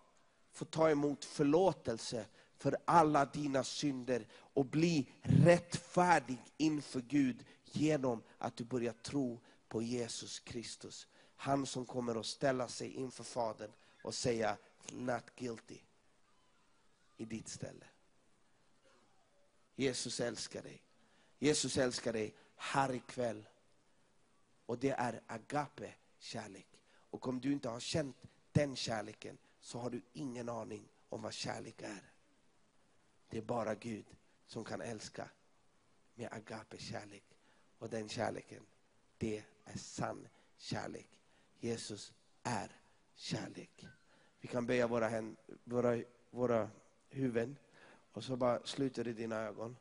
[0.52, 2.27] få ta emot förlåtelse
[2.62, 9.82] för alla dina synder och bli rättfärdig inför Gud genom att du börjar tro på
[9.82, 11.06] Jesus Kristus.
[11.36, 13.70] Han som kommer att ställa sig inför Fadern
[14.02, 14.56] och säga
[14.93, 15.78] not guilty
[17.16, 17.86] i ditt ställe.
[19.76, 20.82] Jesus älskar dig.
[21.39, 23.48] Jesus älskar dig här ikväll.
[24.66, 26.68] Och det är agape kärlek.
[27.10, 28.16] Och om du inte har känt
[28.52, 32.11] den kärleken så har du ingen aning om vad kärlek är.
[33.33, 34.05] Det är bara Gud
[34.47, 35.31] som kan älska
[36.15, 37.25] med agape kärlek.
[37.79, 38.67] Och den kärleken,
[39.19, 41.09] det är sann kärlek.
[41.61, 42.81] Jesus är
[43.15, 43.87] kärlek.
[44.41, 45.35] Vi kan böja våra,
[45.65, 46.71] våra, våra
[47.09, 47.57] huvuden
[48.13, 49.77] och så bara sluter du dina ögon.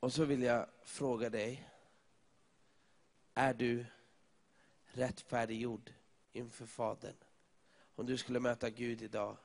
[0.00, 1.68] Och så vill jag fråga dig,
[3.34, 3.86] är du
[4.84, 5.92] rättfärdiggjord
[6.32, 7.16] inför Fadern?
[8.00, 9.36] Om du skulle möta Gud idag,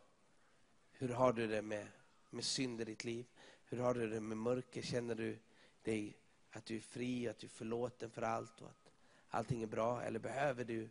[0.91, 1.87] hur har du det med,
[2.29, 3.25] med synd i ditt liv?
[3.65, 4.81] Hur har du det med mörker?
[4.81, 5.37] Känner du
[5.83, 6.17] dig
[6.51, 8.91] att du är fri, att du är förlåten för allt och att
[9.29, 10.03] allting är bra?
[10.03, 10.89] Eller behöver du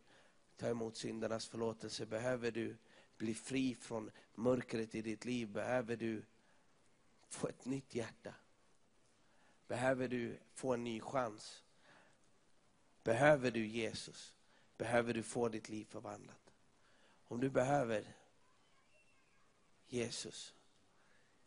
[0.57, 2.07] ta emot syndernas förlåtelse?
[2.07, 2.77] Behöver du
[3.17, 5.49] bli fri från mörkret i ditt liv?
[5.49, 6.23] Behöver du
[7.29, 8.35] få ett nytt hjärta?
[9.69, 11.63] Behöver du få en ny chans?
[13.03, 14.35] Behöver du Jesus?
[14.77, 16.44] Behöver du få ditt liv förvandlat?
[17.35, 18.15] Om du behöver
[19.87, 20.55] Jesus,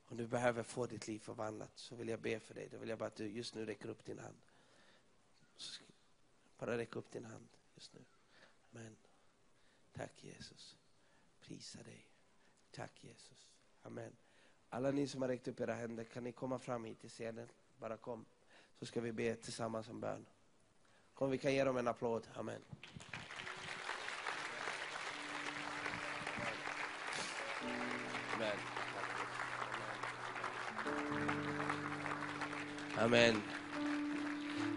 [0.08, 2.70] om du behöver få ditt liv förvandlat så vill jag be för dig.
[2.72, 4.38] Då vill jag bara att du just nu räcker upp din hand.
[6.58, 8.00] Bara räck upp din hand just nu.
[8.72, 8.96] Amen.
[9.94, 10.76] Tack Jesus.
[11.40, 12.08] Prisa dig.
[12.72, 13.48] Tack Jesus.
[13.82, 14.12] Amen.
[14.70, 17.50] Alla ni som har räckt upp era händer, kan ni komma fram hit till scenen?
[17.80, 18.26] Bara kom.
[18.80, 20.26] Så ska vi be tillsammans om bön.
[21.14, 22.28] Kom, vi kan ge dem en applåd.
[22.34, 22.62] Amen.
[28.38, 28.58] Amen.
[32.98, 33.42] Amen.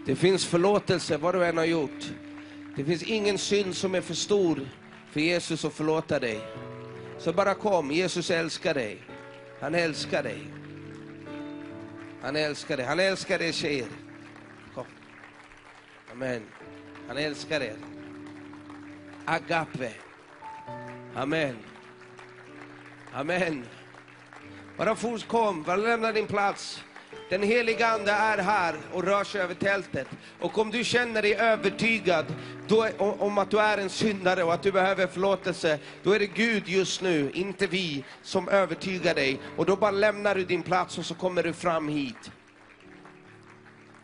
[0.05, 2.11] Det finns förlåtelse vad du än har gjort.
[2.75, 4.59] Det finns ingen synd som är för stor
[5.11, 6.41] för Jesus att förlåta dig.
[7.19, 9.01] Så bara kom, Jesus älskar dig.
[9.59, 10.47] Han älskar dig.
[12.21, 12.85] Han älskar dig.
[12.85, 13.87] Han älskar er tjejer.
[14.75, 14.85] Kom.
[16.11, 16.41] Amen.
[17.07, 17.75] Han älskar er.
[19.25, 19.91] Agape.
[21.15, 21.70] Amen.
[23.13, 23.65] Amen.
[24.77, 26.83] Bara fort kom, bara lämna din plats.
[27.29, 30.07] Den heliga Ande är här och rör sig över tältet.
[30.39, 32.25] Och om du känner dig övertygad
[32.67, 36.27] då, om att du är en syndare och att du behöver förlåtelse, då är det
[36.27, 39.39] Gud just nu, inte vi, som övertygar dig.
[39.57, 42.31] Och då bara lämnar du din plats och så kommer du fram hit.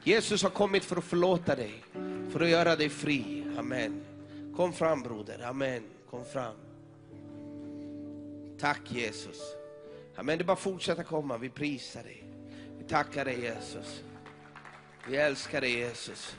[0.03, 1.83] Jesus har kommit för att förlåta dig,
[2.31, 3.43] för att göra dig fri.
[3.57, 4.05] Amen.
[4.55, 5.83] Kom fram broder, amen.
[6.09, 6.66] Kom fram.
[8.59, 9.41] Tack Jesus.
[10.15, 12.23] Amen, det är bara att fortsätta komma, vi prisar dig.
[12.77, 14.03] Vi tackar dig Jesus.
[15.07, 16.35] Vi älskar dig Jesus.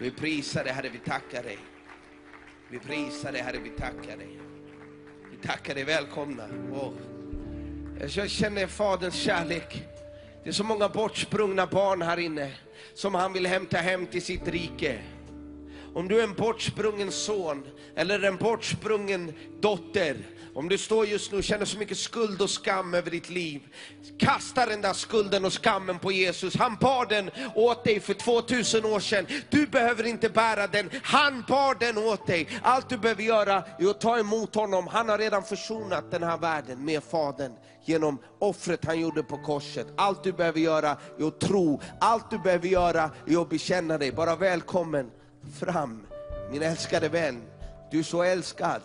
[0.00, 1.58] Vi prisar dig Herre, vi tackar dig.
[2.70, 4.38] Vi prisar dig Herre, vi tackar dig.
[5.30, 6.44] Vi tackar dig, välkomna.
[6.72, 6.92] Oh.
[8.14, 9.84] Jag känner Faderns kärlek.
[10.44, 12.52] Det är så många bortsprungna barn här inne
[12.94, 14.98] som han vill hämta hem till sitt rike.
[15.94, 17.66] Om du är en bortsprungen son
[17.96, 20.16] eller en bortsprungen dotter,
[20.54, 23.60] om du står just nu och känner så mycket skuld och skam över ditt liv,
[24.18, 26.56] kasta den där skulden och skammen på Jesus.
[26.56, 29.26] Han bar den åt dig för 2000 år sedan.
[29.50, 32.48] Du behöver inte bära den, han bar den åt dig.
[32.62, 34.86] Allt du behöver göra är att ta emot honom.
[34.86, 37.52] Han har redan försonat den här världen med Fadern
[37.84, 39.86] genom offret han gjorde på korset.
[39.96, 44.12] Allt du behöver göra är att tro, allt du behöver göra är att bekänna dig.
[44.12, 45.10] Bara välkommen
[45.60, 46.06] fram,
[46.50, 47.42] min älskade vän.
[47.90, 48.82] Du är så älskad.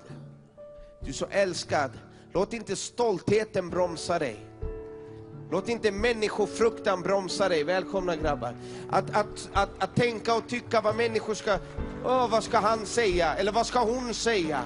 [1.04, 1.92] Du är så älskad.
[2.34, 4.46] Låt inte stoltheten bromsa dig.
[5.52, 7.64] Låt inte människofruktan bromsa dig.
[7.64, 8.56] Välkomna grabbar.
[8.90, 11.58] Att, att, att, att tänka och tycka vad människor ska,
[12.06, 13.36] åh vad ska han säga?
[13.36, 14.64] Eller vad ska hon säga?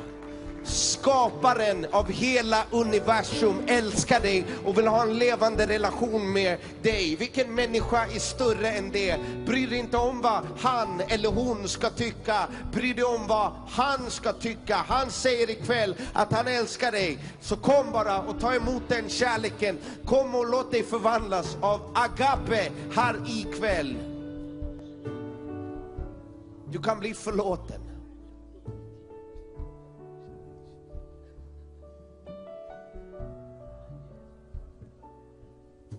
[0.67, 7.15] Skaparen av hela universum älskar dig och vill ha en levande relation med dig.
[7.15, 9.17] Vilken människa är större än det?
[9.45, 12.47] Bry dig inte om vad han eller hon ska tycka.
[12.73, 14.75] Bry dig om vad han ska tycka.
[14.75, 17.19] Han säger ikväll att han älskar dig.
[17.41, 19.77] Så kom bara och ta emot den kärleken.
[20.05, 23.95] Kom och låt dig förvandlas av agape här ikväll.
[26.71, 27.86] Du kan bli förlåten.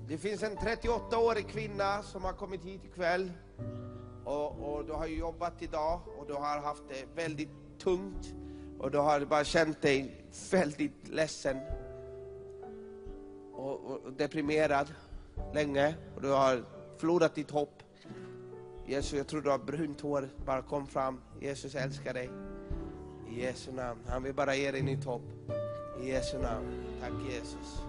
[0.08, 3.32] Det finns en 38-årig kvinna som har kommit hit ikväll.
[4.24, 7.48] Och, och du har jobbat idag och du har haft det väldigt
[7.78, 8.34] tungt.
[8.78, 11.56] Och du har bara känt dig väldigt ledsen.
[13.52, 14.94] Och, och deprimerad
[15.54, 15.94] länge.
[16.16, 16.64] Och du har
[16.96, 17.82] förlorat ditt hopp.
[18.86, 20.28] Jesus, jag tror du har brunt hår.
[20.46, 21.20] Bara kom fram.
[21.40, 22.30] Jesus älskar dig.
[23.30, 24.00] I Jesu namn.
[24.06, 25.22] Han vill bara ge dig nytt hopp.
[26.02, 26.84] I Jesu namn.
[27.00, 27.87] Tack Jesus.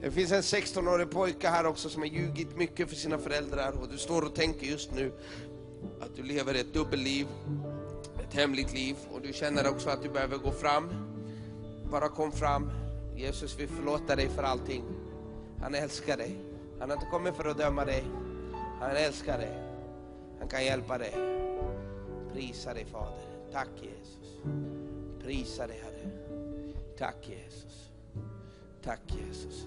[0.00, 3.88] Det finns en 16-årig pojke här också som har ljugit mycket för sina föräldrar och
[3.88, 5.12] du står och tänker just nu
[6.00, 7.26] att du lever ett dubbelliv,
[8.24, 10.88] ett hemligt liv och du känner också att du behöver gå fram.
[11.90, 12.70] Bara kom fram.
[13.16, 14.84] Jesus vill förlåta dig för allting.
[15.60, 16.36] Han älskar dig.
[16.80, 18.04] Han har inte kommit för att döma dig.
[18.80, 19.62] Han älskar dig.
[20.38, 21.14] Han kan hjälpa dig.
[22.32, 23.50] Prisa dig Fader.
[23.52, 24.42] Tack Jesus.
[25.22, 26.10] Prisa dig Herre.
[26.98, 27.90] Tack Jesus.
[28.82, 29.66] Tack Jesus.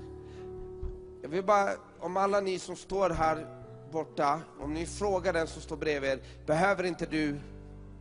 [1.22, 3.48] Jag vill bara, om alla ni som står här
[3.91, 7.39] borta, om ni frågar den som står bredvid er, behöver inte du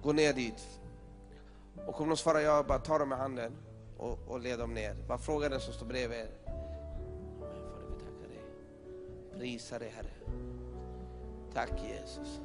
[0.03, 0.81] gå ner dit?
[1.87, 3.53] Och om de svarar ja, bara ta dem i handen
[3.97, 4.95] och, och led dem ner.
[5.09, 6.29] Bara fråga den som står bredvid er.
[6.47, 8.43] Amen, Fader, vi tackar dig.
[9.39, 10.11] Prisa dig Herre.
[11.55, 12.41] Tack Jesus.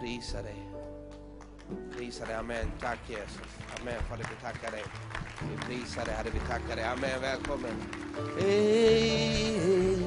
[0.00, 0.68] Prisa dig.
[1.96, 2.72] Prisa dig, amen.
[2.80, 3.58] Tack Jesus.
[3.80, 4.84] Amen, Fader vi tackar dig.
[5.50, 6.84] Vi prisar det, Herre, vi tackar dig.
[6.84, 7.76] Amen, välkommen.
[8.38, 10.02] Hey, hey.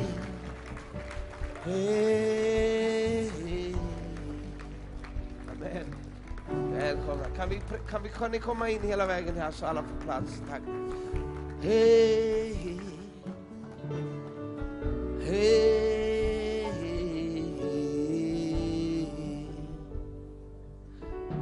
[1.64, 3.76] Hey, hey.
[5.52, 5.96] Amen.
[6.72, 7.26] Välkomna.
[7.36, 10.42] Kan, vi, kan, vi, kan ni komma in hela vägen här så alla får plats?
[10.50, 10.62] Tack.
[11.62, 12.80] Hej,
[15.22, 15.86] hej.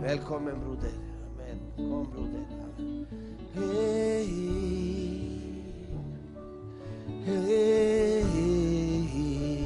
[0.02, 0.92] Välkommen broder.
[1.34, 1.60] Amen.
[1.76, 2.43] Kom broder.
[3.56, 3.94] Amen.
[7.26, 9.66] Hej, hej.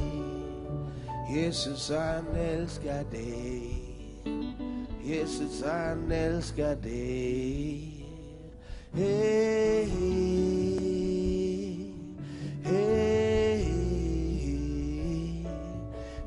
[1.28, 3.78] Jesus han älskar dig.
[5.04, 7.94] Jesus han älskar dig.
[8.92, 9.84] Hej,
[12.64, 13.08] hej.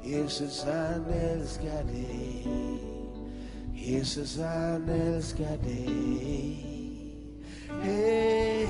[0.03, 2.47] Jesus han älskar dig.
[3.73, 6.70] Jesus han älskar dig.
[7.79, 8.65] Hej,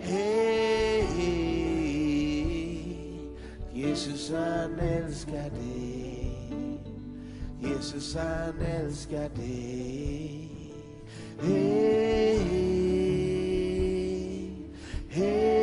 [0.00, 0.48] hej.
[3.72, 6.32] Jesus han älskar dig.
[7.60, 10.48] Jesus han älskar dig.
[11.40, 12.38] Hej,
[15.08, 15.58] hej.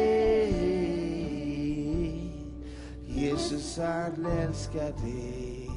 [3.08, 5.70] Jesus han älskar dig.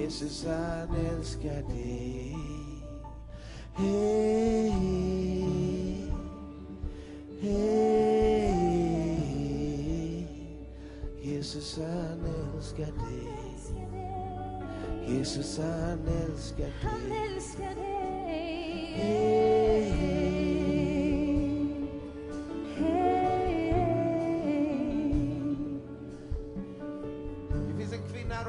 [0.00, 2.51] Jesus han älskar dig.
[3.74, 4.72] Hej,
[7.40, 8.72] hej.
[11.22, 12.20] Jesus han
[12.56, 13.32] älskar dig.
[15.16, 17.18] Jesus han älskar Han dig.
[17.34, 18.94] älskar dig.
[18.96, 20.31] Det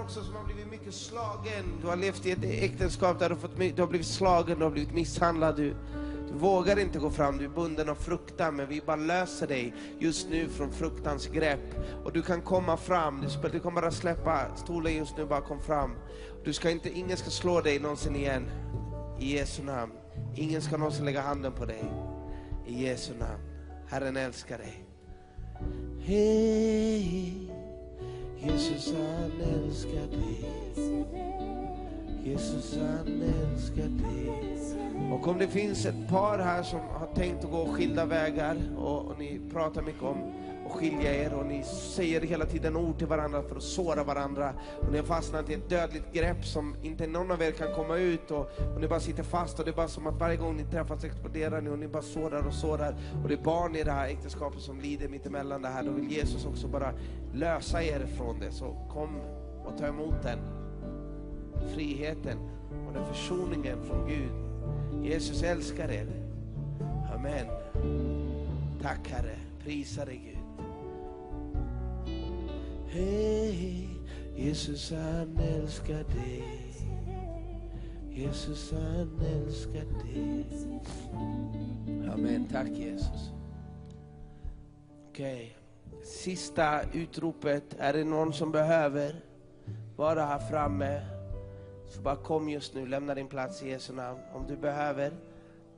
[0.04, 1.80] också som har blivit mycket slagen.
[1.82, 4.72] Du har levt i ett äktenskap där du, fått, du har blivit slagen, du har
[4.72, 5.56] blivit misshandlad.
[5.56, 5.76] Du,
[6.28, 8.56] du vågar inte gå fram, du är bunden av fruktan.
[8.56, 11.76] Men vi bara löser dig just nu från fruktans grepp.
[12.04, 15.62] Och du kan komma fram, du, du kan bara släppa stolen just nu, bara kom
[15.62, 15.92] fram.
[16.44, 18.50] Du ska inte, ingen ska slå dig någonsin igen.
[19.20, 19.92] I Jesu namn.
[20.36, 21.84] Ingen ska någonsin lägga handen på dig.
[22.68, 23.42] I Jesu namn.
[23.88, 24.86] Herren älskar dig.
[26.00, 27.53] Hej.
[28.45, 30.45] Jesus han älskar dig.
[32.24, 34.32] Jesus han älskar dig.
[35.11, 39.06] Och om det finns ett par här som har tänkt att gå skilda vägar och,
[39.06, 40.34] och ni pratar mycket om
[40.65, 44.53] och skilja er och ni säger hela tiden ord till varandra för att såra varandra
[44.80, 47.98] och ni har fastnat i ett dödligt grepp som inte någon av er kan komma
[47.98, 50.57] ut och, och ni bara sitter fast och det är bara som att varje gång
[50.57, 53.84] ni träffas exploderar ni och ni bara sårar och sårar och det är barn i
[53.84, 55.84] det här äktenskapet som lider mittemellan det här.
[55.84, 56.94] Då vill Jesus också bara
[57.34, 58.52] lösa er från det.
[58.52, 59.22] Så kom
[59.65, 60.40] och ta emot den
[61.73, 62.38] friheten
[62.88, 64.31] och den försoningen från Gud.
[65.03, 66.07] Jesus älskar er.
[67.15, 67.48] Amen.
[68.81, 69.35] Tack Herre.
[69.64, 70.43] Prisa dig Gud.
[72.94, 73.90] Hej,
[74.36, 76.44] Jesus han älskar dig.
[78.10, 80.45] Jesus han älskar dig.
[82.14, 82.48] Amen.
[82.52, 83.32] Tack Jesus.
[85.10, 85.57] Okej.
[86.03, 87.64] Sista utropet.
[87.78, 89.15] Är det någon som behöver
[89.95, 91.02] vara här framme?
[91.88, 94.20] Så bara kom just nu, lämna din plats i Jesu namn.
[94.34, 95.11] Om du behöver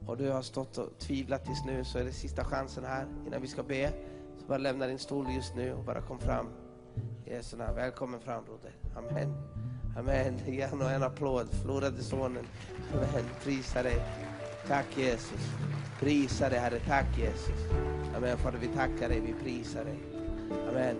[0.07, 3.41] och du har stått och tvivlat tills nu så är det sista chansen här innan
[3.41, 3.91] vi ska be.
[4.39, 6.64] Så bara lämna din stol just nu och bara kom fram.
[7.25, 7.75] Jesu namn.
[7.75, 8.71] Välkommen fram broder.
[8.95, 9.33] Amen.
[9.97, 10.39] Amen.
[10.47, 11.47] Ge honom en applåd.
[11.61, 12.45] Förlorade sonen.
[12.93, 13.25] Amen.
[13.43, 14.01] Prisa dig.
[14.67, 15.51] Tack Jesus.
[15.99, 16.79] Prisa dig Herre.
[16.79, 17.71] Tack Jesus.
[18.17, 18.37] Amen.
[18.37, 19.19] Fader vi tackar dig.
[19.19, 19.99] Vi prisar dig.
[20.69, 20.95] Amen.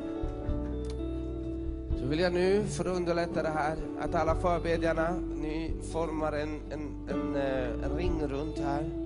[1.99, 6.59] Så vill jag nu, för att underlätta det här, att alla förbedjarna, ni formar en,
[6.72, 9.05] en, en, eh, en ring runt här.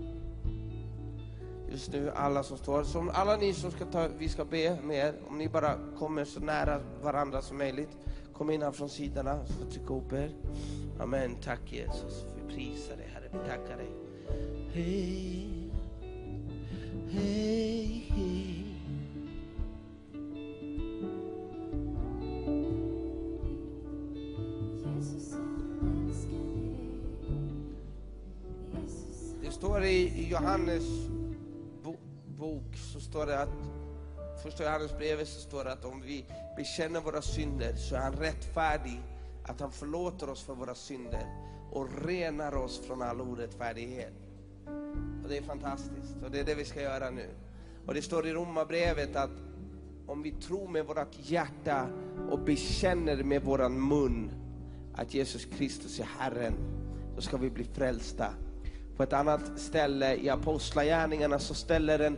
[1.72, 2.84] Just nu, alla som står.
[2.84, 6.26] Så alla ni som ska ta, vi ska be med er, om ni bara kommer
[6.26, 7.90] så nära varandra som möjligt.
[8.34, 10.32] Kom in här från sidorna, så tryck ihop er.
[11.00, 11.36] Amen.
[11.44, 12.26] Tack Jesus.
[12.36, 13.90] Vi prisar dig Herre, vi tackar dig.
[14.74, 15.72] Hej,
[17.10, 18.66] hej, hej.
[29.44, 30.84] Det står i Johannes
[32.40, 33.49] bok, så står det att,
[34.44, 36.26] första Johannesbrevet så står det att om vi
[36.57, 39.02] bekänner våra synder så är han rättfärdig,
[39.44, 41.26] att han förlåter oss för våra synder
[41.72, 44.14] och renar oss från all orättfärdighet.
[45.24, 47.30] Och det är fantastiskt och det är det vi ska göra nu.
[47.86, 49.32] Och det står i Romarbrevet att
[50.07, 51.88] om vi tror med vårt hjärta
[52.30, 54.32] och bekänner med våran mun
[54.95, 56.53] att Jesus Kristus är Herren,
[57.16, 58.34] då ska vi bli frälsta.
[59.00, 62.18] På ett annat ställe i Apostlagärningarna så ställer en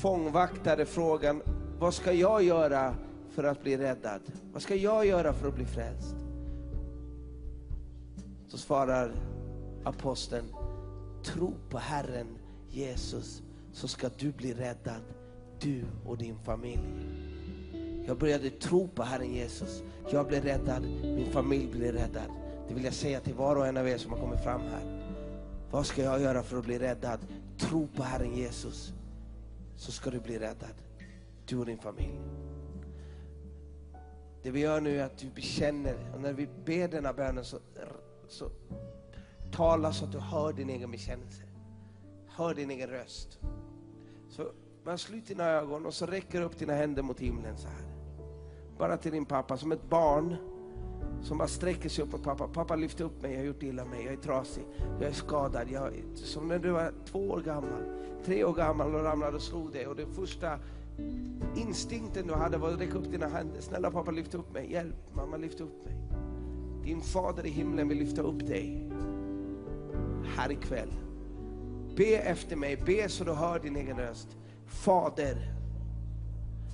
[0.00, 1.42] fångvaktare frågan,
[1.78, 2.94] vad ska jag göra
[3.30, 4.20] för att bli räddad?
[4.52, 6.16] Vad ska jag göra för att bli frälst?
[8.48, 9.14] Så svarar
[9.84, 10.44] aposteln,
[11.24, 12.26] tro på Herren
[12.68, 13.42] Jesus
[13.72, 15.02] så ska du bli räddad,
[15.60, 16.82] du och din familj.
[18.06, 19.82] Jag började tro på Herren Jesus.
[20.10, 22.30] Jag blev räddad, min familj blev räddad.
[22.68, 24.91] Det vill jag säga till var och en av er som har kommit fram här.
[25.72, 27.20] Vad ska jag göra för att bli räddad?
[27.58, 28.92] Tro på Herren Jesus,
[29.76, 30.74] så ska du bli räddad.
[31.46, 32.20] Du och din familj.
[34.42, 37.58] Det vi gör nu är att du bekänner, och när vi ber denna bönen så,
[38.28, 38.50] så
[39.52, 41.42] tala så att du hör din egen bekännelse.
[42.26, 43.38] Hör din egen röst.
[44.28, 44.52] Så
[44.84, 47.86] man slut dina ögon och så räcker upp dina händer mot himlen så här.
[48.78, 50.36] Bara till din pappa, som ett barn
[51.22, 52.48] som bara sträcker sig upp mot pappa.
[52.48, 54.64] Pappa lyft upp mig, jag har gjort illa mig, jag är trasig,
[55.00, 55.68] jag är skadad.
[55.70, 57.82] Jag, som när du var två år gammal,
[58.24, 60.58] tre år gammal och ramlade och slog dig och den första
[61.56, 63.60] instinkten du hade var att räcka upp dina händer.
[63.60, 65.96] Snälla pappa lyft upp mig, hjälp mamma lyft upp mig.
[66.84, 68.90] Din fader i himlen vill lyfta upp dig
[70.36, 70.92] här ikväll.
[71.96, 74.28] Be efter mig, be så du hör din egen röst.
[74.66, 75.36] Fader,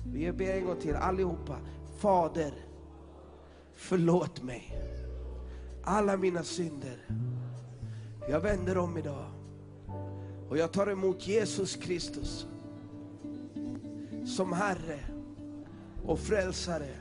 [0.05, 1.55] vi ber en gång till allihopa.
[1.97, 2.51] Fader,
[3.79, 4.77] förlåt mig
[5.83, 7.07] alla mina synder.
[8.29, 9.31] Jag vänder om idag
[10.49, 12.47] och jag tar emot Jesus Kristus
[14.25, 14.99] som Herre
[16.05, 16.95] och Frälsare.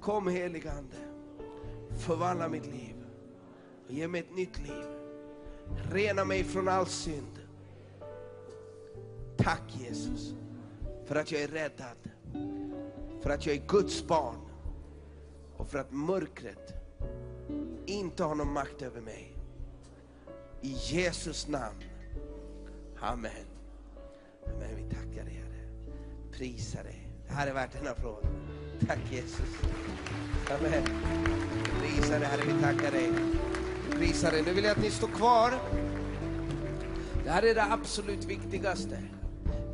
[0.00, 0.96] Kom heligande,
[1.98, 2.94] förvandla mitt liv
[3.86, 4.84] och ge mig ett nytt liv.
[5.92, 7.38] Rena mig från all synd.
[9.36, 10.34] Tack Jesus
[11.06, 11.96] för att jag är räddad,
[13.22, 14.43] för att jag är Guds barn
[15.56, 16.74] och för att mörkret
[17.86, 19.36] inte har någon makt över mig.
[20.60, 21.84] I Jesus namn.
[23.00, 23.32] Amen.
[24.46, 24.76] Amen.
[24.76, 25.68] Vi tackar dig Herre.
[26.32, 27.08] Prisar dig.
[27.26, 28.26] Det här är värt en applåd.
[28.86, 29.60] Tack Jesus.
[30.50, 30.84] Amen.
[31.80, 33.12] Prisar dig Herre, vi tackar dig.
[33.90, 34.42] Prisar dig.
[34.42, 35.52] Nu vill jag att ni står kvar.
[37.24, 38.98] Det här är det absolut viktigaste.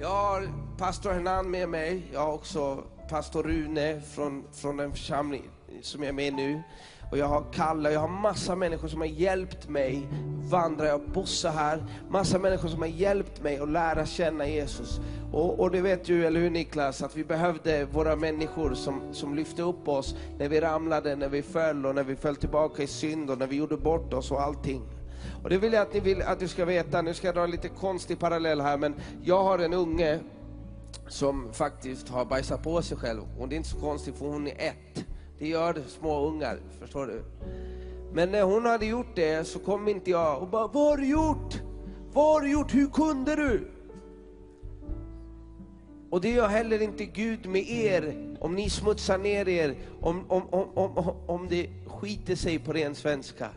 [0.00, 0.48] Jag har
[0.78, 2.10] pastor Hernan med mig.
[2.12, 5.50] Jag har också pastor Rune från, från den församling
[5.82, 6.62] som jag är med nu.
[7.10, 10.08] Och jag har Kalle, jag har massa människor som har hjälpt mig
[10.50, 10.86] vandra.
[10.86, 11.84] Jag har Bosse här.
[12.08, 15.00] Massa människor som har hjälpt mig att lära känna Jesus.
[15.32, 19.34] Och, och det vet ju, eller hur Niklas, att vi behövde våra människor som, som
[19.34, 22.86] lyfte upp oss när vi ramlade, när vi föll och när vi föll tillbaka i
[22.86, 24.82] synd och när vi gjorde bort oss och allting.
[25.42, 27.44] Och det vill jag att ni vill att du ska veta, nu ska jag dra
[27.44, 30.18] en lite konstig parallell här, men jag har en unge
[31.08, 33.20] som faktiskt har bajsat på sig själv.
[33.38, 35.04] Och det är inte så konstigt för hon är ett.
[35.40, 37.22] Det gör små ungar, förstår du.
[38.12, 41.06] Men när hon hade gjort det så kom inte jag och bara, vad har du
[41.06, 41.60] gjort?
[42.12, 42.74] Vad har du gjort?
[42.74, 43.70] Hur kunde du?
[46.10, 50.42] Och det gör heller inte Gud med er om ni smutsar ner er, om, om,
[50.50, 53.48] om, om, om det skiter sig på ren svenska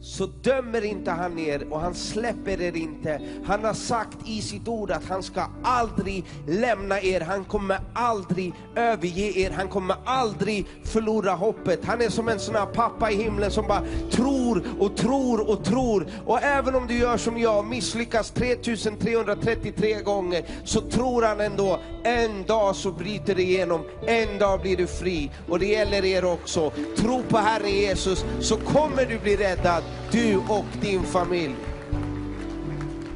[0.00, 3.20] så dömer inte han er och han släpper er inte.
[3.44, 8.52] Han har sagt i sitt ord att han ska aldrig lämna er, han kommer aldrig
[8.76, 11.84] överge er, han kommer aldrig förlora hoppet.
[11.84, 15.64] Han är som en sån här pappa i himlen som bara tror och tror och
[15.64, 16.06] tror.
[16.26, 22.44] Och även om du gör som jag, misslyckas 3333 gånger, så tror han ändå, en
[22.44, 25.30] dag så bryter det igenom, en dag blir du fri.
[25.48, 26.72] Och det gäller er också.
[26.96, 29.82] Tro på Herren Jesus, så kommer du bli räddad,
[30.12, 31.56] du och din familj.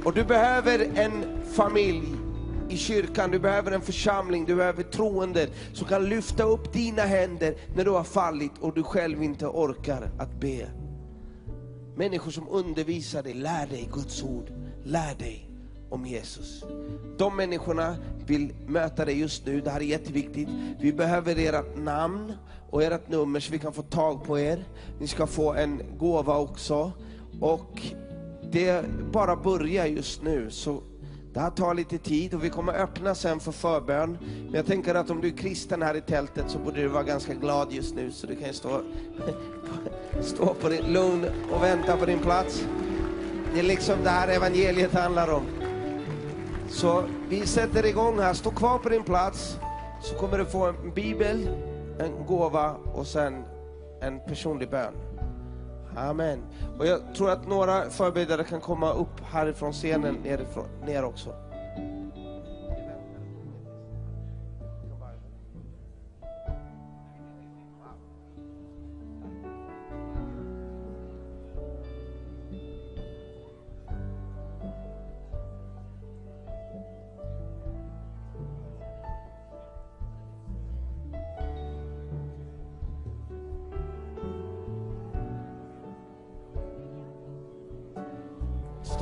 [0.05, 2.03] Och du behöver en familj
[2.69, 7.55] i kyrkan, du behöver en församling, du behöver troende som kan lyfta upp dina händer
[7.77, 10.69] när du har fallit och du själv inte orkar att be.
[11.97, 14.53] Människor som undervisar dig, lär dig Guds ord,
[14.85, 15.52] lär dig
[15.93, 16.64] om Jesus.
[17.19, 17.97] De människorna
[18.27, 20.48] vill möta dig just nu, det här är jätteviktigt.
[20.81, 22.32] Vi behöver ert namn
[22.70, 24.64] och ert nummer så vi kan få tag på er.
[25.01, 26.93] Ni ska få en gåva också.
[27.40, 27.82] Och
[28.52, 30.82] det bara börjar just nu, så
[31.35, 34.19] det här tar lite tid och vi kommer öppna sen för förbön.
[34.44, 37.02] Men jag tänker att om du är kristen här i tältet så borde du vara
[37.02, 38.81] ganska glad just nu, så du kan stå,
[40.23, 42.64] stå på din lugn och vänta på din plats.
[43.55, 45.43] Det är liksom det här evangeliet handlar om.
[46.73, 49.59] Så vi sätter igång här, stå kvar på din plats,
[50.01, 51.49] så kommer du få en bibel,
[51.99, 53.44] en gåva och sen
[54.01, 54.94] en personlig bön.
[55.97, 56.39] Amen.
[56.78, 61.31] Och jag tror att några förberedare kan komma upp härifrån scenen nerifrån, ner också.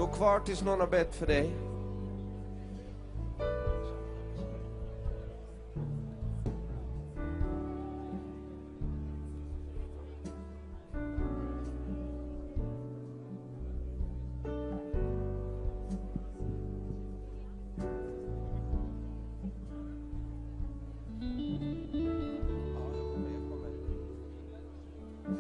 [0.01, 1.51] Stå kvar tills någon har bett för dig.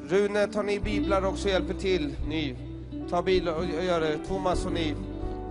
[0.08, 2.16] Rune, tar ni biblar också och hjälper till?
[2.28, 2.56] Ni,
[3.10, 4.18] ta bil och och gör det.
[4.28, 4.94] Thomas och ni.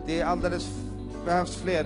[0.06, 0.70] Det är alldeles,
[1.26, 1.86] behövs fler.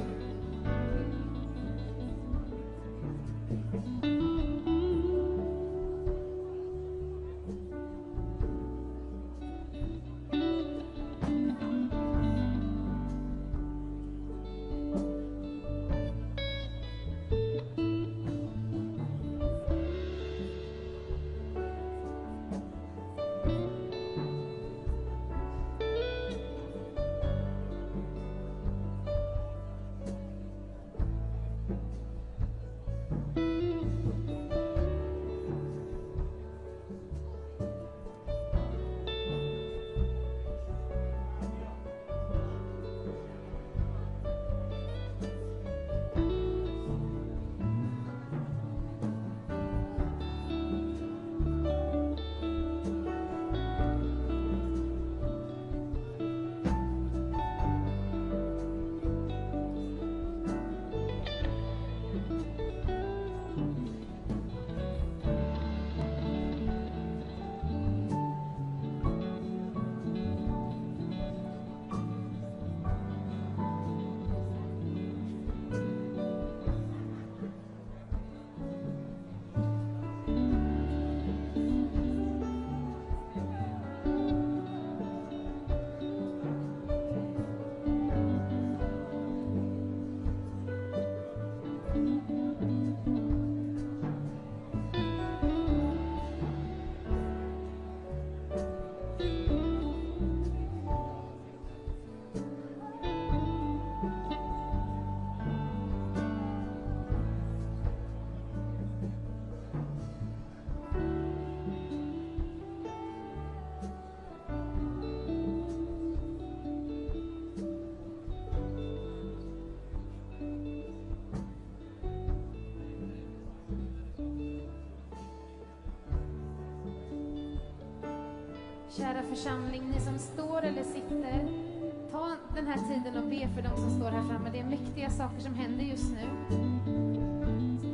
[132.64, 134.50] Den här tiden och be för de som står här framme.
[134.54, 136.28] Det är mäktiga saker som händer just nu.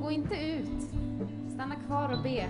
[0.02, 0.82] Gå inte ut.
[1.54, 2.50] Stanna kvar och be.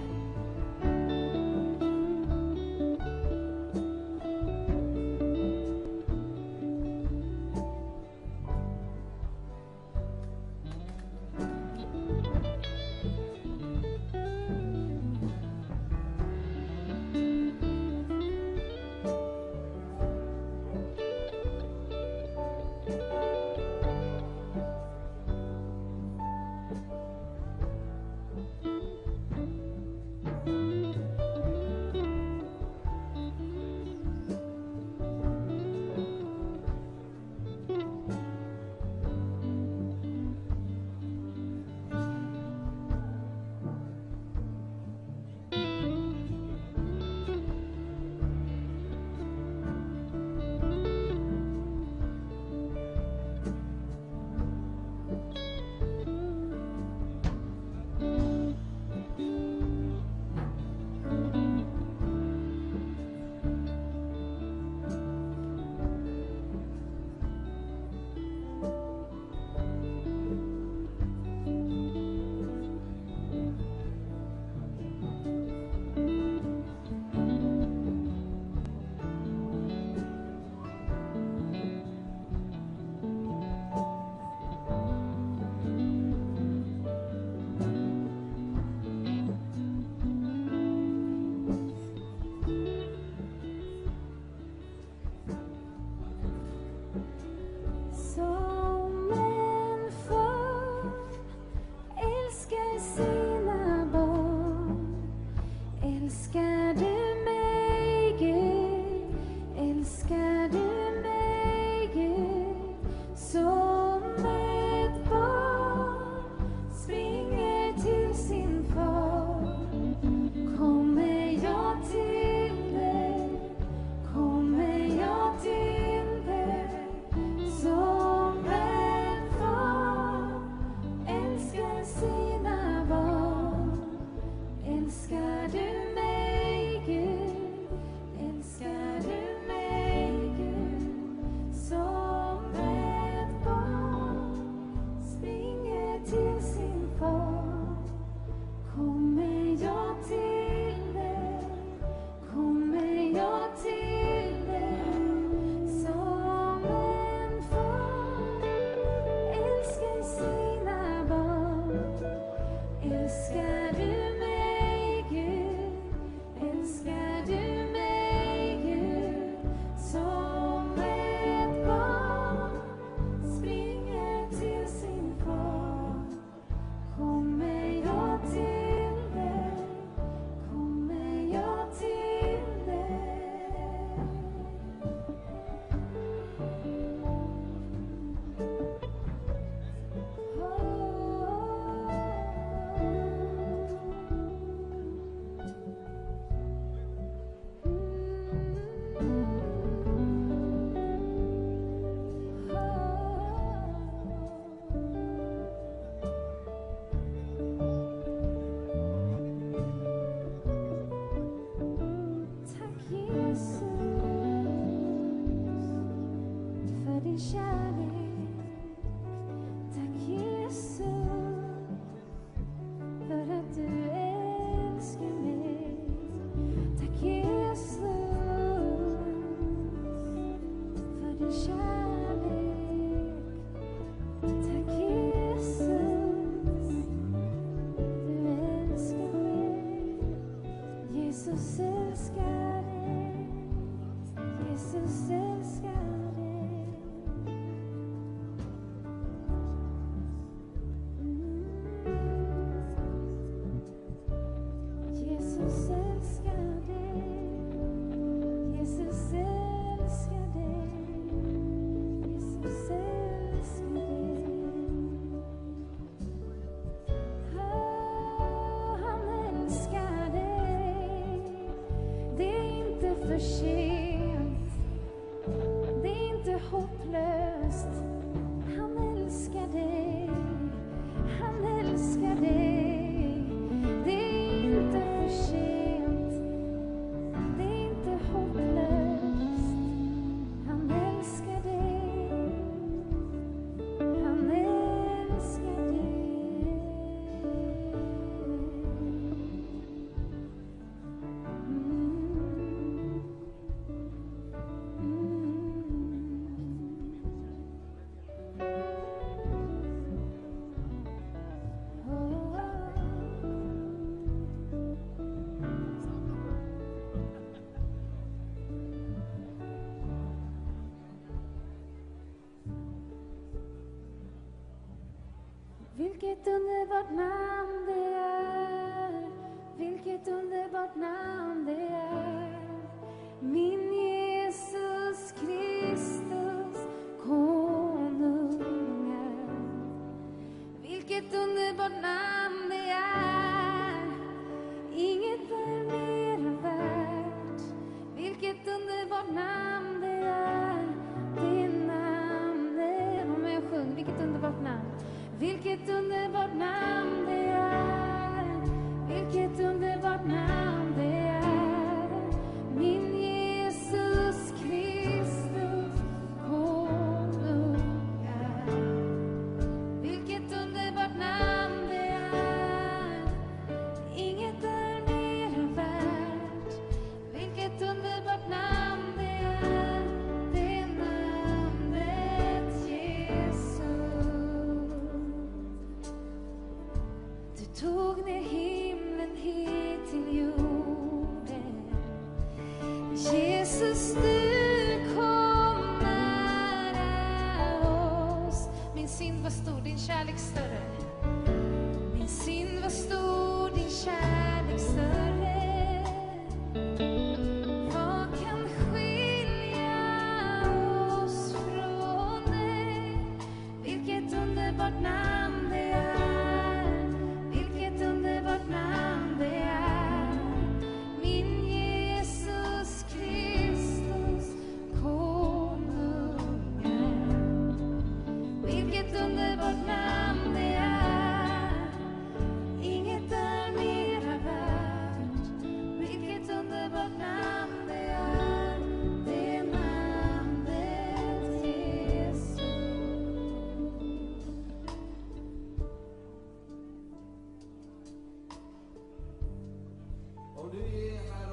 [326.02, 327.19] Vilket underbart namn det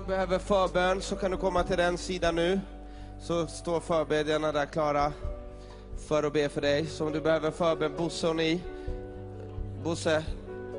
[0.06, 2.60] behöver förbön så kan du komma till den sidan nu.
[3.20, 5.12] Så står förbedjarna där klara
[6.08, 6.86] för att be för dig.
[6.86, 8.60] Så om du behöver förbön, Bosse och ni.
[9.84, 10.24] Bosse,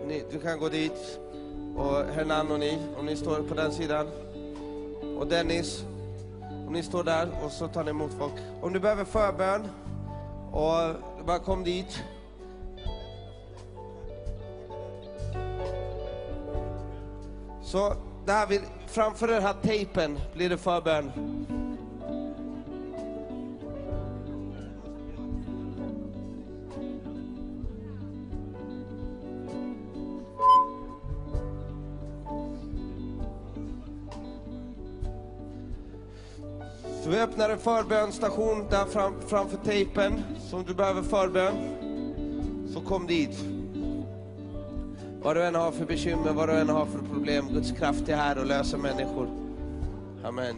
[0.08, 1.20] ni, du kan gå dit.
[1.76, 4.08] Och Hernan och ni, om ni står på den sidan.
[5.20, 5.84] Och Dennis,
[6.68, 8.34] om ni står där och så tar ni emot folk.
[8.62, 9.68] Om du behöver förbön,
[10.52, 10.96] och
[11.26, 12.04] bara kom dit.
[17.64, 17.94] Så
[18.26, 21.12] det här vill framför den här tejpen blir det förbön.
[37.04, 40.24] Så vi öppnar en förbönstation där fram, framför tejpen.
[40.50, 41.54] som om du behöver förbön,
[42.74, 43.40] så kom dit.
[45.22, 48.16] Vad du än har för bekymmer, vad du än har för problem, Guds kraft är
[48.16, 49.28] här och löser människor.
[50.24, 50.56] Amen.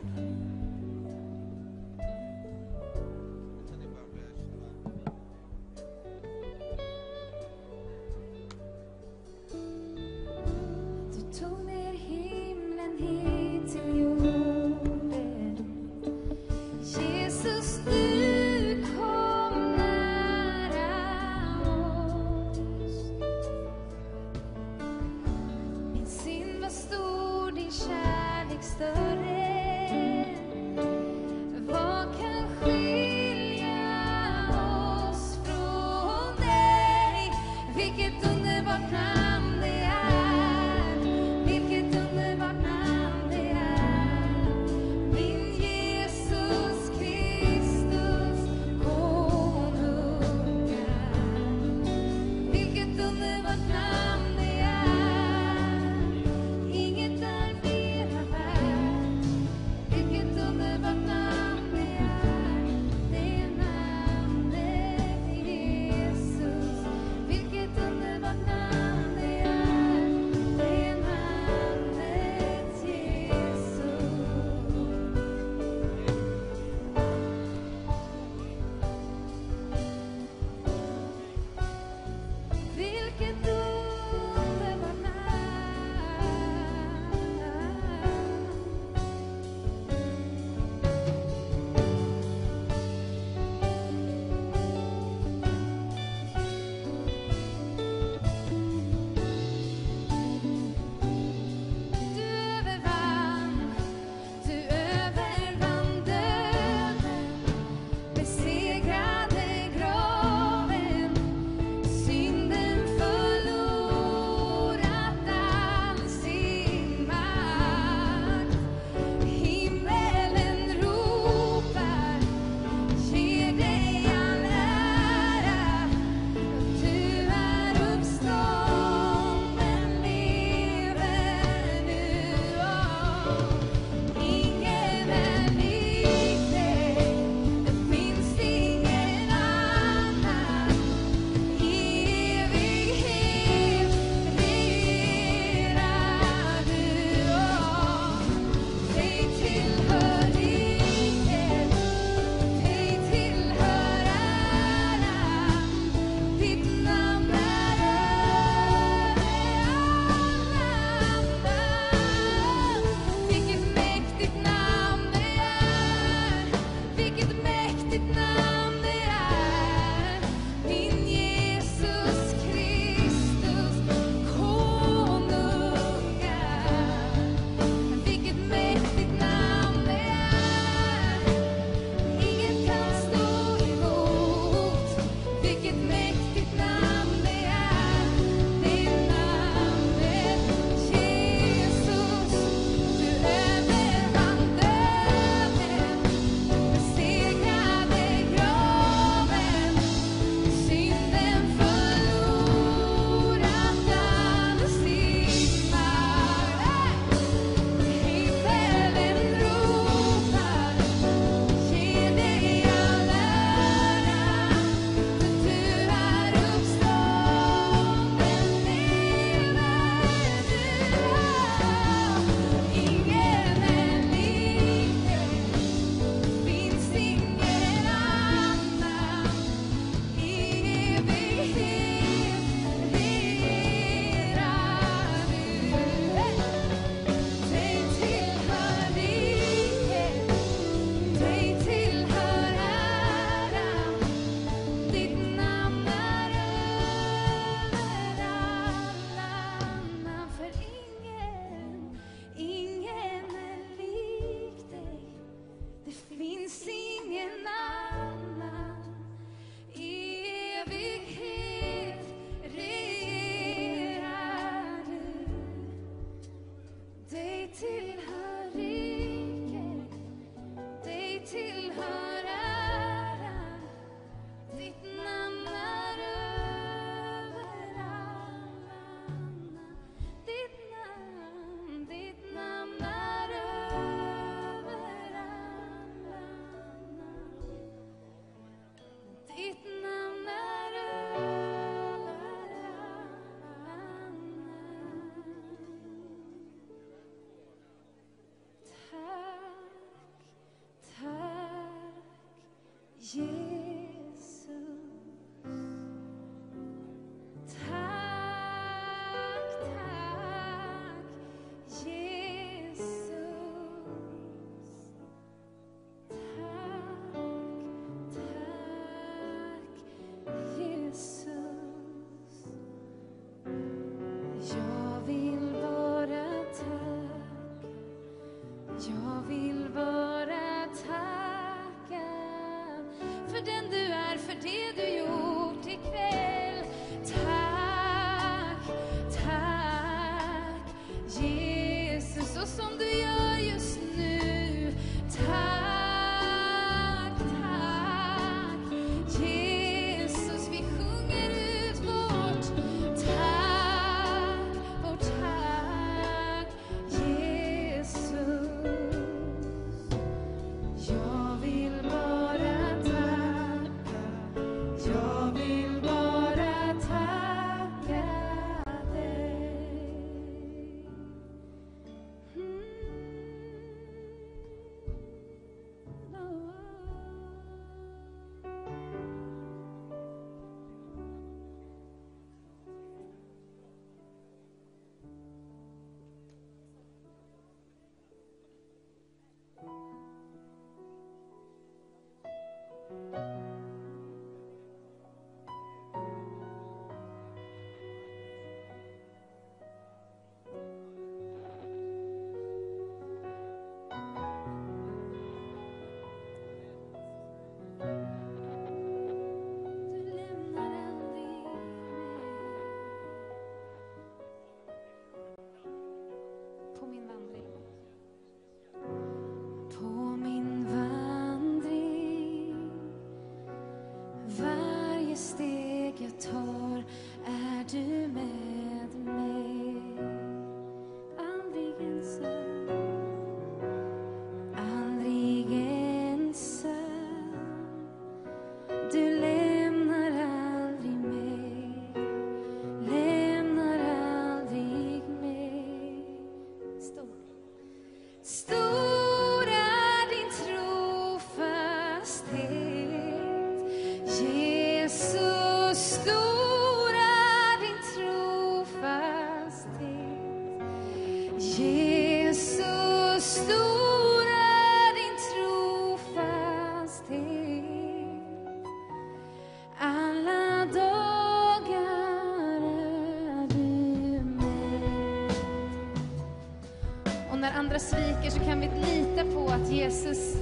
[477.69, 480.35] andra sviker så kan vi lita på att Jesus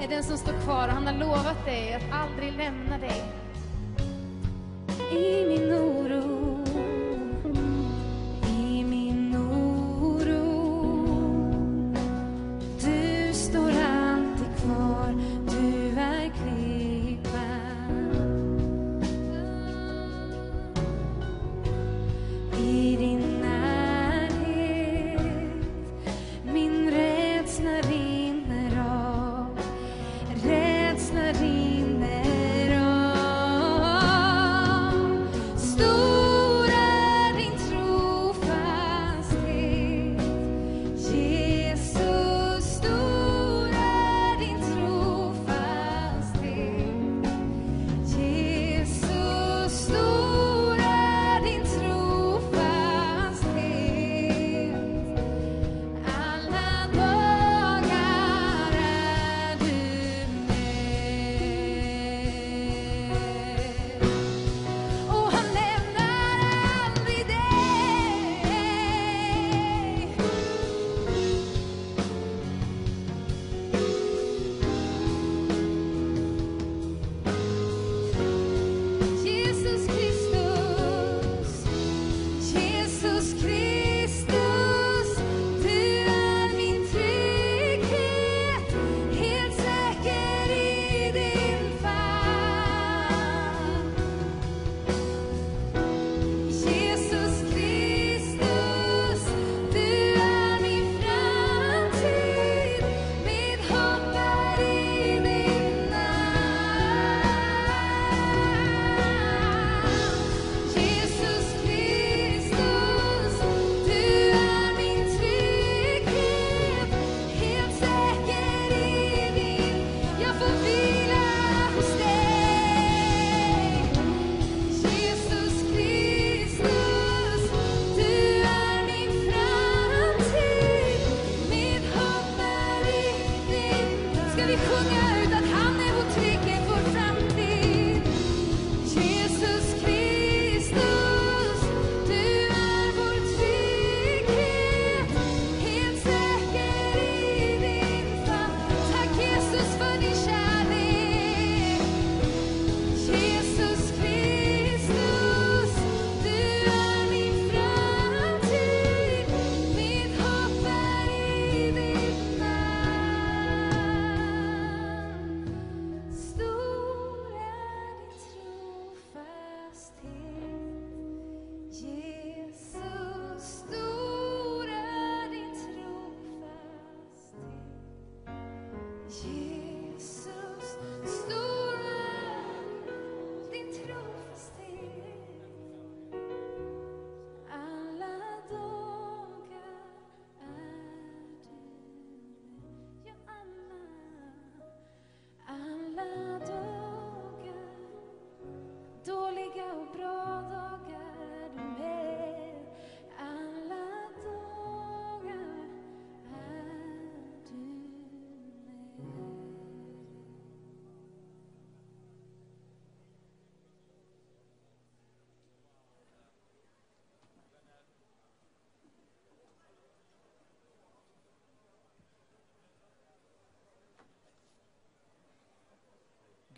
[0.00, 3.37] är den som står kvar och han har lovat dig att aldrig lämna dig.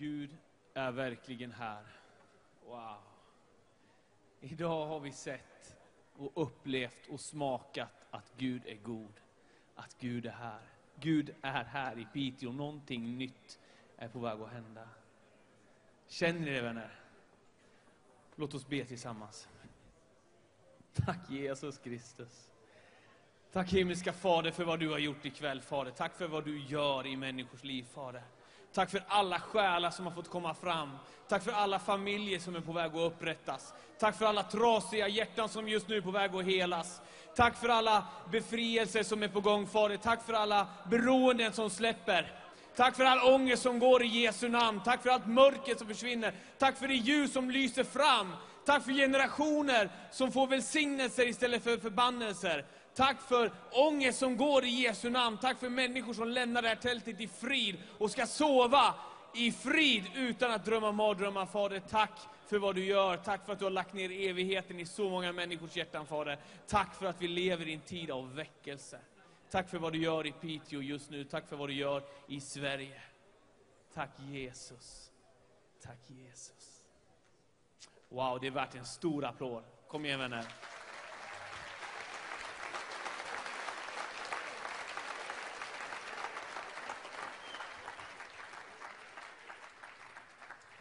[0.00, 0.36] Gud
[0.74, 1.82] är verkligen här.
[2.64, 2.98] Wow.
[4.40, 5.76] Idag har vi sett
[6.16, 9.20] och upplevt och smakat att Gud är god.
[9.74, 10.60] Att Gud är här.
[11.00, 12.52] Gud är här i Piteå.
[12.52, 13.58] Någonting nytt
[13.96, 14.88] är på väg att hända.
[16.06, 16.94] Känner ni det vänner?
[18.36, 19.48] Låt oss be tillsammans.
[20.92, 22.50] Tack Jesus Kristus.
[23.52, 25.90] Tack himmelska Fader för vad du har gjort ikväll Fader.
[25.90, 28.22] Tack för vad du gör i människors liv Fader.
[28.74, 30.90] Tack för alla själar som har fått komma fram.
[31.28, 33.74] Tack för alla familjer som är på väg att upprättas.
[33.98, 37.00] Tack för alla trasiga hjärtan som just nu är på väg att helas.
[37.36, 39.96] Tack för alla befrielser som är på gång Fader.
[39.96, 42.32] Tack för alla beroenden som släpper.
[42.76, 44.80] Tack för all ångest som går i Jesu namn.
[44.84, 46.34] Tack för allt mörker som försvinner.
[46.58, 48.36] Tack för det ljus som lyser fram.
[48.66, 52.64] Tack för generationer som får välsignelser istället för förbannelser.
[52.94, 55.38] Tack för ångest som går i Jesu namn.
[55.38, 58.94] Tack för människor som lämnar det här tältet i frid och ska sova
[59.34, 61.46] i frid utan att drömma mardrömmar.
[61.46, 63.16] Fader, tack för vad du gör.
[63.16, 66.38] Tack för att du har lagt ner evigheten i så många människors hjärtan, Fader.
[66.66, 68.98] Tack för att vi lever i en tid av väckelse.
[69.50, 71.24] Tack för vad du gör i Piteå just nu.
[71.24, 73.00] Tack för vad du gör i Sverige.
[73.94, 75.10] Tack Jesus.
[75.82, 76.84] Tack Jesus.
[78.08, 79.64] Wow, det är värt en stor applåd.
[79.88, 80.46] Kom igen vänner.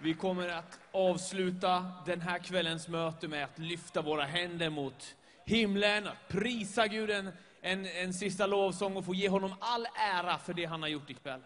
[0.01, 6.07] Vi kommer att avsluta den här kvällens möte med att lyfta våra händer mot himlen,
[6.07, 7.29] att prisa Gud en,
[7.61, 11.09] en, en sista lovsång och få ge honom all ära för det han har gjort
[11.09, 11.41] ikväll.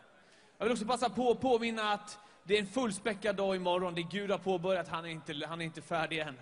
[0.57, 3.95] Jag vill också passa på att påminna att det är en fullspäckad dag imorgon.
[3.95, 6.35] Det Gud har påbörjat, han är inte, han är inte färdig än.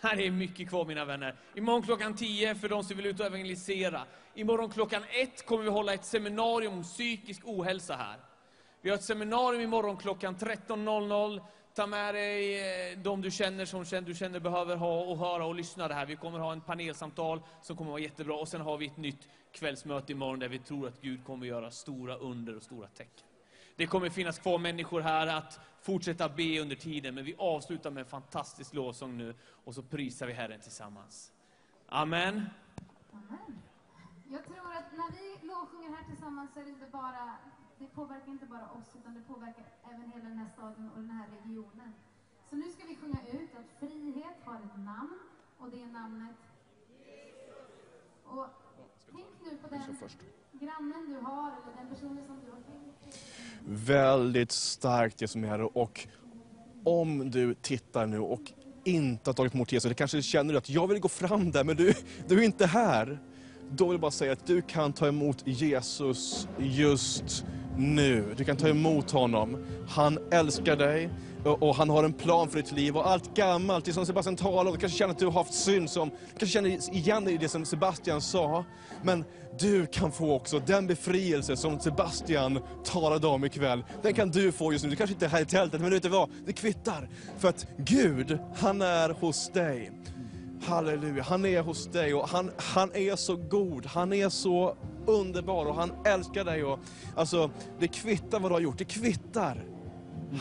[0.00, 1.34] Här är mycket kvar mina vänner.
[1.54, 4.02] Imorgon klockan 10 för de som vill ut och evangelisera.
[4.34, 8.16] Imorgon klockan 1 kommer vi hålla ett seminarium om psykisk ohälsa här.
[8.80, 11.40] Vi har ett seminarium imorgon klockan 13.00.
[11.78, 15.54] Ta med dig eh, de du känner som du känner behöver ha och höra och
[15.54, 16.06] lyssna det här.
[16.06, 18.34] Vi kommer ha en panelsamtal som kommer vara jättebra.
[18.34, 21.70] Och sen har vi ett nytt kvällsmöte imorgon där vi tror att Gud kommer göra
[21.70, 23.26] stora under och stora tecken.
[23.76, 28.00] Det kommer finnas kvar människor här att fortsätta be under tiden, men vi avslutar med
[28.00, 29.34] en fantastisk lovsång nu
[29.64, 31.32] och så prisar vi Herren tillsammans.
[31.88, 32.46] Amen.
[33.12, 33.58] Amen.
[34.30, 37.36] Jag tror att när vi lovsjunger här tillsammans så är det inte bara,
[37.78, 41.10] det påverkar inte bara oss utan det påverkar även hela den här staden och den
[41.10, 41.92] här regionen.
[42.50, 45.18] Så nu ska vi sjunga ut att frihet har ett namn
[45.58, 46.36] och det är namnet
[48.24, 48.46] och
[49.12, 49.80] tänk nu på den
[50.52, 53.18] grannen du har eller den personen som du har tänkt
[53.66, 55.78] Väldigt starkt det som är här.
[55.78, 56.08] Och
[56.84, 58.52] om du tittar nu och
[58.84, 61.64] inte har tagit emot Jesus, det kanske känner du att jag vill gå fram där,
[61.64, 61.94] men du,
[62.28, 63.18] du är inte här.
[63.70, 67.44] Då vill jag bara säga att du kan ta emot Jesus just
[67.78, 68.34] nu.
[68.36, 69.56] Du kan ta emot honom.
[69.88, 71.10] Han älskar dig
[71.44, 72.96] och och han har en plan för ditt liv.
[72.96, 75.54] Och allt gammalt, det som Sebastian talar om, du kanske känner att du har haft
[75.54, 78.64] synd, som, du kanske känner igen i det som Sebastian sa.
[79.02, 79.24] Men
[79.58, 83.84] du kan få också den befrielse som Sebastian talade om ikväll.
[84.02, 84.90] Den kan du få just nu.
[84.90, 86.30] Du kanske inte är här i tältet, men vet du vad?
[86.46, 87.08] Det kvittar.
[87.38, 89.92] För att Gud, han är hos dig.
[90.64, 94.76] Halleluja, han är hos dig och han, han är så god, han är så
[95.08, 96.64] underbar och han älskar dig.
[96.64, 96.78] Och,
[97.16, 99.64] alltså, det kvittar vad du har gjort, det kvittar.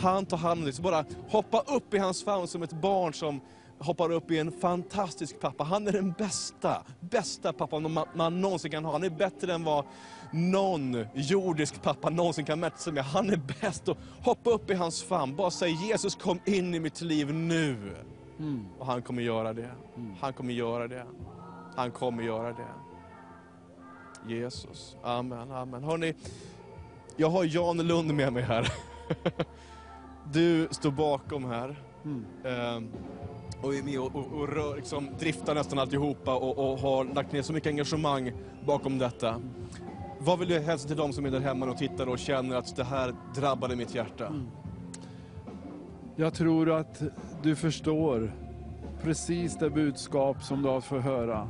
[0.01, 0.73] Han tar hand om dig.
[0.73, 3.41] Så bara hoppa upp i hans famn som ett barn som
[3.79, 5.63] hoppar upp i en fantastisk pappa.
[5.63, 8.91] Han är den bästa, bästa pappan man, man någonsin kan ha.
[8.91, 9.85] Han är bättre än vad
[10.31, 13.03] någon jordisk pappa någonsin kan mäta sig med.
[13.03, 13.87] Han är bäst.
[13.87, 15.35] Och hoppa upp i hans famn.
[15.35, 17.95] Bara säg Jesus kom in i mitt liv nu.
[18.79, 19.69] Och han kommer göra det.
[20.19, 21.05] Han kommer göra det.
[21.75, 22.86] Han kommer göra det.
[24.29, 24.95] Jesus.
[25.03, 25.83] Amen, amen.
[25.83, 26.13] Hörrni,
[27.15, 28.73] jag har Jan Lund med mig här.
[30.33, 31.75] Du står bakom här.
[32.45, 32.89] Ehm,
[33.61, 37.31] och är med och, och, och rör, liksom, driftar nästan alltihopa och, och har lagt
[37.31, 38.31] ner så mycket engagemang
[38.65, 39.41] bakom detta.
[40.19, 42.75] Vad vill du hälsa till de som är där hemma och tittar och känner att
[42.75, 44.33] det här drabbade mitt hjärta?
[46.15, 47.01] Jag tror att
[47.43, 48.33] du förstår
[49.01, 51.49] precis det budskap som du har fått höra.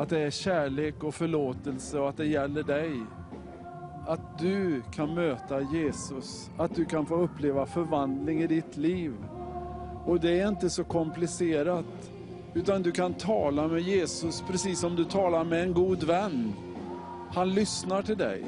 [0.00, 3.00] Att det är kärlek och förlåtelse och att det gäller dig.
[4.06, 9.12] Att du kan möta Jesus, att du kan få uppleva förvandling i ditt liv.
[10.04, 11.84] Och det är inte så komplicerat,
[12.54, 16.52] utan du kan tala med Jesus precis som du talar med en god vän.
[17.32, 18.44] Han lyssnar till dig.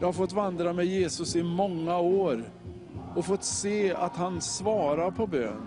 [0.00, 2.44] Jag har fått vandra med Jesus i många år
[3.14, 5.66] och fått se att han svarar på bön.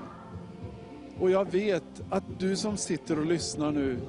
[1.19, 3.99] Och jag vet att du som sitter och lyssnar nu,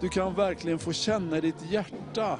[0.00, 2.38] du kan verkligen få känna i ditt hjärta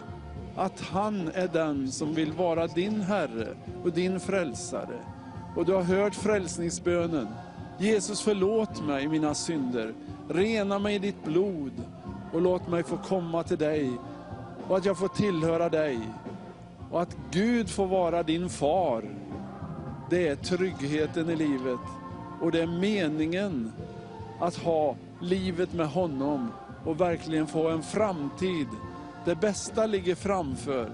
[0.57, 3.49] att han är den som vill vara din Herre
[3.85, 4.99] och din frälsare.
[5.57, 7.29] och du har hört frälsningsbönen.
[7.79, 9.95] Jesus förlåt mig mina synder,
[10.29, 11.73] rena mig i ditt blod
[12.33, 13.91] och låt mig få komma till dig
[14.69, 15.99] och att jag får tillhöra dig
[16.91, 19.05] och att Gud får vara din far.
[20.11, 21.81] Det är tryggheten i livet
[22.41, 23.73] och det är meningen
[24.41, 26.51] att ha livet med honom
[26.85, 28.69] och verkligen få en framtid.
[29.25, 30.93] Det bästa ligger framför.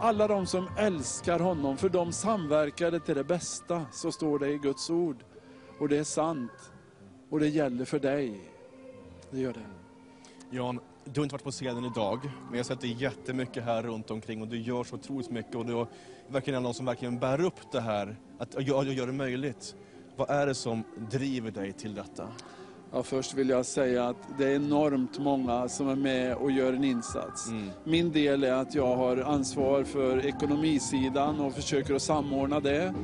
[0.00, 4.58] Alla de som älskar honom, för de samverkade till det bästa, så står det i
[4.58, 5.16] Guds ord.
[5.78, 6.72] Och det är sant.
[7.30, 8.40] Och det gäller för dig.
[9.30, 9.66] Det gör det.
[10.50, 13.82] Jan, du har inte varit på scenen idag, men jag har sett dig jättemycket här
[13.82, 15.86] runt omkring och du gör så otroligt mycket och du är
[16.28, 19.76] verkligen någon som verkligen bär upp det här, att gör det möjligt.
[20.16, 22.28] Vad är det som driver dig till detta?
[22.92, 26.72] Ja, först vill jag säga att det är enormt många som är med och gör
[26.72, 27.48] en insats.
[27.84, 32.94] Min del är att jag har ansvar för ekonomisidan och försöker att samordna det.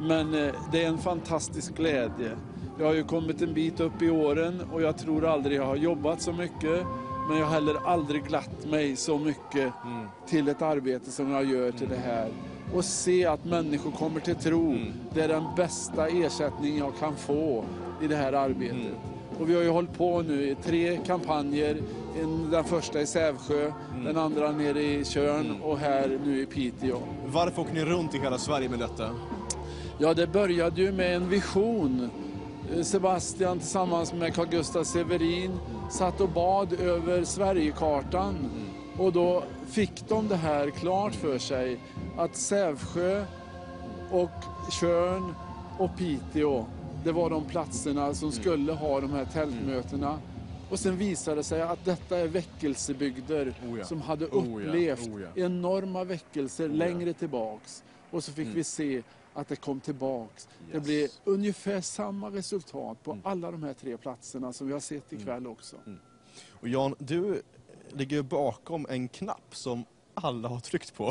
[0.00, 2.30] Men eh, det är en fantastisk glädje.
[2.78, 5.76] Jag har ju kommit en bit upp i åren och jag tror aldrig jag har
[5.76, 6.86] jobbat så mycket.
[7.28, 9.72] Men jag har heller aldrig glatt mig så mycket
[10.26, 12.28] till ett arbete som jag gör till det här.
[12.74, 14.76] Och se att människor kommer till tro,
[15.14, 17.64] det är den bästa ersättning jag kan få
[18.02, 18.92] i det här arbetet.
[19.40, 21.76] Och vi har ju hållit på nu i tre kampanjer.
[22.22, 23.72] En, den första i Sävsjö,
[24.04, 26.98] den andra nere i Tjörn och här nu i Piteå.
[27.26, 29.10] Varför åker ni runt i hela Sverige med detta?
[29.98, 32.10] Ja, det började ju med en vision.
[32.74, 35.58] Eh, Sebastian tillsammans med Carl Gustaf Severin
[35.90, 38.34] satt och bad över Sverigekartan.
[38.98, 41.80] Och då fick de det här klart för sig
[42.18, 43.24] att Sävsjö
[44.10, 44.30] och
[44.80, 45.34] Tjörn
[45.78, 46.66] och Piteå,
[47.06, 50.20] det var de platserna som skulle ha de här tältmötena.
[50.70, 53.84] Och sen visade det sig att detta är väckelsebygder Oh ja.
[53.84, 55.28] som hade Oh ja, upplevt oh ja.
[55.44, 57.84] enorma väckelser längre tillbaks.
[58.10, 59.02] Och så fick vi se
[59.34, 60.48] att det kom tillbaks.
[60.72, 60.84] Det Yes.
[60.84, 65.46] blev ungefär samma resultat på alla de här tre platserna som vi har sett ikväll
[65.46, 65.76] också.
[66.50, 67.42] Och Jan, du
[67.92, 71.04] ligger bakom en knapp som alla har tryckt på.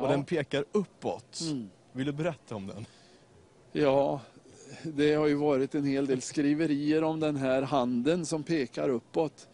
[0.00, 1.40] Och den pekar uppåt.
[1.40, 1.70] Mm.
[1.92, 2.86] Vill du berätta om den?
[3.72, 4.20] Ja,
[4.82, 9.48] det har ju varit en hel del skriverier om den här handen som pekar uppåt.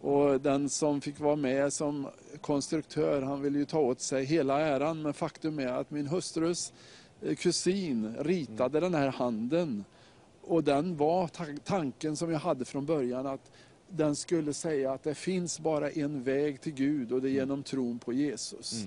[0.00, 2.08] Och den som fick vara med som
[2.40, 5.02] konstruktör, han ville ju ta åt sig hela äran.
[5.02, 6.72] Men faktum är att min hustrus
[7.22, 9.84] eh, kusin ritade den här handen.
[10.42, 13.50] Och den var ta- tanken som jag hade från början att
[13.88, 17.62] den skulle säga att det finns bara en väg till Gud och det är genom
[17.62, 18.84] tron på Jesus.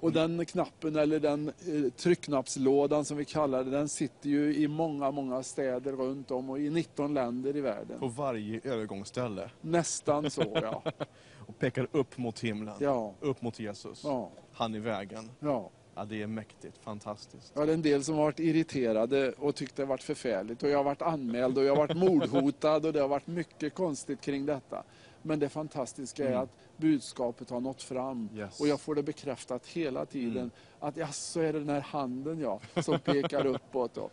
[0.00, 4.68] Och den knappen, eller den eh, tryckknappslådan som vi kallar det, den sitter ju i
[4.68, 7.98] många, många städer runt om och i 19 länder i världen.
[7.98, 9.50] På varje övergångsställe.
[9.60, 10.82] Nästan så, ja.
[11.46, 12.74] Och pekar upp mot himlen.
[12.78, 13.14] Ja.
[13.20, 14.00] Upp mot Jesus.
[14.04, 14.30] Ja.
[14.52, 15.30] Han är vägen.
[15.40, 15.70] Ja.
[15.94, 16.78] Ja, det är mäktigt.
[16.78, 17.52] Fantastiskt.
[17.54, 20.62] Ja, det är en del som har varit irriterade och tyckt det har varit förfärligt.
[20.62, 23.74] Och jag har varit anmäld och jag har varit mordhotad och det har varit mycket
[23.74, 24.84] konstigt kring detta.
[25.22, 26.40] Men det fantastiska är Mm.
[26.42, 28.28] att budskapet har nått fram.
[28.34, 28.60] Yes.
[28.60, 30.36] Och jag får det bekräftat hela tiden.
[30.36, 30.50] Mm.
[30.80, 33.96] Att ja, så är det den här handen ja, som pekar uppåt.
[33.96, 34.12] Och,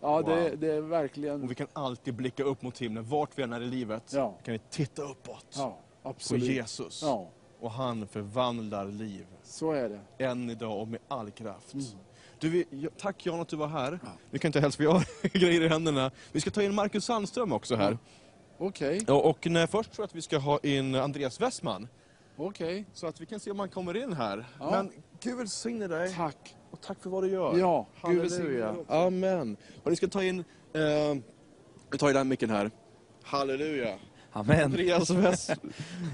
[0.00, 0.58] ja, det, Wow.
[0.58, 1.42] det är verkligen...
[1.42, 3.04] Och vi kan alltid blicka upp mot himlen.
[3.04, 4.34] Vart vi än är i livet Ja.
[4.44, 5.46] kan vi titta uppåt.
[5.56, 6.44] Ja, på absolut.
[6.44, 7.02] Jesus.
[7.02, 7.28] Ja,
[7.60, 9.26] Och han förvandlar liv.
[9.42, 10.24] så är det.
[10.24, 11.74] Än idag och med all kraft.
[11.74, 11.86] Mm.
[12.38, 13.98] Du, vi, ja, tack Jan att du var här.
[14.30, 16.10] Vi kan inte för jag har grejer i händerna.
[16.32, 17.98] Vi ska ta in Marcus Sandström också här.
[18.58, 21.88] Okej, Ja, och nej, först tror jag att vi ska ha in Andreas Westman.
[22.36, 22.84] okej.
[22.92, 24.44] Så att vi kan se om han kommer in här.
[24.58, 24.70] Ja.
[24.70, 26.14] Men Gud välsigne dig.
[26.14, 26.56] Tack.
[26.70, 27.58] Och tack för vad du gör.
[27.58, 28.66] Ja, Gud Halleluja.
[28.72, 28.84] välsigne.
[28.96, 29.56] Amen.
[29.82, 30.38] Och ni ska ta in...
[30.72, 30.82] Eh,
[31.90, 32.70] vi tar ju den micken här.
[33.22, 33.98] Halleluja.
[34.32, 34.64] Amen.
[34.64, 35.10] Andreas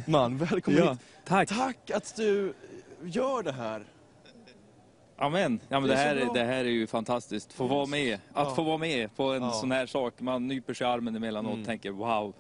[0.06, 1.00] Westman, välkommen Ja, hit.
[1.24, 1.48] tack.
[1.48, 2.54] Tack att du
[3.04, 3.84] gör det här.
[5.16, 5.60] Amen.
[5.68, 6.34] Ja, men Det det, är här, bra.
[6.34, 7.52] det här är ju fantastiskt.
[7.52, 8.14] Få vara med.
[8.14, 8.54] Att Ja.
[8.54, 9.50] få vara med på en Ja.
[9.52, 10.20] sån här sak.
[10.20, 11.66] Man nyper sig i armen emellanåt och Mm.
[11.66, 12.34] tänker wow,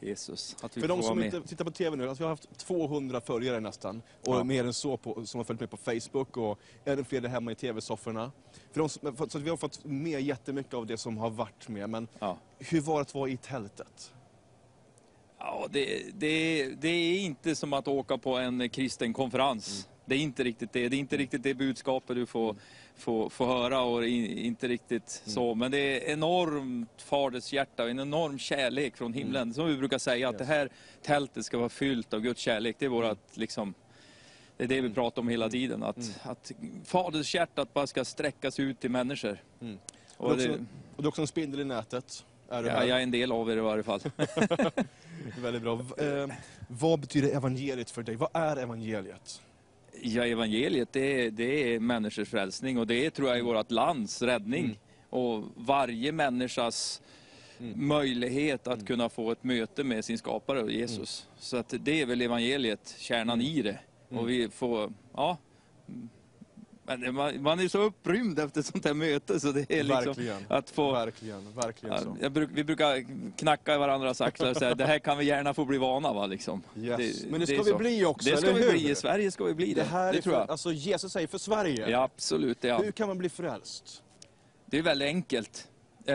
[0.00, 0.56] Jesus.
[0.62, 3.20] Att vi För de som inte tittar på TV nu, alltså vi har haft 200
[3.20, 4.02] följare nästan.
[4.26, 4.44] Och Ja.
[4.44, 7.52] mer än så på, som har följt med på Facebook och ännu fler där hemma
[7.52, 8.32] i TV-sofforna.
[9.28, 11.90] Så vi har fått med jättemycket av det som har varit med.
[11.90, 12.38] Men Ja.
[12.58, 14.12] hur var det att vara i tältet?
[15.38, 19.88] Ja, det, det, det är inte som att åka på en kristen konferens.
[20.06, 20.88] Det är inte riktigt det.
[20.88, 22.56] Det är inte riktigt det budskapet du får,
[22.96, 25.54] får, får höra och inte riktigt så.
[25.54, 29.54] Men det är enormt faders hjärta och en enorm kärlek från himlen.
[29.54, 30.68] Som vi brukar säga att det här
[31.02, 32.76] tältet ska vara fyllt av Guds kärlek.
[32.78, 33.74] Det är vårat liksom
[34.56, 35.82] det är det vi pratar om hela tiden.
[35.82, 36.52] Att, att
[36.84, 39.38] faders hjärtat bara ska sträckas ut till människor.
[39.60, 39.78] Mm.
[40.16, 40.64] Och Och, det, också,
[40.96, 42.24] och du är också en spindel i nätet.
[42.48, 44.00] Är du ja, jag är en del av er i varje fall.
[45.38, 45.80] Väldigt bra.
[45.98, 46.28] Eh,
[46.68, 48.16] vad betyder evangeliet för dig?
[48.16, 49.42] Vad är evangeliet?
[50.02, 53.70] Ja, evangeliet det är, det är människors frälsning och det är, tror jag är vårt
[53.70, 54.64] lands räddning.
[54.64, 54.76] Mm.
[55.10, 57.02] och varje människas
[57.74, 61.28] möjlighet att kunna få ett möte med sin skapare, Jesus.
[61.38, 63.78] Så att det är väl evangeliet, kärnan i det.
[64.08, 65.38] Och vi får, ja.
[66.86, 69.82] Men det- man, man är så upprymd efter ett sånt här möte så det är
[69.82, 70.36] liksom Verkligen.
[70.48, 70.92] att få...
[70.92, 72.04] Verkligen, verkligen så.
[72.08, 73.04] Ja, jag bruk, vi brukar
[73.38, 76.26] knacka i varandras axlar och säga det här kan vi gärna få bli vana va
[76.26, 76.62] liksom.
[76.76, 77.24] Yes.
[77.30, 77.76] Men det är ska vi så.
[77.78, 78.70] bli också, Det ska vi hur?
[78.72, 79.80] bli, i Sverige ska vi bli det.
[79.80, 80.50] Det här det är tror för, jag.
[80.50, 81.90] alltså Jesus säger för Sverige.
[81.90, 82.58] Ja, absolut.
[82.64, 82.78] Ja.
[82.82, 84.02] Hur kan man bli frälst?
[84.66, 85.68] Det är väldigt enkelt.
[86.06, 86.14] Eh,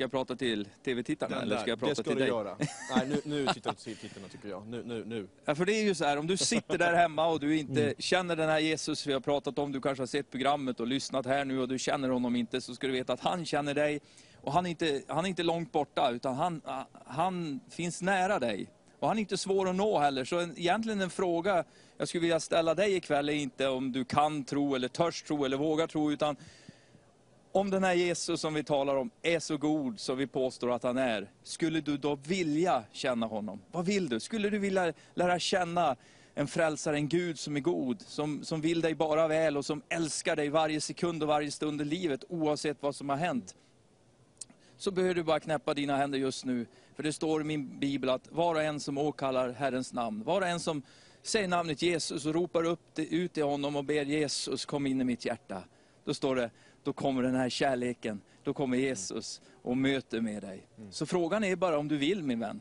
[0.00, 2.28] ska jag prata till tv-tittarna eller ska jag prata det ska till du dig?
[2.28, 2.56] göra.
[2.96, 4.66] Nej, nu, nu tittar du till tittarna tycker jag.
[4.66, 5.28] Nu, nu, nu.
[5.44, 7.82] Ja, för det är ju så här, om du sitter där hemma och du inte
[7.82, 7.94] Mm.
[7.98, 11.26] känner den här Jesus vi har pratat om, du kanske har sett programmet och lyssnat
[11.26, 14.00] här nu och du känner honom inte, så ska du veta att han känner dig.
[14.40, 16.62] Och han är inte, han är inte långt borta, utan han,
[17.06, 18.66] han finns nära dig.
[18.98, 21.64] Och han är inte svår att nå heller, så en, egentligen en fråga
[21.98, 25.44] jag skulle vilja ställa dig ikväll är inte om du kan tro, eller törs tro,
[25.44, 26.36] eller vågar tro, utan
[27.52, 30.82] om den här Jesus som vi talar om är så god som vi påstår att
[30.82, 33.60] han är, skulle du då vilja känna honom?
[33.72, 34.20] Vad vill du?
[34.20, 35.96] Skulle du vilja lära känna
[36.34, 39.82] en frälsare, en Gud som är god, som, som vill dig bara väl och som
[39.88, 43.54] älskar dig varje sekund och varje stund i livet, oavsett vad som har hänt?
[44.76, 48.10] Så behöver du bara knäppa dina händer just nu, för det står i min bibel
[48.10, 50.82] att var och en som åkallar Herrens namn, var och en som
[51.22, 55.00] säger namnet Jesus och ropar upp det, ut till honom och ber Jesus kom in
[55.00, 55.62] i mitt hjärta.
[56.04, 56.50] Då står det,
[56.82, 60.66] då kommer den här kärleken, då kommer Jesus och möter med dig.
[60.90, 62.60] Så frågan är bara om du vill min vän.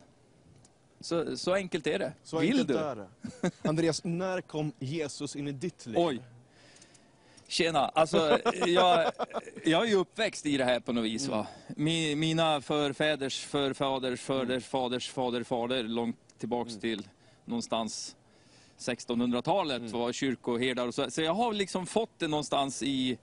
[1.00, 2.14] Så, så enkelt är det.
[2.24, 2.80] Så vill du?
[3.62, 5.96] Andreas, när kom Jesus in i ditt liv?
[6.00, 6.22] Oj.
[7.48, 9.12] Tjena, alltså jag,
[9.66, 11.28] jag är uppväxt i det här på något vis.
[11.28, 11.48] Va?
[11.68, 17.08] Mi, mina förfäders förfaders förders faders fader fader långt tillbaks till
[17.46, 18.16] någonstans
[18.78, 21.12] 1600-talet var kyrkoherdar och så.
[21.12, 23.18] Så jag har liksom fått det någonstans i,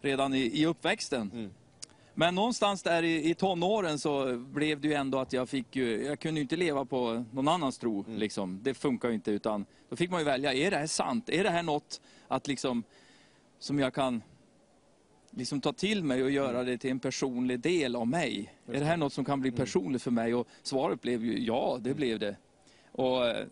[0.00, 1.50] redan i, i uppväxten.
[2.14, 6.04] Men någonstans där i, i tonåren så blev det ju ändå att jag fick ju,
[6.04, 8.04] jag kunde ju inte leva på någon annans tro.
[8.08, 8.60] Liksom.
[8.62, 11.28] Det funkar ju inte utan då fick man ju välja, är det här sant?
[11.28, 12.82] Är det här något att liksom,
[13.58, 14.22] som jag kan
[15.30, 18.54] liksom ta till mig och göra det till en personlig del av mig?
[18.66, 20.34] Är det här något som kan bli personligt för mig?
[20.34, 22.36] Och svaret blev ju ja, det blev det.
[22.92, 23.46] Och eh,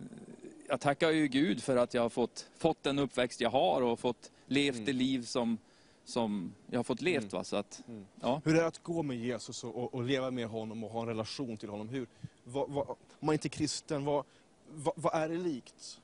[0.69, 4.01] jag tackar ju Gud för att jag har fått, fått den uppväxt jag har och
[4.01, 5.59] fått levt det liv som,
[6.07, 7.33] som jag har fått levt.
[7.33, 7.45] Va?
[7.45, 7.83] Så att,
[8.21, 8.41] ja.
[8.45, 11.01] Hur är det att gå med Jesus och, och, och leva med honom och ha
[11.01, 11.89] en relation till honom?
[11.89, 12.07] Hur,
[12.45, 14.25] vad, vad, om man inte är kristen, vad,
[14.71, 16.01] vad, vad är det likt?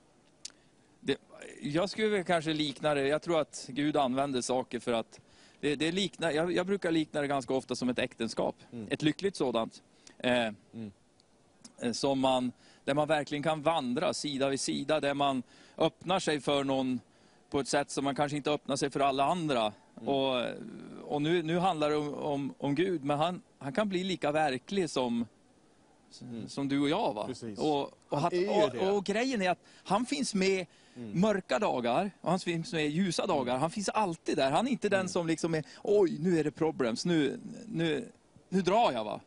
[1.01, 1.17] Det,
[1.61, 5.21] jag skulle kanske likna det, jag tror att Gud använder saker för att
[5.61, 8.57] det, det liknar, jag, jag brukar likna det ganska ofta som ett äktenskap.
[8.91, 9.83] Ett lyckligt sådant.
[10.19, 12.53] Eh, eh, som man,
[12.85, 15.43] där man verkligen kan vandra sida vid sida, där man
[15.77, 17.01] öppnar sig för någon
[17.51, 19.73] på ett sätt som man kanske inte öppnar sig för alla andra.
[20.07, 20.45] Och,
[21.03, 24.33] och nu, nu handlar det om, om, om Gud, men han, han kan bli lika
[24.33, 25.27] verklig som,
[26.47, 27.15] som du och jag.
[27.15, 27.27] Va?
[27.27, 27.59] Precis.
[27.59, 30.67] Och, och, ju och, och grejen är att han finns med
[31.13, 33.59] mörka dagar och han finns med ljusa dagar.
[33.59, 34.51] Han finns alltid där.
[34.51, 38.09] Han är inte den som liksom är, oj nu är det problems, nu, nu,
[38.49, 39.21] nu drar jag va.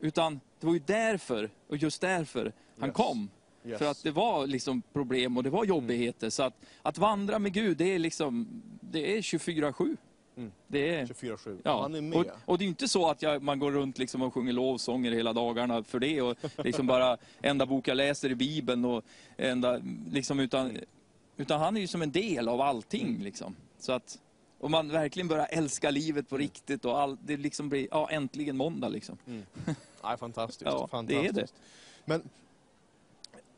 [0.00, 2.96] Utan det var ju därför, och just därför, han Yes.
[2.96, 3.28] kom.
[3.66, 3.78] Yes.
[3.78, 6.30] För att det var liksom problem och det var jobbigheter.
[6.30, 9.96] Så att, att vandra med Gud, det är liksom, det är 24-7.
[10.66, 11.06] Det är...
[11.06, 11.60] 24-7.
[11.64, 12.18] Ja, Han är med.
[12.18, 15.12] och, och det är inte så att jag, man går runt liksom och sjunger lovsånger
[15.12, 16.22] hela dagarna för det.
[16.22, 18.84] Och liksom bara enda bok jag läser i Bibeln.
[18.84, 19.04] Och
[19.36, 19.80] enda,
[20.10, 20.78] liksom utan,
[21.36, 23.18] utan han är ju som en del av allting.
[23.22, 23.56] Liksom.
[23.78, 24.18] Så att,
[24.60, 28.56] om man verkligen börjar älska livet på riktigt och all, det liksom blir, ja äntligen
[28.56, 29.18] måndag liksom.
[30.04, 30.62] Nej, fantastiskt.
[30.64, 31.30] Ja, det fantastiskt.
[31.30, 31.46] är det.
[32.04, 32.22] Men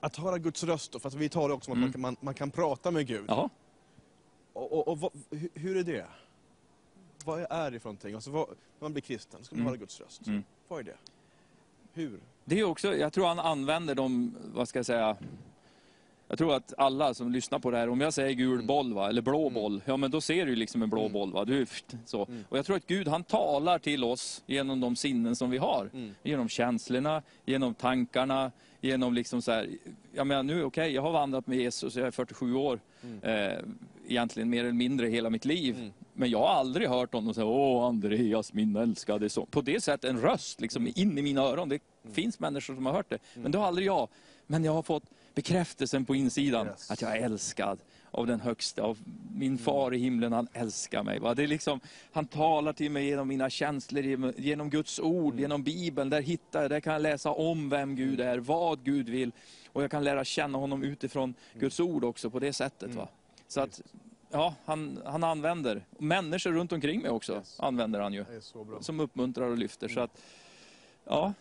[0.00, 2.16] att höra Guds röst, då, för att vi talar också om att man, kan- man,
[2.20, 3.24] man kan prata med Gud.
[3.28, 3.50] Ja.
[4.52, 5.10] Och, och, och vad,
[5.54, 6.06] hur, är det?
[7.24, 8.14] Vad är det för någonting?
[8.14, 9.66] Alltså, vad, när man blir kristen, ska man Mm.
[9.68, 10.26] höra Guds röst.
[10.26, 10.42] Mm.
[10.68, 10.96] Vad är det?
[11.92, 12.20] Hur?
[12.44, 15.16] Det är också, jag tror han använder dem, vad ska jag säga,
[16.28, 19.08] jag tror att alla som lyssnar på det här, om jag säger gul boll va,
[19.08, 21.44] eller blå boll, ja men då ser du liksom en blå boll va.
[21.44, 21.66] Du,
[22.04, 22.20] så.
[22.48, 25.90] Och jag tror att Gud han talar till oss genom de sinnen som vi har.
[26.22, 29.68] Genom känslorna, genom tankarna, genom liksom så här,
[30.12, 32.81] jag menar nu okej, jag har vandrat med Jesus, jag är 47 år.
[33.23, 33.58] Eh,
[34.08, 35.92] egentligen mer eller mindre hela mitt liv.
[36.15, 39.47] Men jag har aldrig hört honom säga Åh Andreas min älskade son.
[39.50, 41.68] På det sättet en röst liksom in i mina öron.
[41.68, 41.81] Det
[42.12, 43.18] finns människor som har hört det.
[43.34, 44.08] Men det har aldrig jag.
[44.47, 47.78] Men jag har fått bekräftelsen på insidan att jag är älskad
[48.10, 48.98] av den högsta, av
[49.34, 51.18] min far i himlen, han älskar mig.
[51.18, 51.34] Va?
[51.34, 51.80] Det är liksom,
[52.12, 54.02] han talar till mig genom mina känslor,
[54.40, 56.10] genom- Guds ord, genom Bibeln.
[56.10, 59.32] Där hittar jag, där kan jag läsa om vem Gud är, vad Gud vill.
[59.72, 62.94] Och jag kan lära känna honom utifrån Guds ord också på det sättet.
[62.94, 63.08] Va?
[63.48, 63.80] Så att
[64.30, 65.84] ja, han, han använder.
[65.98, 68.24] Människor runt omkring mig också använder han ju.
[68.80, 69.88] Som uppmuntrar och lyfter.
[69.88, 70.20] Så att,
[71.04, 71.32] ja.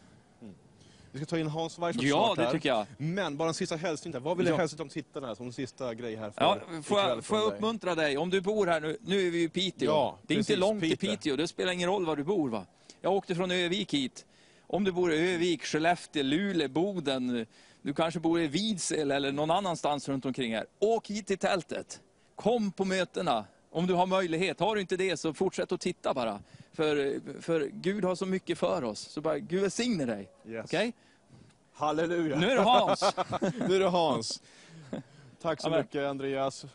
[1.17, 2.51] Vi ska ta in Hans Weissman Ja, det här.
[2.51, 2.85] tycker jag.
[2.97, 4.19] Men bara en sista hälsning där.
[4.19, 4.57] Vad vill du Ja.
[4.57, 8.17] hälsa till tittarna som sista grej här för Ja, får jag, får jag uppmuntra dig?
[8.17, 9.85] Om du bor här nu, nu är vi i Piteå.
[9.89, 11.35] Ja, det är precis, inte långt till Piteå.
[11.35, 12.49] Det spelar ingen roll var du bor.
[12.49, 12.65] va?
[13.01, 14.25] Jag åkte från Övik hit.
[14.67, 17.45] Om du bor i Övik, Skellefteå, Luleå, Boden,
[17.81, 20.65] du kanske bor i Vidsel eller någon annanstans runt omkring här.
[20.79, 22.01] Åk hit till tältet.
[22.35, 24.59] Kom på mötena om du har möjlighet.
[24.59, 26.39] Har du inte det så fortsätt att titta bara.
[26.73, 28.99] För, för Gud har så mycket för oss.
[28.99, 30.29] Så bara, Gud välsigne dig.
[30.47, 30.65] Yes.
[30.65, 30.93] Okej?
[31.77, 32.35] Halleluja!
[32.39, 33.01] Nu är det Hans.
[33.67, 34.41] nu är det Hans.
[35.41, 35.79] Tack så Amen.
[35.79, 36.65] mycket Andreas.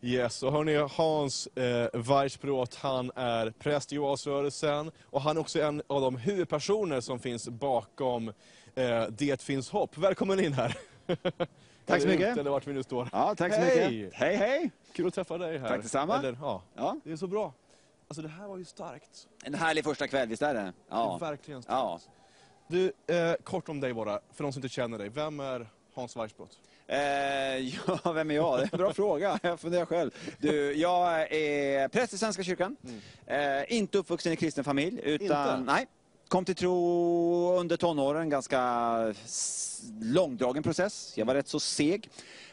[0.00, 5.60] Yes, och hörni, Hans eh, Weissbrot, han är präst i Oasrörelsen och han är också
[5.60, 8.28] en av de huvudpersoner som finns bakom
[8.74, 9.98] eh, Det finns hopp.
[9.98, 10.76] Välkommen in här.
[11.86, 12.38] Tack så mycket.
[12.38, 13.08] Eller vart vi nu står.
[13.12, 13.90] Ja, tack så Hej!
[14.02, 14.18] mycket.
[14.20, 14.70] Hej, hej.
[14.92, 15.68] Kul att träffa dig här.
[15.68, 16.18] Tack detsamma.
[16.18, 16.62] Eller, ja.
[16.74, 16.96] Ja.
[17.04, 17.52] Det är så bra.
[18.08, 19.28] Alltså det här var ju starkt.
[19.44, 20.60] En härlig första kväll, visst är det?
[20.60, 21.14] Det Ja.
[21.14, 22.02] är verkligen starkt.
[22.06, 22.12] ja.
[22.66, 25.08] Du, eh, kort om dig bara, för de som inte känner dig.
[25.08, 26.58] Vem är Hans Weissbrot?
[26.86, 26.98] Eh,
[28.04, 28.58] ja, vem är jag?
[28.58, 29.38] Det är en bra fråga.
[29.42, 30.10] Jag funderar själv.
[30.38, 32.76] Du, jag är präst i Svenska kyrkan.
[33.26, 35.00] Eh, inte uppvuxen i kristen familj.
[35.04, 35.72] Utan, Inte?
[35.72, 35.86] Nej.
[36.28, 39.14] Kom till tro under tonåren, ganska
[40.02, 41.12] långdragen process.
[41.16, 42.08] Jag var rätt så seg.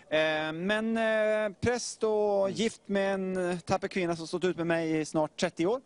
[0.10, 5.00] Eh, men eh, präst och gift med en tapper kvinna som stått ut med mig
[5.00, 5.82] i snart 30 år.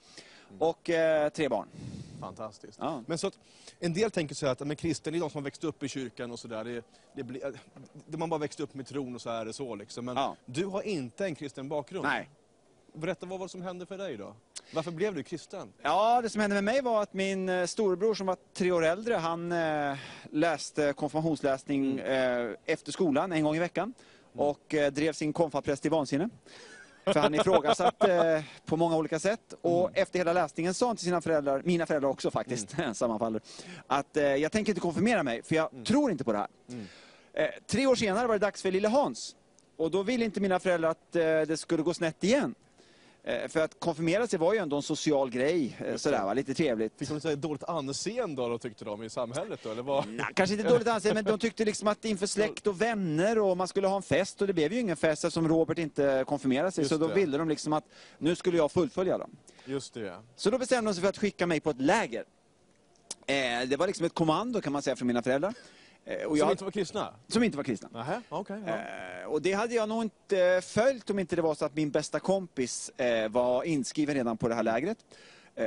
[0.59, 1.67] Och eh, tre barn.
[2.25, 2.77] Fantastiskt.
[2.81, 3.03] Ja.
[3.07, 3.39] Men så att,
[3.79, 5.87] en del tänker så här att men kristen är de som har växt upp i
[5.87, 6.63] kyrkan och sådär.
[6.63, 6.83] Det,
[7.15, 7.59] det, blir-
[8.07, 10.05] det, man bara växt upp med tron och så är det så liksom.
[10.05, 10.35] Men Ja.
[10.45, 12.03] du har inte en kristen bakgrund.
[12.05, 12.29] Nej.
[12.95, 14.35] Berätta, vad var det som hände för dig då?
[14.73, 15.73] Varför blev du kristen?
[15.81, 18.85] Ja, det som hände med mig var att min eh, storebror som var tre år
[18.85, 19.97] äldre, han eh,
[20.31, 23.93] läste konfirmationsläsning eh, efter skolan en gång i veckan.
[24.35, 26.29] Och eh, drev sin konfapräst till vansinne.
[27.05, 29.53] För han ifrågasatte eh, på många olika sätt.
[29.61, 33.41] Och efter hela läsningen sa han till sina föräldrar, mina föräldrar också faktiskt, sammanfaller,
[33.87, 36.47] att eh, jag tänker inte konfirmera mig, för jag tror inte på det här.
[37.33, 39.35] Eh, tre år senare var det dags för lille Hans.
[39.77, 42.55] Och då ville inte mina föräldrar att eh, det skulle gå snett igen.
[43.25, 46.53] Eh, för att konfirmera sig var ju ändå en social grej, eh, sådär va, lite
[46.53, 46.93] trevligt.
[46.99, 49.71] Fick de lite dåligt anseende då, tyckte de i samhället då?
[49.71, 50.07] Eller vad?
[50.07, 53.57] Nej, kanske inte dåligt anseende, men de tyckte liksom att inför släkt och vänner och
[53.57, 56.71] man skulle ha en fest och det blev ju ingen fest eftersom Robert inte konfirmerade
[56.71, 56.81] sig.
[56.81, 57.13] Just så då det.
[57.13, 57.85] ville de liksom att
[58.17, 59.35] nu skulle jag fullfölja dem.
[59.65, 60.15] Just det.
[60.35, 62.23] Så då bestämde de sig för att skicka mig på ett läger.
[63.25, 65.53] Eh, det var liksom ett kommando kan man säga från mina föräldrar.
[66.05, 67.13] Eh, Som jag, inte var kristna?
[67.27, 67.89] som inte var kristna.
[67.93, 68.61] Nähä, okej.
[68.65, 68.73] ja.
[69.21, 71.91] Eh, och det hade jag nog inte följt om inte det var så att min
[71.91, 74.97] bästa kompis eh, var inskriven redan på det här lägret.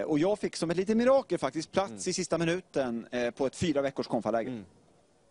[0.06, 3.82] Och jag fick som ett litet mirakel faktiskt plats i sista minuten på ett fyra
[3.82, 4.64] veckors konfaläger.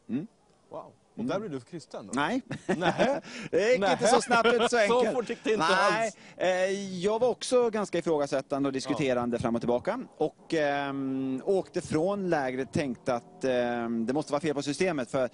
[0.09, 0.27] Mm.
[0.69, 0.91] Wow.
[1.15, 2.13] Och där blev du kristen då?
[2.15, 3.21] Nej, Nähä.
[3.51, 3.91] det gick Nähä.
[3.93, 5.15] inte så snabbt, inte så Så enkelt.
[5.15, 6.17] fort gick det inte Nej, alls.
[6.37, 9.99] eh, jag var också ganska ifrågasättande och diskuterande fram och tillbaka.
[10.17, 15.23] Och ehm, åkte från lägret tänkte att ehm, det måste vara fel på systemet för
[15.23, 15.29] eh,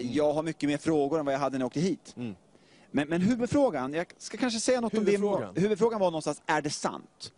[0.00, 2.14] jag har mycket mer frågor än vad jag hade när jag åkte hit.
[2.16, 2.34] Mm.
[2.90, 5.60] Men, men huvudfrågan, jag ska kanske säga något om det.
[5.60, 7.32] Huvudfrågan var någonstans, är det sant?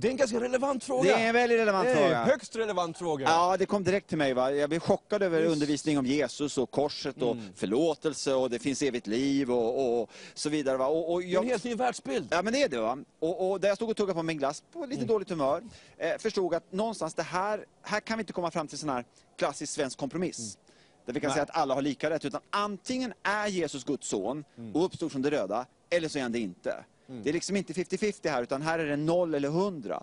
[0.00, 1.02] Det är en ganska relevant fråga.
[1.16, 2.24] Det är en väldigt relevant Det fråga.
[2.24, 3.24] högst relevant fråga.
[3.28, 4.34] Ja, det kom direkt till mig.
[4.34, 4.50] Va?
[4.52, 5.52] Jag blev chockad över Just.
[5.52, 7.44] undervisning om Jesus och korset och Mm.
[7.54, 10.76] förlåtelse och det finns evigt liv och, och så vidare.
[10.76, 10.86] Va?
[10.86, 12.28] Och, och Det är jag, en helt ny världsbild.
[12.30, 12.80] Ja, men det är det.
[12.80, 12.98] Va?
[13.20, 15.62] Och, och där jag stod och tuggade på min glass på lite dåligt humör,
[15.96, 19.04] eh, förstod att någonstans det här, här kan vi inte komma fram till sån här
[19.38, 20.58] klassisk svensk kompromiss.
[21.06, 21.34] Där vi kan Nej.
[21.34, 22.24] säga att alla har lika rätt.
[22.24, 24.44] Utan antingen är Jesus Guds son
[24.74, 26.84] och uppstod från de döda, eller så är han det inte.
[27.08, 30.02] Det är liksom inte 50-50 här, utan här är det noll eller hundra.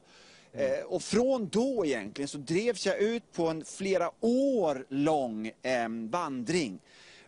[0.52, 5.90] Eh, och från då egentligen så drevs jag ut på en flera år lång eh,
[6.10, 6.80] vandring.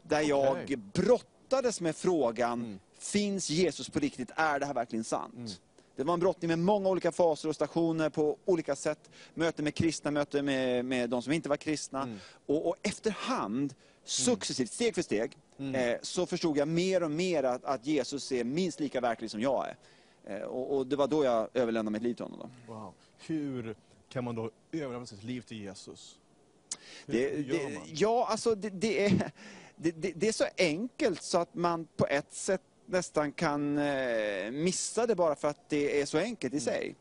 [0.04, 0.78] Där jag Okej.
[0.78, 4.32] brottades med frågan, finns Jesus på riktigt?
[4.36, 5.62] Är det här verkligen sant?
[5.96, 9.10] Det var en brottning med många olika faser och stationer på olika sätt.
[9.34, 12.08] Möte med kristna, möte med, med de som inte var kristna.
[12.46, 13.74] Och, och efterhand,
[14.04, 18.44] successivt, steg för steg, eh, så förstod jag mer och mer att, att Jesus är
[18.44, 19.78] minst lika verklig som jag är.
[20.24, 22.40] Eh, och, och det var då jag överlämnade mitt liv till honom.
[22.68, 22.74] Då.
[22.74, 22.94] Wow.
[23.18, 23.76] Hur
[24.10, 26.20] kan man då överlämna sitt liv till Jesus?
[27.06, 29.32] Hur, Det, hur gör det, ja, alltså det, det, är,
[30.16, 35.16] det, är så enkelt så att man på ett sätt nästan kan eh, missa det
[35.16, 36.58] bara för att det är så enkelt Mm.
[36.58, 36.96] i sig.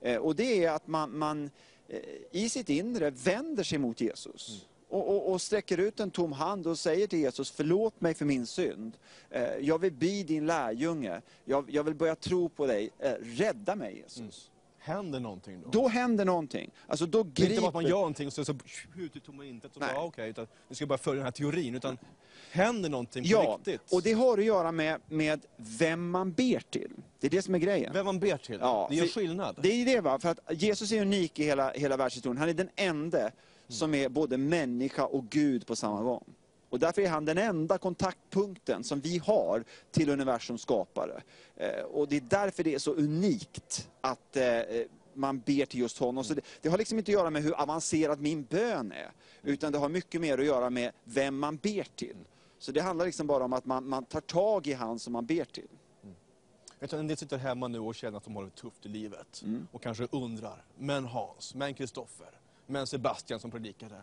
[0.00, 1.50] Eh, och det är att man, man
[1.88, 2.00] eh,
[2.32, 4.66] i sitt inre vänder sig mot Jesus.
[4.90, 5.00] Mm.
[5.00, 8.24] Och, och, och sträcker ut en tom hand och säger till Jesus, förlåt mig för
[8.24, 8.96] min synd.
[9.30, 11.20] Eh, jag vill bli din lärjunge.
[11.44, 12.90] Jag, jag vill börja tro på dig.
[12.98, 14.50] Eh, rädda mig Jesus.
[14.78, 15.68] händer någonting då?
[15.70, 16.70] Då händer någonting.
[16.86, 17.90] Alltså då Det är inte bara att man griper...
[17.96, 18.54] gör någonting och så, så
[18.96, 19.76] ut i tomma intet.
[19.76, 21.74] Och så okej, utan vi ska bara följa den här teorin.
[21.74, 21.98] Utan
[22.50, 23.92] händer någonting på Ja, riktigt?
[23.92, 26.90] och det har att göra med, med vem man ber till.
[27.20, 27.92] Det är det som är grejen.
[27.92, 28.58] Vem man ber till?
[28.60, 29.56] Ja, det gör skillnad.
[29.62, 32.38] Det är det va, för att Jesus är unik i hela, hela världshistorien.
[32.38, 33.30] Han är den enda
[33.68, 36.24] som är både människa och Gud på samma gång.
[36.70, 41.22] Och därför är han den enda kontaktpunkten som vi har till universums skapare.
[41.56, 44.60] Eh, och det är därför det är så unikt att eh,
[45.14, 46.24] man ber till just honom.
[46.24, 49.12] Så det, det har liksom inte att göra med hur avancerad min bön är.
[49.42, 52.16] Utan det har mycket mer att göra med vem man ber till.
[52.58, 55.26] Så det handlar liksom bara om att man, man tar tag i han som man
[55.26, 55.68] ber till.
[56.78, 58.88] Jag tror en del sitter hemma nu och känner att de har det tufft i
[58.88, 59.42] livet.
[59.44, 59.66] Mm.
[59.72, 62.37] Och kanske undrar, men Hans, men Kristoffer,
[62.68, 63.94] men Sebastian som predikade.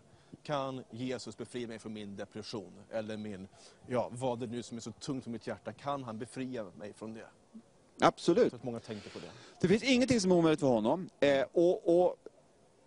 [0.44, 2.72] Kan Jesus befria mig från min depression?
[2.92, 3.48] Eller min,
[3.88, 5.74] ja, vad det nu som är så tungt för mitt hjärta.
[5.74, 7.26] Kan han befria mig från det?
[8.02, 8.50] Absolut.
[8.50, 9.30] Tror att många tänker på det.
[9.61, 11.10] Det finns ingenting som är omöjligt för honom.
[11.19, 12.16] Eh, och, och,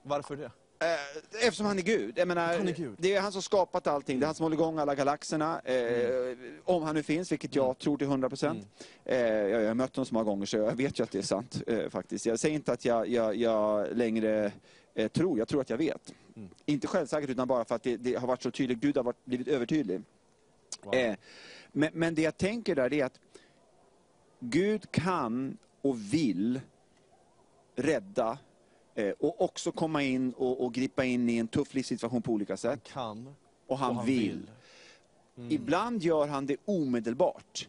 [0.03, 0.45] Varför det?
[0.45, 2.27] eh, eftersom han är Gud.
[2.27, 2.95] Menar, Han är Gud.
[2.99, 4.21] Det är han som skapat allting.
[4.21, 5.61] Det är han som håller igång alla galaxerna.
[5.61, 8.67] Eh, Om han nu finns, vilket jag tror till 100 procent.
[9.05, 11.19] Eh, jag, jag har mött honom så många gånger så jag vet ju att det
[11.19, 11.63] är sant.
[11.67, 12.27] Eh, faktiskt.
[12.27, 14.53] Jag säger inte att jag, jag, jag längre
[14.99, 16.15] eh, tror, jag tror att jag vet.
[16.67, 18.78] Inte självsäkert utan bara för att det, det har varit så tydligt.
[18.78, 20.02] Gud har varit, blivit övertydlig.
[20.93, 21.15] Eh,
[21.73, 23.20] men, men det jag tänker där är att
[24.41, 26.60] Gud kan och vill
[27.77, 28.39] rädda
[28.94, 32.57] eh, och också komma in och, och gripa in i en tuff livssituation på olika
[32.57, 32.85] sätt.
[32.85, 33.35] kan
[33.67, 34.18] och han, och han vill.
[34.18, 34.51] vill.
[35.36, 35.52] Mm.
[35.52, 37.68] Ibland gör han det omedelbart.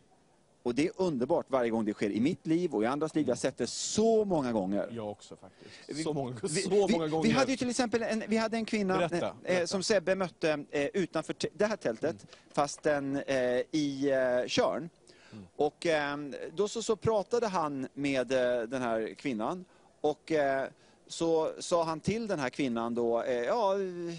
[0.64, 3.28] Och det är underbart varje gång det sker i mitt liv och i andras liv.
[3.28, 4.88] Jag har sett det så många gånger.
[4.92, 6.04] Jag också faktiskt.
[6.04, 7.24] Så många, Vi, så vi, många gånger.
[7.24, 9.68] vi hade ju till exempel en, vi hade en kvinna Berätta, eh, berätta.
[9.68, 12.28] som Sebbe mötte eh, utanför det här tältet, Mm.
[12.54, 14.10] fast den eh, i
[14.42, 14.90] eh, Tjörn.
[15.32, 15.46] Mm.
[15.56, 16.18] Och eh,
[16.56, 19.66] då så, så pratade han med eh, den här kvinnan
[20.02, 20.68] och eh,
[21.08, 24.16] så sa han till den här kvinnan då, eh, ja, eh,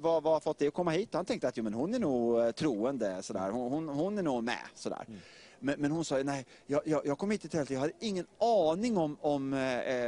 [0.00, 1.08] vad, vad har fått dig att komma hit?
[1.14, 3.50] Han tänkte att jo, men hon är nog eh, troende, sådär.
[3.50, 4.58] Hon, hon, hon är nog med.
[4.74, 5.04] Sådär.
[5.08, 5.20] Mm.
[5.60, 8.26] Men, men hon sa, nej, jag, jag, jag kom hit till tältet, jag hade ingen
[8.40, 9.58] aning om, om eh,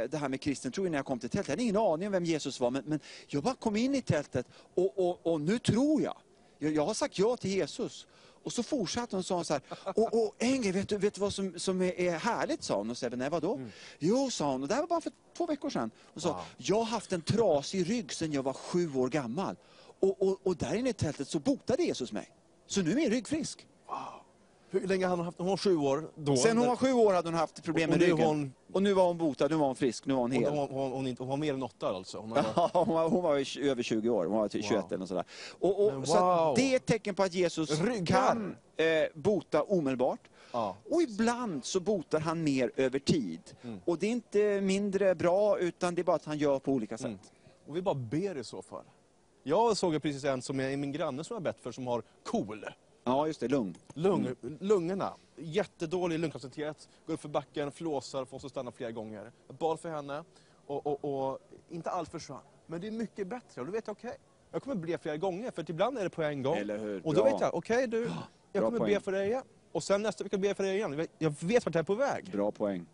[0.09, 1.47] det här med kristen tro innan jag kom till tältet.
[1.47, 4.01] Jag hade ingen aning om vem Jesus var, men, men jag bara kom in i
[4.01, 6.17] tältet och, och, och nu tror jag.
[6.59, 6.71] jag.
[6.71, 8.07] Jag har sagt ja till Jesus.
[8.43, 9.61] Och så fortsatte hon och sa här,
[9.95, 12.63] och, och en grej, vet du, vet du vad som, som är, är härligt?
[12.63, 12.89] sa hon.
[12.89, 13.61] Och sa, nej vadå?
[13.99, 15.91] Jo, sa hon, och det här var bara för två veckor sedan.
[16.13, 19.55] Hon sa, jag har haft en trasig rygg sedan jag var sju år gammal.
[19.99, 22.31] Och, och, och där inne i tältet så botade Jesus mig.
[22.67, 23.67] Så nu är min rygg frisk.
[24.71, 25.37] Hur länge har hon haft?
[25.37, 26.37] Hon var sju år då.
[26.37, 28.19] Sen hon var sju år hade hon haft problem med ryggen.
[28.27, 30.49] hon- Och nu var hon botad, nu var hon frisk, nu var hon hel.
[30.49, 32.17] hon, hon, hon, hon var mer än åtta alltså?
[32.17, 35.07] Hon Ja, hon var, hon var över 20 år, hon var till 21 eller något
[35.09, 35.23] sådär.
[35.59, 36.55] Och, och, Men Så wow.
[36.55, 38.05] det är ett tecken på att Jesus Ryggar.
[38.27, 40.19] kan eh, bota omedelbart.
[40.51, 40.75] ja.
[40.89, 43.41] Och ibland så botar han mer över tid.
[43.61, 43.79] Mm.
[43.85, 46.97] Och det är inte mindre bra, utan det är bara att han gör på olika
[46.97, 47.05] sätt.
[47.07, 47.19] Mm.
[47.67, 48.83] Och vi bara ber i så fall.
[49.43, 52.65] Jag såg precis en som är min granne som jag bett för som har KOL.
[53.09, 53.75] Ja, just det, lugn.
[53.93, 54.57] Lung, Mm.
[54.59, 55.13] Lungorna.
[55.35, 56.89] Jättedålig lungkapacitet.
[57.07, 59.31] Går upp för backen, flåsar, får så stanna flera gånger.
[59.47, 60.23] Jag bad för henne
[60.67, 61.39] och, och, och
[61.69, 62.41] inte allt försvann.
[62.67, 64.17] Men det är mycket bättre och då vet jag okej.
[64.51, 66.57] Jag kommer be flera gånger för ibland är det på en gång.
[66.57, 67.07] Eller hur?
[67.07, 67.31] Och då Bra.
[67.31, 68.01] vet jag, okej du,
[68.51, 68.93] jag Bra kommer poäng.
[68.93, 69.43] be för dig igen.
[69.71, 71.07] Och sen nästa vecka ber jag för dig igen.
[71.17, 72.31] Jag vet vart jag är på väg.
[72.31, 72.85] Bra poäng.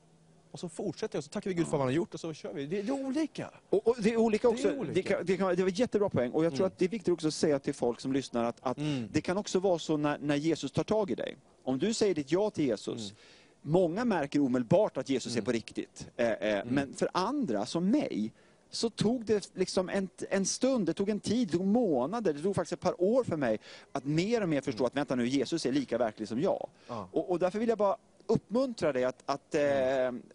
[0.56, 2.34] Och så fortsätter jag, så tackar vi Gud för vad han har gjort och så
[2.34, 2.66] kör vi.
[2.66, 3.50] Det, är olika.
[3.70, 4.68] Och, och det är olika Det är också.
[4.68, 5.16] Det, olika.
[5.16, 6.32] kan, det, kan, det var jättebra poäng.
[6.32, 6.68] Och jag tror Mm.
[6.68, 9.08] att det är viktigt också att säga till folk som lyssnar att, att Mm.
[9.12, 11.38] det kan också vara så när, när Jesus tar tag i dig.
[11.64, 13.16] Om du säger ditt ja till Jesus, Mm.
[13.62, 16.08] många märker omedelbart att Jesus är på riktigt.
[16.16, 16.76] Eh, eh, Mm.
[16.76, 18.34] Men för andra, som mig,
[18.70, 22.42] så tog det liksom en, en stund, det tog en tid, det tog månader, det
[22.42, 23.60] tog faktiskt ett par år för mig
[23.92, 26.68] att mer och mer förstå att vänta nu, Jesus är lika verklig som jag.
[26.88, 27.10] Ja.
[27.12, 27.98] Och, och därför vill jag bara
[28.28, 29.62] uppmuntra dig att, att eh,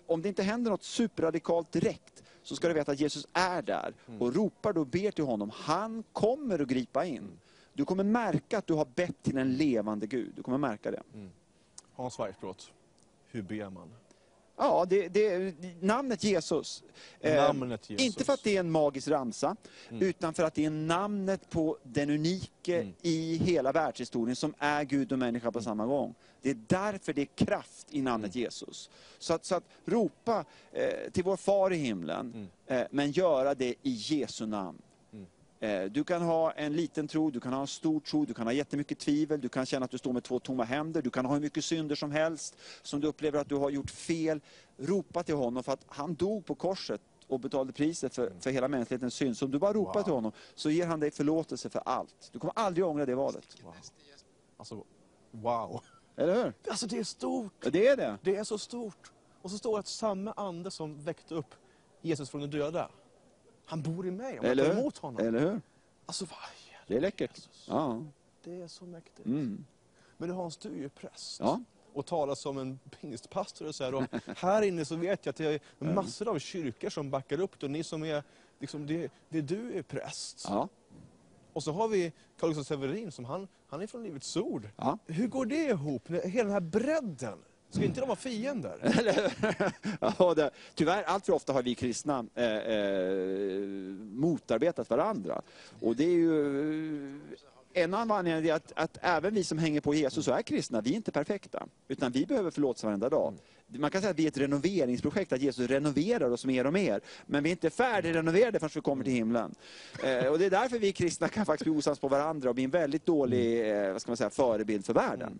[0.07, 3.95] om det inte händer något superradikalt direkt, så ska du veta att Jesus är där
[4.19, 5.51] och ropar du och ber till honom.
[5.55, 7.31] Han kommer att gripa in.
[7.73, 10.33] Du kommer märka att du har bett till en levande Gud.
[10.37, 11.03] Du kommer märka det.
[11.95, 12.73] Hans Weissbrott,
[13.27, 13.89] hur ber man?
[14.63, 16.83] Ja, det, det, namnet Jesus.
[17.21, 18.07] eh, Namnet Jesus.
[18.07, 19.57] Inte för att det är en magisk ramsa,
[19.91, 20.03] Mm.
[20.03, 22.93] utan för att det är namnet på den unike Mm.
[23.03, 26.15] i hela världshistorien som är Gud och människa på samma gång.
[26.43, 28.45] Det är därför det är kraft i namnet Mm.
[28.45, 28.91] Jesus.
[29.19, 32.33] Så att, så att ropa eh, till vår far i himlen,
[32.67, 32.81] Mm.
[32.83, 34.79] eh, men göra det i Jesu namn.
[35.61, 38.47] Eh, Du kan ha en liten tro, du kan ha en stor tro, du kan
[38.47, 41.25] ha jättemycket tvivel, du kan känna att du står med två tomma händer, du kan
[41.27, 44.41] ha hur mycket synder som helst som du upplever att du har gjort fel.
[44.77, 48.69] Ropa till honom för att han dog på korset och betalade priset för, för hela
[48.69, 49.37] mänsklighetens synd.
[49.37, 50.03] Så om du bara ropar Wow.
[50.03, 52.31] till honom så ger han dig förlåtelse för allt.
[52.33, 53.57] Du kommer aldrig ångra det valet.
[53.65, 53.75] Wow.
[54.57, 54.85] Alltså,
[55.31, 55.81] wow.
[56.17, 56.53] Eller hur?
[56.71, 57.53] Alltså det är stort.
[57.73, 58.19] Det är det.
[58.23, 59.13] Det är så stort.
[59.43, 61.55] Och så står det att samma ande som väckte upp
[62.03, 62.91] Jesus från de döda.
[63.71, 65.27] Han bor i mig, om Eller jag tar emot honom.
[65.27, 65.61] Eller hur?
[66.07, 66.39] Alltså, vad
[66.87, 67.49] Det är läckert.
[67.69, 68.03] Ja.
[68.45, 69.27] Det är så mäktigt.
[69.27, 69.65] Mm.
[70.17, 71.41] Men Hans, du är ju präst.
[71.41, 71.61] Ja.
[71.93, 73.95] Och talar som en pingstpastor och så här.
[73.95, 74.05] Och
[74.37, 75.47] här inne så vet jag att det
[75.79, 77.67] är massor av kyrkor som backar upp det.
[77.67, 78.23] Och ni som är,
[78.59, 80.47] liksom, det, det du är präst.
[80.49, 80.69] Ja.
[81.53, 84.69] Och så har vi Carl Gustaf Severin, som han, han är från Livets Ord.
[84.77, 84.99] Ja.
[85.07, 86.11] Hur går det ihop?
[86.11, 87.39] Hela den här bredden.
[87.71, 88.77] Ska inte de vara fiender?
[90.19, 93.61] Ja, det, tyvärr, allt för ofta har vi kristna eh, eh,
[94.13, 95.43] motarbetat varandra.
[95.81, 97.21] Och det är ju...
[97.73, 100.81] En annan anledning är att, att även vi som hänger på Jesus och är kristna,
[100.81, 101.67] vi är inte perfekta.
[101.89, 103.35] Utan vi behöver förlåtelse varenda dag.
[103.67, 107.01] Man kan säga att vi är ett renoveringsprojekt, att Jesus renoverar oss mer och mer.
[107.27, 109.55] Men vi är inte färdigrenoverade förrän vi kommer till himlen.
[110.05, 112.65] Eh, och det är därför vi kristna kan faktiskt bli osams på varandra och bli
[112.65, 115.39] en väldigt dålig eh, vad ska man säga, förebild för världen.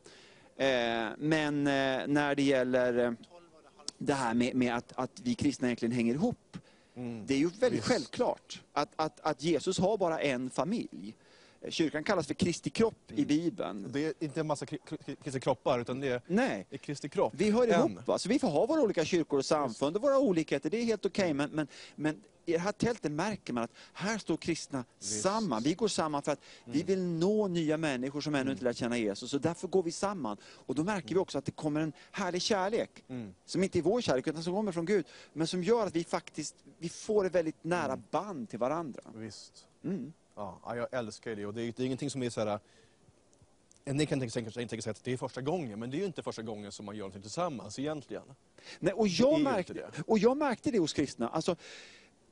[0.61, 3.13] Eh, men eh, när det gäller eh,
[3.99, 6.57] det här med, med att, att vi kristna egentligen hänger ihop.
[7.27, 7.89] Det är ju väldigt Visst.
[7.89, 11.17] självklart att, att, att Jesus har bara en familj.
[11.69, 13.87] Kyrkan kallas för Kristi kropp i Bibeln.
[13.93, 16.67] Det är inte en massa kri- kri- Kristi kroppar, utan det är, Nej.
[16.71, 17.33] är Kristi kropp.
[17.37, 17.91] Vi hör En.
[17.91, 18.07] ihop.
[18.07, 18.19] Va?
[18.19, 20.71] Så vi får ha våra olika kyrkor och samfund och våra olikheter.
[20.71, 21.35] Det är helt okej.
[21.35, 21.67] Men, men,
[21.97, 25.63] men i det här tältet märker man att här står kristna samman.
[25.63, 28.99] Vi går samman för att vi vill nå nya människor som ännu inte lärt känna
[28.99, 29.35] Jesus.
[29.35, 30.37] Och därför går vi samman.
[30.45, 33.05] Och då märker vi också att det kommer en härlig kärlek.
[33.45, 35.07] Som inte är vår kärlek, utan som kommer från Gud.
[35.33, 39.01] Men som gör att vi faktiskt vi får ett väldigt nära band till varandra.
[39.15, 39.67] Visst.
[40.43, 40.55] Mm.
[40.65, 41.47] Ja, ja, jag älskar det.
[41.47, 42.59] Och det är, det är ingenting som är så här...
[43.85, 45.99] En del kan tänka sig, tänka sig att det är första gången, men det är
[45.99, 48.23] ju inte första gången som man gör någonting tillsammans egentligen.
[48.79, 49.91] Nej, och, jag märkte, det.
[50.07, 51.29] och jag märkte det hos kristna.
[51.29, 51.57] Alltså,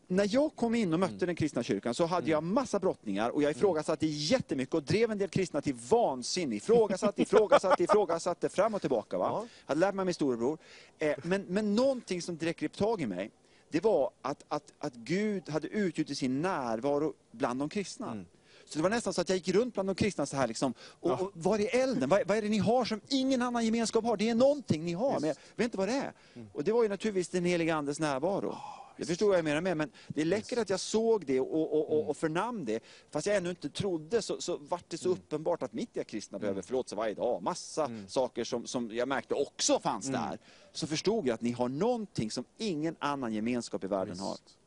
[0.07, 1.27] när jag kom in och mötte Mm.
[1.27, 5.19] den kristna kyrkan så hade jag massa brottningar och jag ifrågasatte jättemycket och drev en
[5.19, 6.57] del kristna till vansinne.
[6.57, 9.19] Ifrågasatte, ifrågasatte, ifrågasatte, fram och tillbaka.
[9.19, 9.27] Va?
[9.27, 9.47] Ja.
[9.67, 10.59] Hade lärt mig av min storebror.
[10.99, 13.31] Eh, men, men någonting som direkt grep tag i mig,
[13.71, 18.11] det var att, att, att Gud hade utgjutit sin närvaro bland de kristna.
[18.11, 18.27] Mm.
[18.65, 20.75] Så det var nästan så att jag gick runt bland de kristna så här liksom.
[20.81, 22.09] Och, och var är elden?
[22.09, 24.17] Vad, vad är det ni har som ingen annan gemenskap har?
[24.17, 26.13] Det är någonting ni har, men jag vet inte vad det är.
[26.53, 28.57] Och det var ju naturligtvis den heliga Andes närvaro.
[28.99, 31.73] Det förstod jag mer och mer, men det är läckert att jag såg det och,
[31.73, 32.83] och, och, och förnam det.
[33.10, 36.39] Fast jag ännu inte trodde så, så vart det så uppenbart att mitt i kristna
[36.39, 37.43] behöver förlåtelse varje dag.
[37.43, 40.39] Massa saker som, som jag märkte också fanns där.
[40.73, 44.31] Så förstod jag att ni har någonting som ingen annan gemenskap i världen har.
[44.31, 44.59] Visst.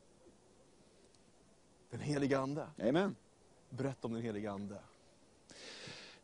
[1.92, 2.68] Den heliga Ande.
[2.82, 3.16] Amen.
[3.70, 4.76] Berätta om den heliga Ande.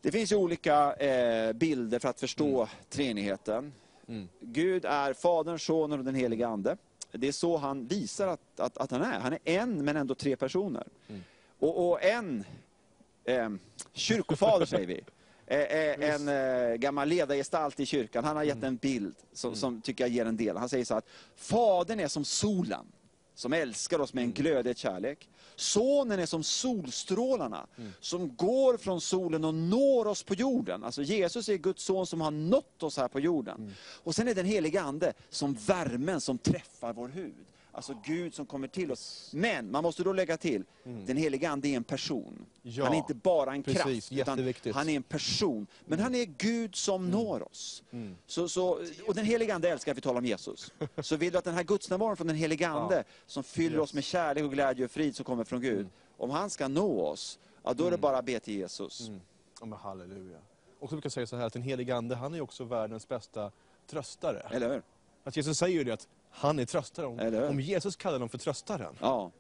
[0.02, 3.74] Det finns ju olika eh, bilder för att förstå treenigheten.
[4.08, 4.28] Mm.
[4.40, 6.78] Gud är Fadern, Sonen och den helige Ande.
[7.12, 9.20] Det är så han visar att, att, att han är.
[9.20, 10.88] Han är en men ändå tre personer.
[11.08, 11.24] Mm.
[11.60, 12.44] Och, och en
[13.24, 13.50] eh,
[13.94, 15.04] kyrkofader säger vi.
[15.50, 18.24] Eh, en eh, gammal ledargestalt i kyrkan.
[18.24, 20.58] Han har gett en bild som, som tycker jag ger en del.
[20.58, 21.06] Han säger så att
[21.36, 22.86] Fadern är som solen
[23.38, 25.30] som älskar oss med en glödhet kärlek.
[25.56, 27.68] Sonen är som solstrålarna
[28.00, 30.84] som går från solen och når oss på jorden.
[30.84, 33.76] Alltså Jesus är Guds son som har nått oss här på jorden.
[34.04, 37.36] Och sen är den helige Ande som värmen som träffar vår hud.
[37.78, 39.32] Alltså Gud som kommer till oss.
[39.34, 42.46] Men man måste då lägga till, den helige Ande är en person.
[42.62, 45.68] Ja, han är inte bara en precis, kraft, utan han är en person.
[45.86, 47.84] Men han är Gud som når oss.
[48.28, 50.74] Så, så, och den helige Ande älskar att vi talar om Jesus.
[51.02, 54.04] Så vill du att den här gudsnärvaron från den helige Ande, som fyller oss med
[54.04, 57.74] kärlek och glädje och frid som kommer från Gud, om han ska nå oss, ja,
[57.74, 59.12] då är det bara att be till Jesus.
[59.60, 60.38] Ja, men halleluja.
[60.80, 63.08] Och så brukar jag säga så här att den heliga Ande, han är också världens
[63.08, 63.52] bästa
[63.88, 64.40] tröstare.
[64.52, 64.82] Eller hur?
[65.24, 67.20] Att Jesus säger ju det att han är tröstaren.
[67.20, 67.50] Eller?
[67.50, 69.32] Om, Jesus kallar honom för tröstaren, Ja,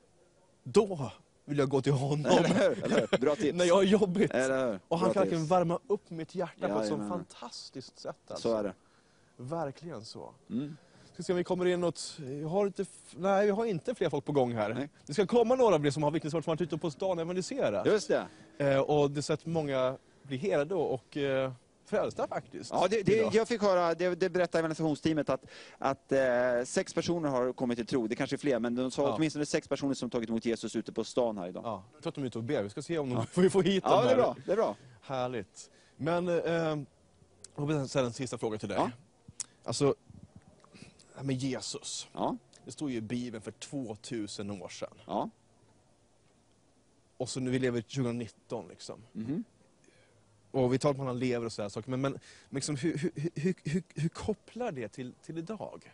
[0.63, 1.11] då
[1.45, 2.25] vill jag gå till honom.
[2.25, 2.83] eller?
[2.83, 3.17] Eller?
[3.17, 3.53] Bra tips.
[3.57, 4.31] När jag har jobbigt.
[4.31, 4.79] Eller?
[4.87, 8.15] Och han kan verkligen värma upp mitt hjärta på ett så fantastiskt sätt.
[8.27, 8.49] Alltså.
[8.49, 8.73] Så är det.
[9.37, 10.33] Verkligen så.
[10.49, 10.77] Mm.
[11.13, 12.19] Ska se om vi kommer in något...
[12.41, 12.85] Jag har inte,
[13.15, 14.73] nej, vi har inte fler folk på gång här.
[14.73, 14.89] Nej.
[15.05, 17.17] Det ska komma några av er som har vittnesbörd som har varit ute på stan
[17.17, 17.85] och evangeliserat.
[17.85, 18.27] Just det.
[18.57, 21.51] Eh, och det sett många bli helade och eh,
[21.87, 22.69] frälsta faktiskt.
[22.73, 25.45] Ja, det, det, jag fick höra, det, det berättade evangelisationsteamet, att,
[25.77, 26.19] att eh,
[26.65, 28.07] sex personer har kommit till tro.
[28.07, 29.15] Det kanske är fler, men de sa Ja.
[29.15, 31.63] åtminstone sex personer som tagit emot Jesus ute på stan här idag.
[31.65, 32.63] Ja, jag tror att de är ute och ber.
[32.63, 34.35] Vi ska se om de, vi får hit Ja, dem det är bra.
[34.45, 34.75] Det är bra.
[35.01, 35.69] Härligt.
[35.97, 36.77] Men eh,
[37.55, 38.77] jag vill ställa en sista fråga till dig.
[38.77, 38.91] Ja.
[39.63, 39.95] Alltså,
[40.73, 42.07] det här med Jesus.
[42.13, 44.93] Ja, Det står ju i Bibeln för 2000 år sedan.
[45.05, 45.29] ja.
[47.17, 49.03] Och så nu vi lever i 2019 liksom.
[49.11, 49.43] Mhm.
[50.51, 51.89] Och vi talar om att han lever och sådär saker.
[51.89, 52.19] Men, men
[52.49, 55.91] liksom, hur, hur, hur, hur, hur kopplar det till, till idag?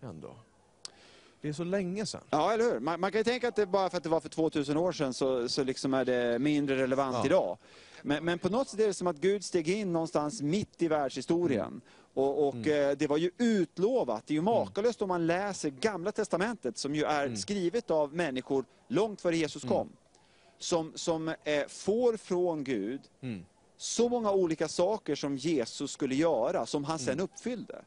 [0.00, 0.36] Ändå.
[1.40, 2.20] Det är så länge sedan.
[2.30, 2.80] Ja, eller hur?
[2.80, 4.92] Man, man kan ju tänka att det bara för att det var för 2000 år
[4.92, 7.26] sedan så, så liksom är det mindre relevant Ja.
[7.26, 7.58] idag.
[8.02, 10.88] Men, men på något sätt är det som att Gud steg in någonstans mitt i
[10.88, 11.66] världshistorien.
[11.66, 11.80] Mm.
[12.14, 14.26] Och, och eh, det var ju utlovat.
[14.26, 17.32] Det är ju makalöst om man läser Gamla Testamentet som ju Mm.
[17.32, 19.88] är skrivet av människor långt före Jesus kom.
[20.62, 23.44] Som, som eh, får från Gud Mm.
[23.76, 27.82] så många olika saker som Jesus skulle göra, som han sen uppfyllde.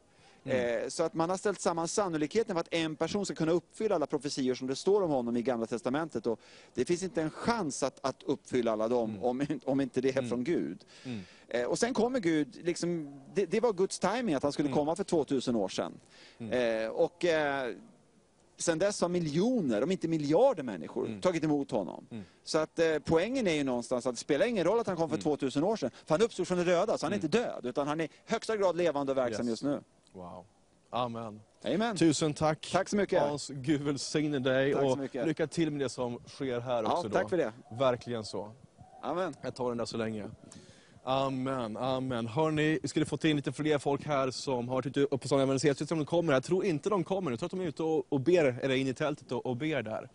[0.46, 3.94] Eh, så att man har ställt samman sannolikheten för att en person ska kunna uppfylla
[3.94, 6.26] alla profetior som det står om honom i Gamla Testamentet.
[6.26, 6.40] Och
[6.74, 10.22] det finns inte en chans att, att uppfylla alla dem om, om inte det är
[10.22, 10.84] från Gud.
[11.48, 14.96] Eh, och sen kommer Gud, liksom, det, det var Guds timing att han skulle komma
[14.96, 15.92] för 2000 år sedan.
[16.50, 17.24] Eh, och
[18.56, 22.06] sen dess har miljoner, om inte miljarder människor tagit emot honom.
[22.44, 25.10] Så att eh, poängen är ju någonstans att det spelar ingen roll att han kom
[25.10, 25.90] för 2000 år sedan.
[26.06, 27.66] För han uppstod från de döda, så han är inte död.
[27.66, 29.50] Utan han är i högsta grad levande och verksam Yes.
[29.50, 29.80] just nu.
[30.12, 30.44] Wow.
[30.90, 31.40] Amen.
[31.64, 31.96] Amen.
[31.96, 32.68] Tusen tack.
[32.72, 33.22] Tack så mycket.
[33.22, 37.10] Hans, Gud välsigne dig och lycka till med det som sker här Ja, också.
[37.10, 37.28] tack då.
[37.28, 37.52] för det.
[37.78, 38.50] Verkligen så.
[39.02, 39.34] Amen.
[39.42, 40.30] Jag tar den där så länge.
[41.06, 42.26] Amen, amen.
[42.26, 45.42] Hörni, vi skulle fått in lite fler folk här som har tittat upp på sådana
[45.42, 46.32] evangelister som de kommer.
[46.32, 47.30] Jag tror inte de kommer.
[47.30, 49.56] Jag tror att de är ute och, och ber, eller in i tältet och, och
[49.56, 50.08] ber där.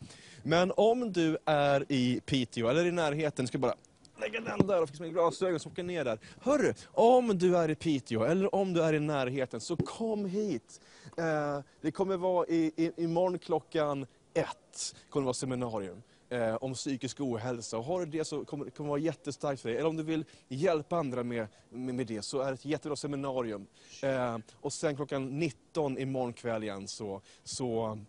[0.43, 3.75] Men om du är i Piteå eller i närheten, ska jag bara
[4.21, 6.19] lägga den där och fixa mina glasögon så åker ner där.
[6.41, 10.81] Hörru, om du är i Piteå eller om du är i närheten så kom hit.
[11.17, 16.73] Eh, det kommer vara i, i, imorgon klockan ett, kommer det vara seminarium eh, om
[16.73, 17.77] psykisk ohälsa.
[17.77, 19.77] Och har du det så kommer det kommer vara jättestarkt för dig.
[19.77, 22.95] Eller om du vill hjälpa andra med, med, med det så är det ett jättebra
[22.95, 23.67] seminarium.
[24.03, 27.99] Eh, och sen klockan 19 imorgon kväll igen så, så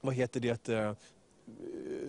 [0.00, 0.92] vad heter det, eh,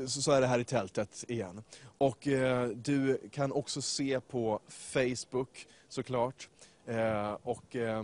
[0.07, 1.63] så så är det här i tältet igen.
[1.97, 6.49] Och eh, du kan också se på Facebook såklart.
[6.85, 8.03] Eh, och eh,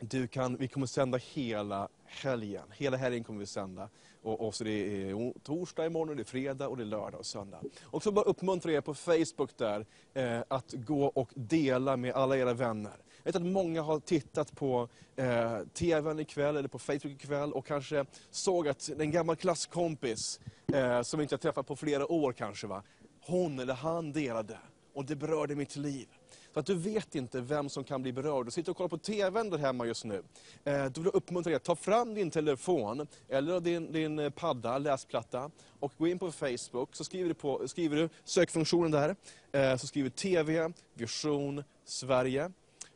[0.00, 2.64] du kan, vi kommer sända hela helgen.
[2.70, 3.88] Hela helgen kommer vi sända.
[4.22, 7.20] Och, och så det är torsdag imorgon, och det är fredag, och det är lördag
[7.20, 7.60] och söndag.
[7.84, 12.36] Och så bara uppmuntra er på Facebook där eh, att gå och dela med alla
[12.36, 12.96] era vänner.
[13.16, 17.66] Jag vet att många har tittat på eh, TVn ikväll eller på Facebook ikväll och
[17.66, 20.40] kanske såg att en gammal klasskompis
[20.74, 22.82] eh, som vi inte har träffat på flera år kanske, va?
[23.26, 24.58] hon eller han delade
[24.94, 26.08] och det berörde mitt liv.
[26.52, 28.46] För att du vet inte vem som kan bli berörd.
[28.46, 30.22] Du sitter och kollar på TVn där hemma just nu.
[30.64, 34.30] Eh, då vill jag uppmuntra dig att ta fram din telefon eller din, din eh,
[34.30, 35.50] padda, läsplatta
[35.80, 36.96] och gå in på Facebook.
[36.96, 39.16] Så skriver du, på, skriver du sökfunktionen där.
[39.52, 42.50] Eh, så skriver TV, Vision, Sverige.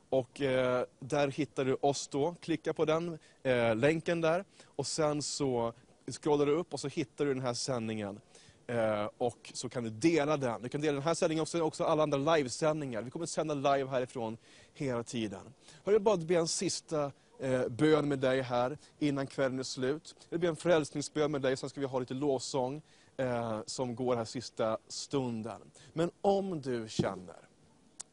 [0.08, 2.34] Och eh, där hittar du oss då.
[2.40, 4.44] Klicka på den eh, länken där.
[4.66, 5.72] Och sen så
[6.06, 8.20] scrollar du upp och så hittar du den här sändningen.
[8.66, 10.62] Eh, och så kan du dela den.
[10.62, 13.02] Du kan dela den här sändningen också, också alla andra livesändningar.
[13.02, 14.36] Vi kommer att sända live härifrån
[14.74, 15.54] hela tiden.
[15.84, 20.14] Jag vill bara be en sista eh, bön med dig här innan kvällen är slut.
[20.18, 22.82] Jag vill be en frälsningsbön med dig, sen ska vi ha lite låsång
[23.16, 25.60] eh, som går här sista stunden.
[25.92, 27.36] Men om du känner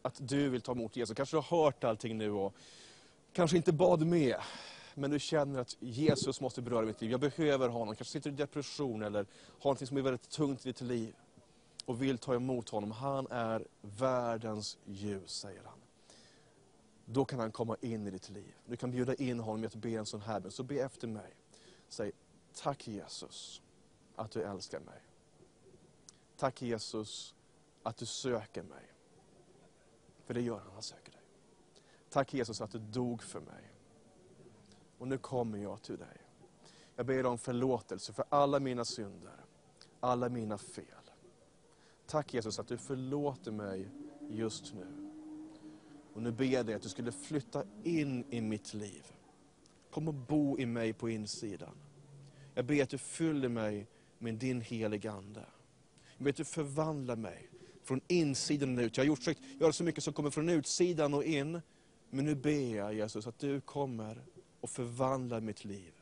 [0.01, 2.55] att du vill ta emot Jesus, kanske du har hört allting nu och
[3.33, 4.35] kanske inte bad med,
[4.95, 7.11] men du känner att Jesus måste beröra mitt liv.
[7.11, 7.95] Jag behöver honom.
[7.95, 9.25] Kanske sitter du i depression eller
[9.59, 11.15] har något som är väldigt tungt i ditt liv
[11.85, 12.91] och vill ta emot honom.
[12.91, 15.79] Han är världens ljus, säger han.
[17.05, 18.53] Då kan han komma in i ditt liv.
[18.65, 20.51] Du kan bjuda in honom i att be en sån här bön.
[20.51, 21.35] Så be efter mig.
[21.89, 22.11] Säg,
[22.53, 23.61] tack Jesus
[24.15, 25.01] att du älskar mig.
[26.37, 27.35] Tack Jesus
[27.83, 28.93] att du söker mig.
[30.25, 31.21] För det gör han, han söker dig.
[32.09, 33.72] Tack Jesus att du dog för mig.
[35.03, 36.17] Och nu kommer jag till dig.
[36.95, 39.45] Jag ber om förlåtelse för alla mina synder,
[39.99, 40.85] alla mina fel.
[42.05, 43.89] Tack Jesus att du förlåter mig
[44.29, 45.09] just nu.
[46.13, 49.05] Och nu ber jag dig att du skulle flytta in i mitt liv.
[49.91, 51.75] Kom och bo i mig på insidan.
[52.53, 55.45] Jag ber att du fyller mig med din heliga Ande.
[56.17, 57.49] Jag ber att du förvandlar mig
[57.83, 58.97] från insidan och ut.
[58.97, 61.61] Jag har gjort, försökt göra så mycket som kommer från utsidan och in.
[62.09, 64.23] Men nu ber jag Jesus att du kommer
[64.63, 65.93] och förvandlar mitt liv.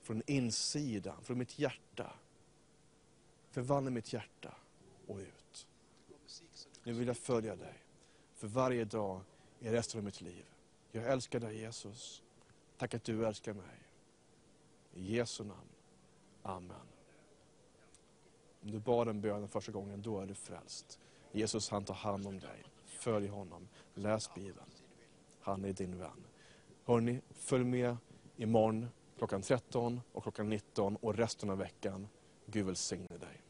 [0.00, 2.12] Från insidan, från mitt hjärta.
[3.50, 4.54] Förvandla mitt hjärta
[5.06, 5.66] och ut.
[6.82, 7.74] Nu vill jag följa dig
[8.34, 9.20] för varje dag
[9.60, 10.44] i resten av mitt liv.
[10.92, 12.22] Jag älskar dig Jesus.
[12.76, 13.88] Tack att du älskar mig.
[14.94, 15.68] I Jesu namn.
[16.42, 16.86] Amen.
[18.62, 20.98] Om du bad den bönen första gången, då är du frälst.
[21.32, 22.64] Jesus han tar hand om dig.
[22.84, 23.68] Följ honom.
[23.94, 24.70] Läs Bibeln.
[25.40, 26.27] Han är din vän.
[26.88, 27.96] Hörni, följ med
[28.36, 28.86] imorgon
[29.18, 32.08] klockan 13 och klockan 19 och resten av veckan.
[32.46, 33.42] Gud välsigne dig.